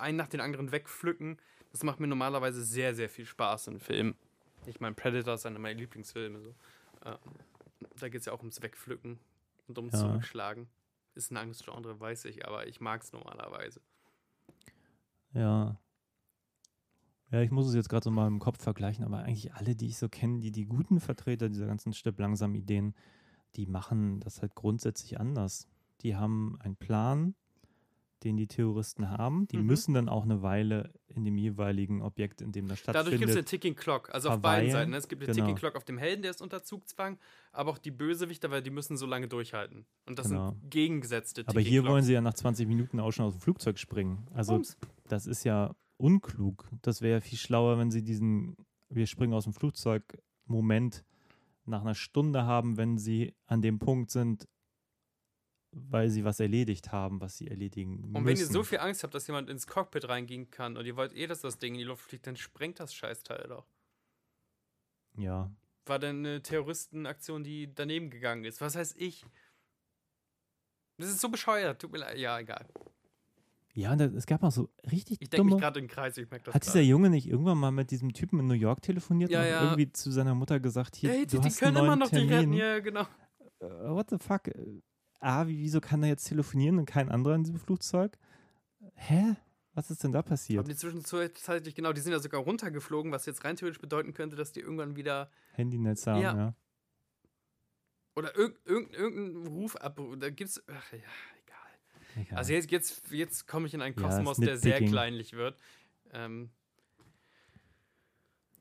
[0.00, 1.38] einen nach den anderen wegpflücken,
[1.72, 4.16] das macht mir normalerweise sehr, sehr viel Spaß in Filmen.
[4.66, 6.40] Ich meine, Predator ist einer meiner Lieblingsfilme.
[6.40, 6.54] So.
[7.04, 7.16] Ähm,
[7.98, 9.18] da geht es ja auch ums Wegpflücken
[9.68, 10.00] und ums Ja.
[10.00, 10.68] Zurückschlagen.
[11.14, 13.80] Ist ein Angstgenre, weiß ich, aber ich mag es normalerweise.
[15.32, 15.76] ja.
[17.32, 19.86] Ja, ich muss es jetzt gerade so mal im Kopf vergleichen, aber eigentlich alle, die
[19.86, 22.92] ich so kenne, die die guten Vertreter dieser ganzen Stipp langsam Ideen,
[23.54, 25.68] die machen das halt grundsätzlich anders.
[26.00, 27.36] Die haben einen Plan,
[28.24, 29.46] den die Terroristen haben.
[29.48, 29.66] Die Mhm.
[29.66, 33.36] müssen dann auch eine Weile in dem jeweiligen Objekt, in dem das Dadurch gibt es
[33.36, 33.48] eine stattfindet.
[33.48, 34.58] Ticking Clock, also auf verweilen.
[34.66, 34.90] beiden Seiten.
[34.90, 34.96] ne?
[34.98, 35.46] Es gibt eine Genau.
[35.46, 37.18] Ticking Clock auf dem Helden, der ist unter Zugzwang,
[37.52, 39.86] aber auch die Bösewichter, weil die müssen so lange durchhalten.
[40.06, 40.50] Und das Genau.
[40.50, 43.78] sind gegengesetzte Aber hier wollen sie ja nach 20 Minuten auch schon aus dem Flugzeug
[43.78, 44.26] springen.
[44.32, 44.76] Also Bums.
[45.08, 46.68] das ist ja unklug.
[46.82, 48.56] Das wäre ja viel schlauer, wenn sie diesen
[48.92, 51.04] Wir springen aus dem Flugzeug Moment
[51.64, 54.48] nach einer Stunde haben, wenn sie an dem Punkt sind,
[55.72, 58.16] weil sie was erledigt haben, was sie erledigen müssen.
[58.16, 60.96] Und wenn ihr so viel Angst habt, dass jemand ins Cockpit reingehen kann und ihr
[60.96, 63.66] wollt eh, dass das Ding in die Luft fliegt, dann sprengt das Scheißteil doch.
[65.16, 65.50] Ja,
[65.86, 68.60] War denn eine Terroristenaktion, die daneben gegangen ist?
[68.60, 69.24] Was heißt ich?
[70.98, 71.80] Das ist so bescheuert.
[71.80, 72.18] Tut mir leid.
[72.18, 72.66] Ja, egal.
[73.74, 76.16] ja, und es gab auch so richtig Ich denke mich gerade in den Kreis.
[76.18, 76.80] Ich merke das Hat dieser.
[76.82, 79.62] Junge nicht irgendwann mal mit diesem Typen in New York telefoniert Ja, und ja.
[79.64, 81.98] irgendwie zu seiner Mutter gesagt, hier, Hey, du die, die hast können einen immer neuen
[82.00, 82.34] noch die Termin.
[82.38, 82.52] retten.
[82.52, 83.06] Ja, genau.
[83.60, 84.48] äh, what the fuck?
[85.20, 88.16] A, wie- wieso kann er jetzt telefonieren und kein anderer in diesem Flugzeug?
[88.94, 89.36] Hä?
[89.74, 90.58] Was ist denn da passiert?
[90.60, 94.34] Aber die zwischenzeitlich, genau, die sind ja sogar runtergeflogen, was jetzt rein theoretisch bedeuten könnte,
[94.36, 95.30] dass die irgendwann wieder.
[95.52, 96.36] Handynetz haben, Ja.
[96.36, 96.54] ja.
[98.16, 100.00] Oder irg irgendein, irgendein Ruf ab.
[100.18, 100.60] Da gibt's.
[100.66, 102.22] Ach ja, egal.
[102.24, 102.38] Egal.
[102.38, 105.56] Also jetzt, jetzt, jetzt komme ich in einen Ja, Kosmos, der sehr kleinlich wird.
[106.12, 106.50] Ähm,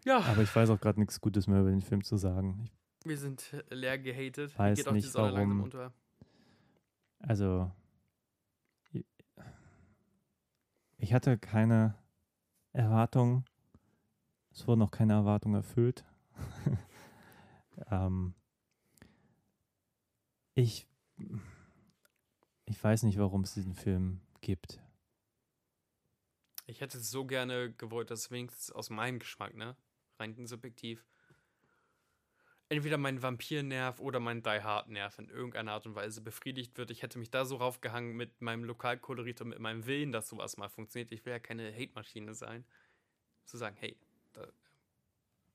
[0.06, 2.62] ja, Aber ich weiß auch gerade nichts Gutes mehr über den Film zu sagen.
[2.64, 2.72] Ich,
[3.08, 4.58] wir sind leer gehatet.
[4.58, 5.64] Weiß Geht auch die nicht, Sonne langsam warum.
[5.64, 5.94] unter.
[7.20, 7.72] Also,
[10.98, 11.96] ich- hatte keine
[12.74, 13.46] Erwartungen.
[14.52, 16.06] Es wurden auch keine Erwartungen erfüllt.
[17.92, 18.34] ähm,
[20.56, 20.88] ich,
[22.66, 24.82] ich weiß nicht, warum es diesen Film gibt.
[26.66, 29.76] Ich hätte so gerne gewollt, dass wenigstens aus meinem Geschmack, ne?
[30.20, 31.06] Rein subjektiv.
[32.72, 36.92] Entweder mein Vampirnerv oder mein Die Hard-Nerv in irgendeiner Art und Weise befriedigt wird.
[36.92, 40.58] Ich hätte mich da so raufgehangen mit meinem Lokalkolorit und mit meinem Willen, dass sowas
[40.58, 41.12] mal funktioniert.
[41.12, 42.64] Ich will ja keine Hate-Maschine sein.
[43.46, 43.98] Zu sagen, hey,
[44.34, 44.48] da,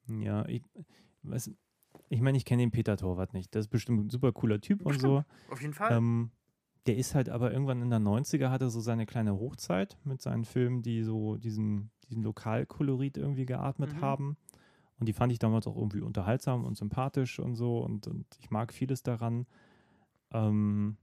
[0.09, 0.63] Ja, ich,
[1.23, 1.53] weiß,
[2.09, 3.55] ich meine, ich kenne den Peter Torwart nicht.
[3.55, 5.25] Das ist bestimmt ein super cooler Typ und so.
[5.49, 5.93] Auf jeden Fall.
[5.97, 6.33] Ähm,
[6.87, 10.45] der ist halt aber irgendwann in der 90er hatte so seine kleine Hochzeit mit seinen
[10.45, 14.01] Filmen, die so diesen, diesen Lokalkolorit irgendwie geatmet Mhm.
[14.01, 14.37] haben.
[15.01, 17.79] Und die fand ich damals auch irgendwie unterhaltsam und sympathisch und so.
[17.79, 19.47] Und, und ich mag vieles daran.
[20.31, 20.97] Ähm,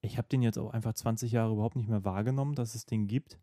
[0.00, 3.06] ich habe den jetzt auch einfach 20 Jahre überhaupt nicht mehr wahrgenommen, dass es den
[3.06, 3.38] gibt.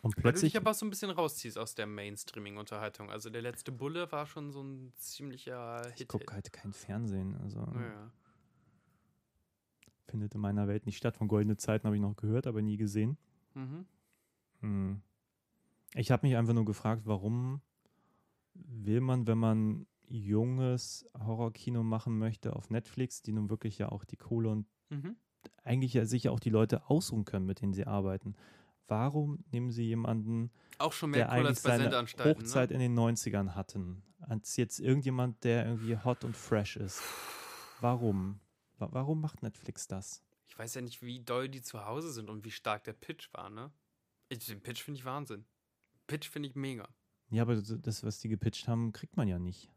[0.00, 0.52] Und Weil du plötzlich.
[0.52, 3.10] dich aber auch so ein bisschen rausziehst aus der Mainstreaming-Unterhaltung.
[3.10, 6.08] Also der letzte Bulle war schon so ein ziemlicher Ich Hit.
[6.08, 7.36] gucke halt kein Fernsehen.
[7.42, 8.10] Also Ja.
[10.06, 11.16] findet in meiner Welt nicht statt.
[11.16, 13.18] Von Goldene Zeiten habe ich noch gehört, aber nie gesehen.
[13.54, 13.86] Mhm.
[14.60, 15.02] Hm.
[15.94, 17.60] Ich habe mich einfach nur gefragt, warum
[18.66, 24.04] will man, wenn man junges Horrorkino machen möchte auf Netflix, die nun wirklich ja auch
[24.04, 25.16] die Kohle und Mhm.
[25.64, 28.34] eigentlich ja sicher auch die Leute ausruhen können, mit denen sie arbeiten.
[28.86, 32.42] Warum nehmen sie jemanden, Auch schon mehr der Kohle eigentlich seine Sendeanstalten.
[32.42, 32.74] Hochzeit Ne?
[32.76, 37.02] in den 90ern hatten, als jetzt irgendjemand, der irgendwie hot und fresh ist?
[37.80, 38.40] Warum?
[38.78, 40.22] Wa- Warum macht Netflix das?
[40.48, 43.28] Ich weiß ja nicht, wie doll die zu Hause sind und wie stark der Pitch
[43.34, 43.70] war, ne?
[44.30, 45.44] Ich, den Pitch finde ich Wahnsinn.
[46.06, 46.88] Pitch finde ich mega.
[47.30, 49.70] Ja, aber das- was die gepitcht haben, kriegt man ja nicht.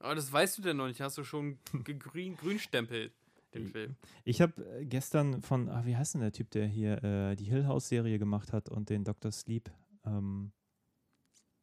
[0.00, 1.00] Aber das weißt du denn noch nicht.
[1.00, 3.12] Hast du schon gegrün, grünstempelt,
[3.54, 3.96] den Film.
[4.24, 7.44] Ich habe äh, gestern von, ah, wie heißt denn der Typ, der hier äh, die
[7.44, 9.30] Hill House-Serie gemacht hat und den Dr.
[9.30, 9.70] Sleep,
[10.04, 10.52] ähm,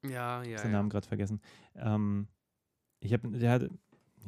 [0.03, 0.55] Ja, ja.
[0.55, 0.77] ich den ja.
[0.77, 1.41] Namen gerade vergessen.
[1.75, 2.27] Ähm,
[2.99, 3.27] ich habe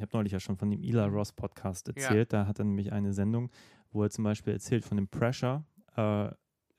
[0.00, 2.32] habe neulich ja schon von dem Eli Ross Podcast erzählt.
[2.32, 3.50] Da hat er nämlich eine Sendung,
[3.92, 5.64] wo er zum Beispiel erzählt von dem Pressure
[5.96, 6.30] äh,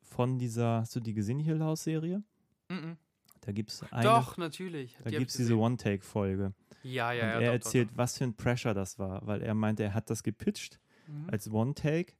[0.01, 2.23] von dieser, hast du die gesehen, die Hill House-Serie?
[2.69, 2.97] Mhm.
[3.41, 4.97] Da gibt es eine, Doch, natürlich.
[5.03, 5.55] da Die gibt es diese.
[5.55, 6.53] One-Take-Folge.
[6.83, 7.39] Ja, ja, und ja.
[7.39, 10.09] er doch, erzählt, Doch, was für ein Pressure das war, weil er meinte, er hat
[10.09, 10.79] das gepitcht.
[11.07, 11.29] Mhm.
[11.29, 12.13] als One-Take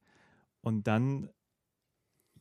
[0.62, 1.30] und dann,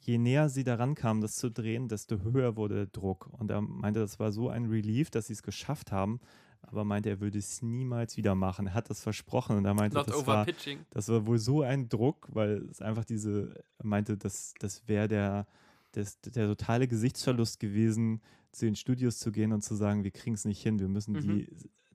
[0.01, 3.28] je näher sie daran kamen, das zu drehen, desto höher wurde der Druck.
[3.32, 6.20] Und er meinte, das war so ein Relief, dass sie es geschafft haben,
[6.62, 8.69] aber meinte, er würde es niemals wieder machen.
[8.69, 10.47] Er hat das versprochen und er meinte, Not das war,
[10.90, 15.09] das war wohl so ein Druck, weil es einfach diese, er meinte, das, das wäre
[15.09, 15.47] der,
[15.93, 18.21] das, der totale Gesichtsverlust gewesen,
[18.53, 21.12] zu den Studios zu gehen und zu sagen, wir kriegen es nicht hin, wir müssen
[21.15, 21.21] Mhm.
[21.21, 21.49] die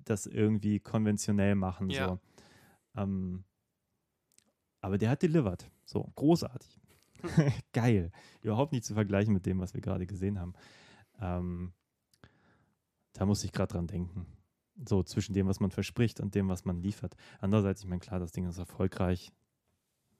[0.05, 1.89] das irgendwie konventionell machen.
[1.89, 2.07] Ja.
[2.09, 2.19] So.
[3.01, 3.43] Ähm,
[4.81, 5.69] aber der hat delivered.
[5.85, 6.79] So, großartig.
[7.73, 8.11] Geil.
[8.41, 10.53] Überhaupt nicht zu vergleichen mit dem, was wir gerade gesehen haben.
[11.19, 11.73] Ähm,
[13.13, 14.27] da muss ich gerade dran denken.
[14.87, 17.15] So zwischen dem, was man verspricht und dem, was man liefert.
[17.39, 19.31] Andererseits, ich meine, klar, das Ding ist erfolgreich.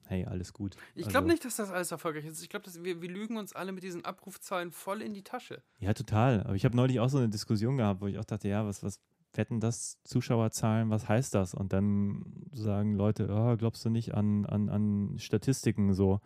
[0.07, 0.76] Hey, alles gut.
[0.94, 2.41] Ich Also- glaube nicht, dass das alles erfolgreich ist.
[2.44, 5.64] Ich glaube, wir, wir lügen uns alle mit diesen Abrufzahlen voll in die Tasche.
[5.80, 6.41] Ja, total.
[6.44, 8.84] Aber ich habe neulich auch so eine Diskussion gehabt, wo ich auch dachte, ja, was,
[8.84, 8.99] was
[9.34, 11.53] wetten das Zuschauerzahlen, was heißt das?
[11.53, 16.22] Und dann sagen Leute, oh, glaubst du nicht an, an, an Statistiken so,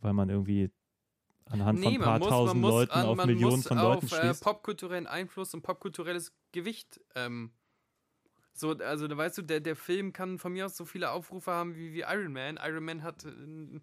[0.00, 0.70] weil man irgendwie
[1.46, 4.42] anhand von ein paar tausend Leuten an- auf Millionen muss von Leuten auf äh, schließt.
[4.44, 7.00] popkulturellen Einfluss und popkulturelles Gewicht.
[7.14, 7.50] Ähm,
[8.52, 11.50] so, also da weißt du, der, der Film kann von mir aus so viele Aufrufe
[11.50, 12.58] haben wie, wie Iron Man.
[12.62, 13.82] Iron Man hat äh, einen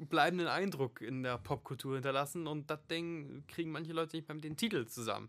[0.00, 4.34] einen bleibenden Eindruck in der Popkultur hinterlassen und das Ding kriegen manche Leute nicht mal
[4.34, 5.28] mit den Titel zusammen.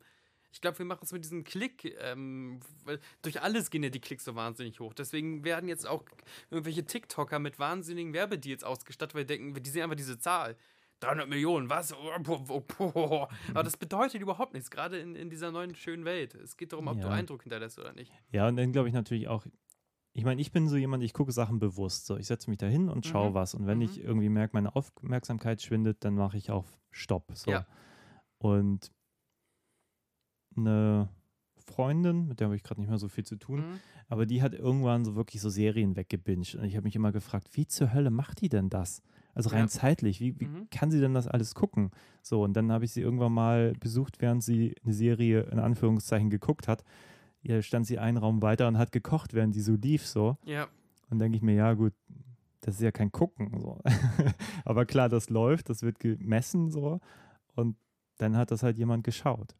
[0.53, 4.01] Ich glaube, wir machen es mit diesem Klick, ähm, weil durch alles gehen ja die
[4.01, 4.93] Klicks so wahnsinnig hoch.
[4.93, 6.03] Deswegen werden jetzt auch
[6.49, 10.57] irgendwelche TikToker mit wahnsinnigen Werbedeals ausgestattet, weil die denken, die sehen einfach diese Zahl.
[11.01, 11.93] 300 Millionen, was?
[11.93, 16.35] Aber das bedeutet überhaupt nichts, gerade in, in dieser neuen schönen Welt.
[16.35, 17.13] Es geht darum, ob du Ja.
[17.13, 18.11] Eindruck hinterlässt oder nicht.
[18.31, 19.45] Ja, und dann glaube ich natürlich auch,
[20.13, 22.05] ich meine, ich bin so jemand, ich gucke Sachen bewusst.
[22.05, 23.33] So, ich setze mich da hin und schaue Mhm.
[23.33, 23.53] was.
[23.55, 23.83] Und wenn Mhm.
[23.85, 27.31] ich irgendwie merke, meine Aufmerksamkeit schwindet, dann mache ich auf Stopp.
[27.33, 27.51] So.
[27.51, 27.65] Ja.
[28.37, 28.91] Und
[30.57, 31.09] eine
[31.57, 33.79] Freundin, mit der habe ich gerade nicht mehr so viel zu tun, Mhm.
[34.09, 36.55] aber die hat irgendwann so wirklich so Serien weggebinged.
[36.55, 39.01] Und ich habe mich immer gefragt, wie zur Hölle macht die denn das?
[39.33, 39.67] Also rein Ja.
[39.67, 40.69] zeitlich, wie, wie Mhm.
[40.71, 41.91] kann sie denn das alles gucken?
[42.21, 46.29] So, und dann habe ich sie irgendwann mal besucht, während sie eine Serie in Anführungszeichen
[46.29, 46.83] geguckt hat.
[47.43, 50.37] Ja, stand sie einen Raum weiter und hat gekocht, während die so lief, so.
[50.45, 50.67] Ja,
[51.09, 51.93] Und denke ich mir, ja gut,
[52.61, 53.59] das ist ja kein Gucken.
[53.59, 53.79] So.
[54.65, 56.99] Aber klar, das läuft, das wird gemessen so.
[57.55, 57.75] Und
[58.17, 59.55] dann hat das halt jemand geschaut.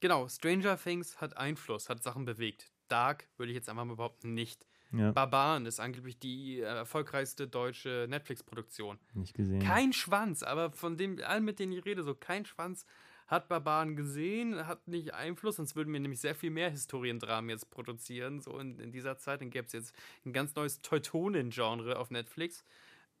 [0.00, 0.26] genau.
[0.28, 2.72] Stranger Things hat Einfluss, hat Sachen bewegt.
[2.88, 4.66] Dark würde ich jetzt einfach mal behaupten, nicht.
[4.92, 8.98] Ja, Barbaren ist angeblich die äh, erfolgreichste deutsche Netflix-Produktion.
[9.14, 9.60] nicht gesehen.
[9.60, 12.86] Kein Schwanz, aber von dem, allen, mit denen ich rede, so kein Schwanz
[13.30, 17.70] hat Barbaren gesehen, hat nicht Einfluss, sonst würden wir nämlich sehr viel mehr Historiendramen jetzt
[17.70, 19.40] produzieren, so in, in dieser Zeit.
[19.40, 19.94] Dann gäbe es jetzt
[20.26, 22.64] ein ganz neues Teutonen-Genre auf Netflix.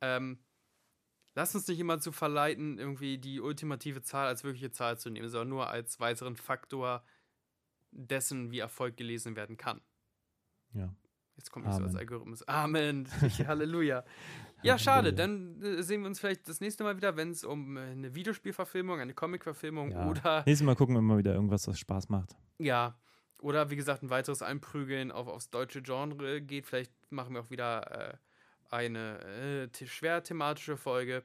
[0.00, 0.40] Ähm,
[1.36, 5.28] lasst uns nicht immer zu verleiten, irgendwie die ultimative Zahl als wirkliche Zahl zu nehmen,
[5.28, 7.04] sondern nur als weiteren Faktor
[7.92, 9.80] dessen, wie Erfolg gelesen werden kann.
[10.72, 10.92] Ja.
[11.40, 12.00] Jetzt kommt nicht so als Amen.
[12.00, 12.46] Algorithmus.
[12.46, 13.08] Amen.
[13.46, 14.04] Halleluja.
[14.62, 15.14] Ja, schade.
[15.14, 18.14] Dann äh, sehen wir uns vielleicht das nächste Mal wieder, wenn es um äh, eine
[18.14, 20.06] Videospielverfilmung, eine Comic-Verfilmung Ja.
[20.10, 22.36] oder Nächstes Mal gucken wir mal wieder irgendwas, was Spaß macht.
[22.58, 22.94] ja,
[23.40, 26.66] Oder wie gesagt, ein weiteres Einprügeln auf, aufs deutsche Genre geht.
[26.66, 28.16] Vielleicht machen wir auch wieder äh,
[28.68, 31.24] eine äh, schwer thematische Folge.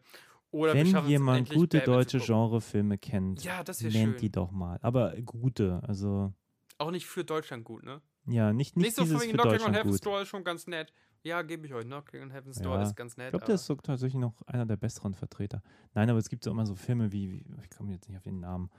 [0.51, 2.19] Oder Wenn jemand gute deutsche.
[2.19, 4.15] Genrefilme kennt, Ja, nennt schön.
[4.15, 4.79] die doch mal.
[4.81, 6.33] Aber gute, also
[6.77, 8.01] Auch nicht für Deutschland gut, ne?
[8.27, 10.01] Ja, nicht, nicht, Nicht, so von wegen Knocking on Heaven's.
[10.01, 10.93] Door ist schon ganz nett.
[11.23, 11.85] Ja, gebe ich euch.
[11.85, 13.27] Knocking on Heaven's Door Ja, ist ganz nett.
[13.27, 15.61] Ich glaube, der ist so tatsächlich noch einer der besseren Vertreter.
[15.93, 18.23] Nein, aber es gibt so immer so Filme wie, wie ich komme jetzt nicht auf
[18.23, 18.69] den Namen,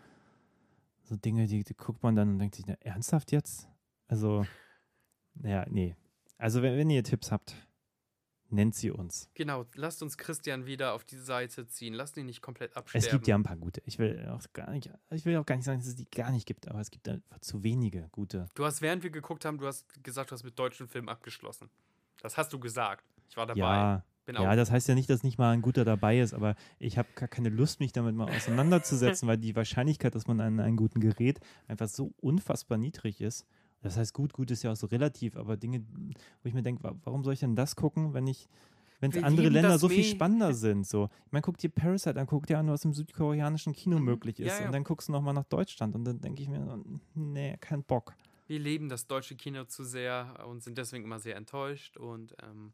[1.02, 3.68] so Dinge, die, die guckt man dann und denkt sich, na, ernsthaft jetzt?
[4.08, 4.44] Also,
[5.34, 5.96] naja, nee.
[6.38, 7.54] Also, wenn, wenn ihr Tipps habt,
[8.50, 9.28] nennt sie uns.
[9.34, 11.94] Genau, lasst uns Christian wieder auf die Seite ziehen.
[11.94, 13.04] Lasst ihn nicht komplett absterben.
[13.04, 13.82] Es gibt ja ein paar gute.
[13.84, 16.30] Ich will auch gar nicht, ich will auch gar nicht sagen, dass es die gar
[16.30, 18.46] nicht gibt, aber es gibt einfach zu wenige gute.
[18.54, 21.70] Du hast, während wir geguckt haben, du hast gesagt, du hast mit deutschen Filmen abgeschlossen.
[22.22, 23.04] Das hast du gesagt.
[23.28, 23.60] Ich war dabei.
[23.60, 26.54] Ja, Bin ja, das heißt ja nicht, dass nicht mal ein guter dabei ist, aber
[26.78, 30.60] ich habe gar keine Lust, mich damit mal auseinanderzusetzen, weil die Wahrscheinlichkeit, dass man an
[30.60, 33.46] einen guten gerät, einfach so unfassbar niedrig ist.
[33.86, 35.84] Das heißt, gut, gut ist ja auch so relativ, aber Dinge,
[36.42, 38.48] wo ich mir denke, wa- warum soll ich denn das gucken, wenn ich,
[39.00, 40.86] wenn es Wir andere Länder so viel spannender sind?
[40.86, 44.04] So, ich meine, guck dir Parasite an, guck dir an, was im südkoreanischen Kino Mhm.
[44.04, 44.66] möglich ist, Ja, ja.
[44.66, 46.82] und dann guckst du nochmal nach Deutschland und dann denke ich mir,
[47.14, 48.14] nee, kein Bock.
[48.48, 52.72] Wir leben das deutsche Kino zu sehr und sind deswegen immer sehr enttäuscht und ähm,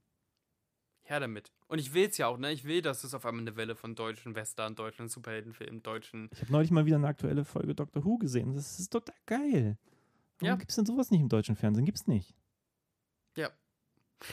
[1.03, 1.53] her damit.
[1.67, 2.53] Und ich will es ja auch, ne?
[2.53, 6.29] Ich will, dass es auf einmal eine Welle von deutschen Western, deutschen Superheldenfilmen, deutschen.
[6.33, 8.55] Ich habe neulich mal wieder eine aktuelle Folge Doctor Who gesehen.
[8.55, 9.77] Das ist total geil.
[10.43, 10.57] Warum Ja.
[10.57, 11.85] gibt es denn sowas nicht im deutschen Fernsehen?
[11.85, 12.35] Gibt's nicht.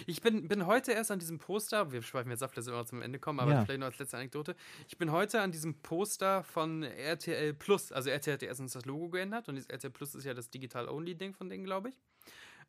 [0.06, 2.86] Ich bin, bin heute erst an diesem Poster, wir schweifen jetzt ab, dass wir immer
[2.86, 3.66] zum Ende kommen, aber Ja.
[3.66, 4.56] vielleicht noch als letzte Anekdote.
[4.88, 8.86] Ich bin heute an diesem Poster von RTL Plus, also RTL hat ja erstens das
[8.86, 12.00] Logo geändert und RTL Plus ist ja das Digital-Only-Ding von denen, glaube ich.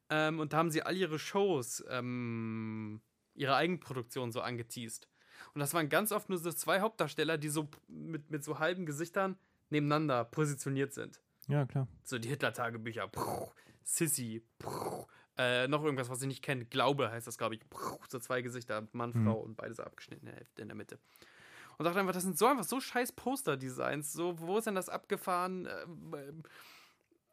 [0.08, 3.02] Ähm, und da haben sie all ihre Shows, ähm,
[3.34, 5.06] ihre Eigenproduktion so angeteased.
[5.52, 8.86] Und das waren ganz oft nur so zwei Hauptdarsteller, die so mit, mit so halben
[8.86, 9.36] Gesichtern
[9.68, 11.20] nebeneinander positioniert sind.
[11.50, 11.86] Ja, klar.
[12.04, 13.08] So die Hitler-Tagebücher.
[13.08, 13.48] Puh,
[13.82, 14.42] Sissy.
[14.58, 15.06] Puh,
[15.36, 16.64] äh, noch irgendwas, was ich nicht kenne.
[16.64, 17.68] Glaube heißt das, glaube ich.
[17.68, 19.24] Puh, so zwei Gesichter, Mann, Mhm.
[19.24, 20.98] Frau und beide so abgeschnittene Hälfte in der Mitte.
[21.78, 24.12] Und dachte einfach, das sind so einfach so scheiß Poster-Designs.
[24.12, 25.66] So, wo ist denn das abgefahren?
[25.82, 26.42] Ähm,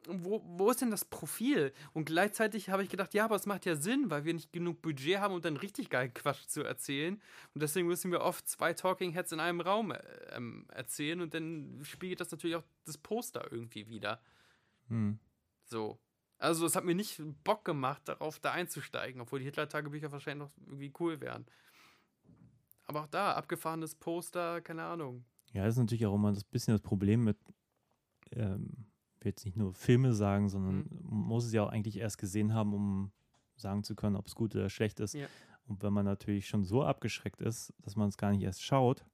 [0.10, 1.74] wo, wo ist denn das Profil?
[1.94, 4.82] Und gleichzeitig habe ich gedacht, ja, aber es macht ja Sinn, weil wir nicht genug
[4.82, 7.22] Budget haben, um dann richtig geilen Quatsch zu erzählen.
[7.54, 10.00] Und deswegen müssen wir oft zwei Talking Heads in einem Raum äh,
[10.32, 14.22] ähm, erzählen und dann spiegelt das natürlich auch das Poster irgendwie wieder.
[14.88, 15.20] Hm.
[15.66, 16.00] So.
[16.40, 20.68] Also es hat mir nicht Bock gemacht, darauf da einzusteigen, obwohl die Hitler-Tagebücher wahrscheinlich noch
[20.68, 21.46] irgendwie cool wären.
[22.86, 25.26] Aber auch da, abgefahrenes Poster, keine Ahnung.
[25.52, 27.38] Ja, das ist natürlich auch immer das bisschen das Problem mit,
[28.32, 28.87] ähm,
[29.22, 31.00] will jetzt nicht nur Filme sagen, sondern Mhm.
[31.04, 33.12] man muss es ja auch eigentlich erst gesehen haben, um
[33.56, 35.14] sagen zu können, ob es gut oder schlecht ist.
[35.16, 35.28] Ja.
[35.68, 39.06] Und wenn man natürlich schon so abgeschreckt ist, dass man es gar nicht erst schaut,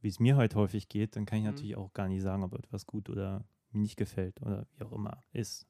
[0.00, 1.50] wie es mir halt häufig geht, dann kann ich Mhm.
[1.50, 4.92] natürlich auch gar nicht sagen, ob etwas gut oder mir nicht gefällt oder wie auch
[4.92, 5.66] immer ist.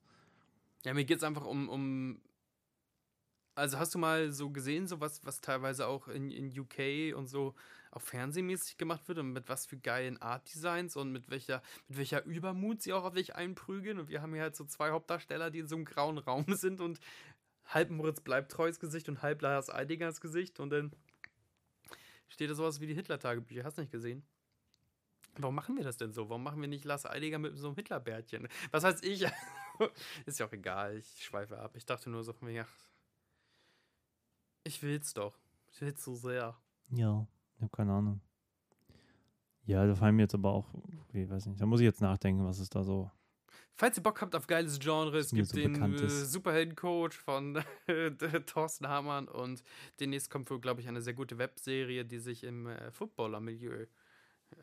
[0.84, 2.20] Ja, mir geht es einfach um, um.
[3.54, 7.28] Also hast du mal so gesehen, so was, was teilweise auch in, in UK und
[7.28, 7.54] so
[7.92, 12.24] auch fernsehmäßig gemacht wird und mit was für geilen Art-Designs und mit welcher, mit welcher
[12.24, 14.00] Übermut sie auch auf dich einprügeln.
[14.00, 16.80] Und wir haben hier halt so zwei Hauptdarsteller, die in so einem grauen Raum sind
[16.80, 16.98] und
[17.66, 20.92] halb Moritz Bleibtreus Gesicht und halb Lars Eidingers Gesicht und dann
[22.28, 23.62] steht da sowas wie die Hitler-Tagebücher.
[23.62, 24.24] Hast du nicht gesehen?
[25.36, 26.28] Warum machen wir das denn so?
[26.28, 28.48] Warum machen wir nicht Lars Eidinger mit so einem Hitlerbärtchen?
[28.70, 29.26] Was heißt ich?
[30.26, 31.74] Ist ja auch egal, ich schweife ab.
[31.76, 32.68] Ich dachte nur so ach,
[34.64, 35.38] ich will's doch.
[35.72, 36.56] Ich will's so sehr.
[36.90, 37.26] Ja,
[37.56, 38.20] ich habe keine Ahnung.
[39.66, 40.66] Ja, da fallen mir jetzt aber auch,
[41.12, 43.10] ich weiß nicht, da muss ich jetzt nachdenken, was ist da so.
[43.76, 46.08] Falls ihr Bock habt auf geiles Genre, es gibt so den äh.
[46.08, 47.62] Superhelden-Coach von
[48.46, 49.62] Thorsten Hamann und
[50.00, 53.86] demnächst kommt wohl, glaube ich, eine sehr gute Webserie, die sich im äh, Footballer-Milieu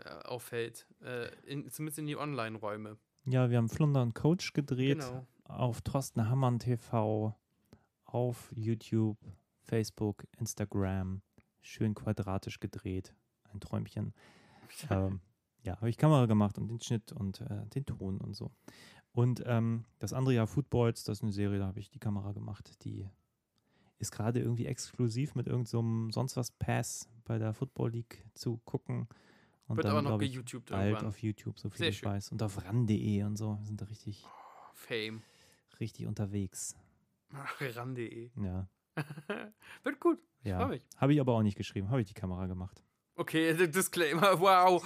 [0.06, 0.88] äh, aufhält.
[1.02, 2.98] Äh, in, zumindest in die Online-Räume.
[3.26, 5.26] Ja, wir haben Flunder und Coach gedreht Genau.
[5.44, 7.36] auf Thorsten Hammann TV,
[8.06, 9.18] auf YouTube,
[9.72, 11.22] Facebook, Instagram,
[11.61, 13.15] schön quadratisch gedreht,
[13.53, 14.14] ein Träumchen.
[14.89, 15.22] ähm,
[15.64, 18.52] ja, habe ich Kamera gemacht und den Schnitt und äh, den Ton und so.
[19.14, 22.34] Und ähm, das andere Jahr Footballs, das ist eine Serie, da habe ich die Kamera
[22.34, 23.07] gemacht, die
[23.98, 29.07] ist gerade irgendwie exklusiv mit irgendeinem sonst was Pass bei der Football League zu gucken.
[29.68, 31.07] Und Wird dann, aber noch geYouTubed bald irgendwann.
[31.07, 32.10] auf YouTube, so viel Sehr ich schön.
[32.10, 32.34] weiß.
[32.34, 34.26] Und auf ran.de und so, wir sind da richtig,
[34.73, 35.22] Fame.
[35.80, 36.76] richtig unterwegs.
[37.61, 38.31] Ran.de.
[38.35, 38.68] Ja,
[39.84, 40.20] Wird gut.
[40.44, 40.66] Ich ja.
[40.68, 40.82] mich.
[40.98, 42.84] Habe ich aber auch nicht geschrieben, habe ich die Kamera gemacht.
[43.16, 44.84] Okay, Disclaimer, wow.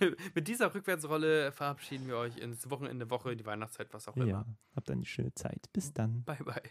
[0.34, 4.46] Mit dieser Rückwärtsrolle verabschieden wir euch ins Wochenende, Woche, die Weihnachtszeit, was auch Ja, immer.
[4.76, 5.68] habt eine schöne Zeit.
[5.72, 6.22] Bis dann.
[6.24, 6.62] Bye, bye.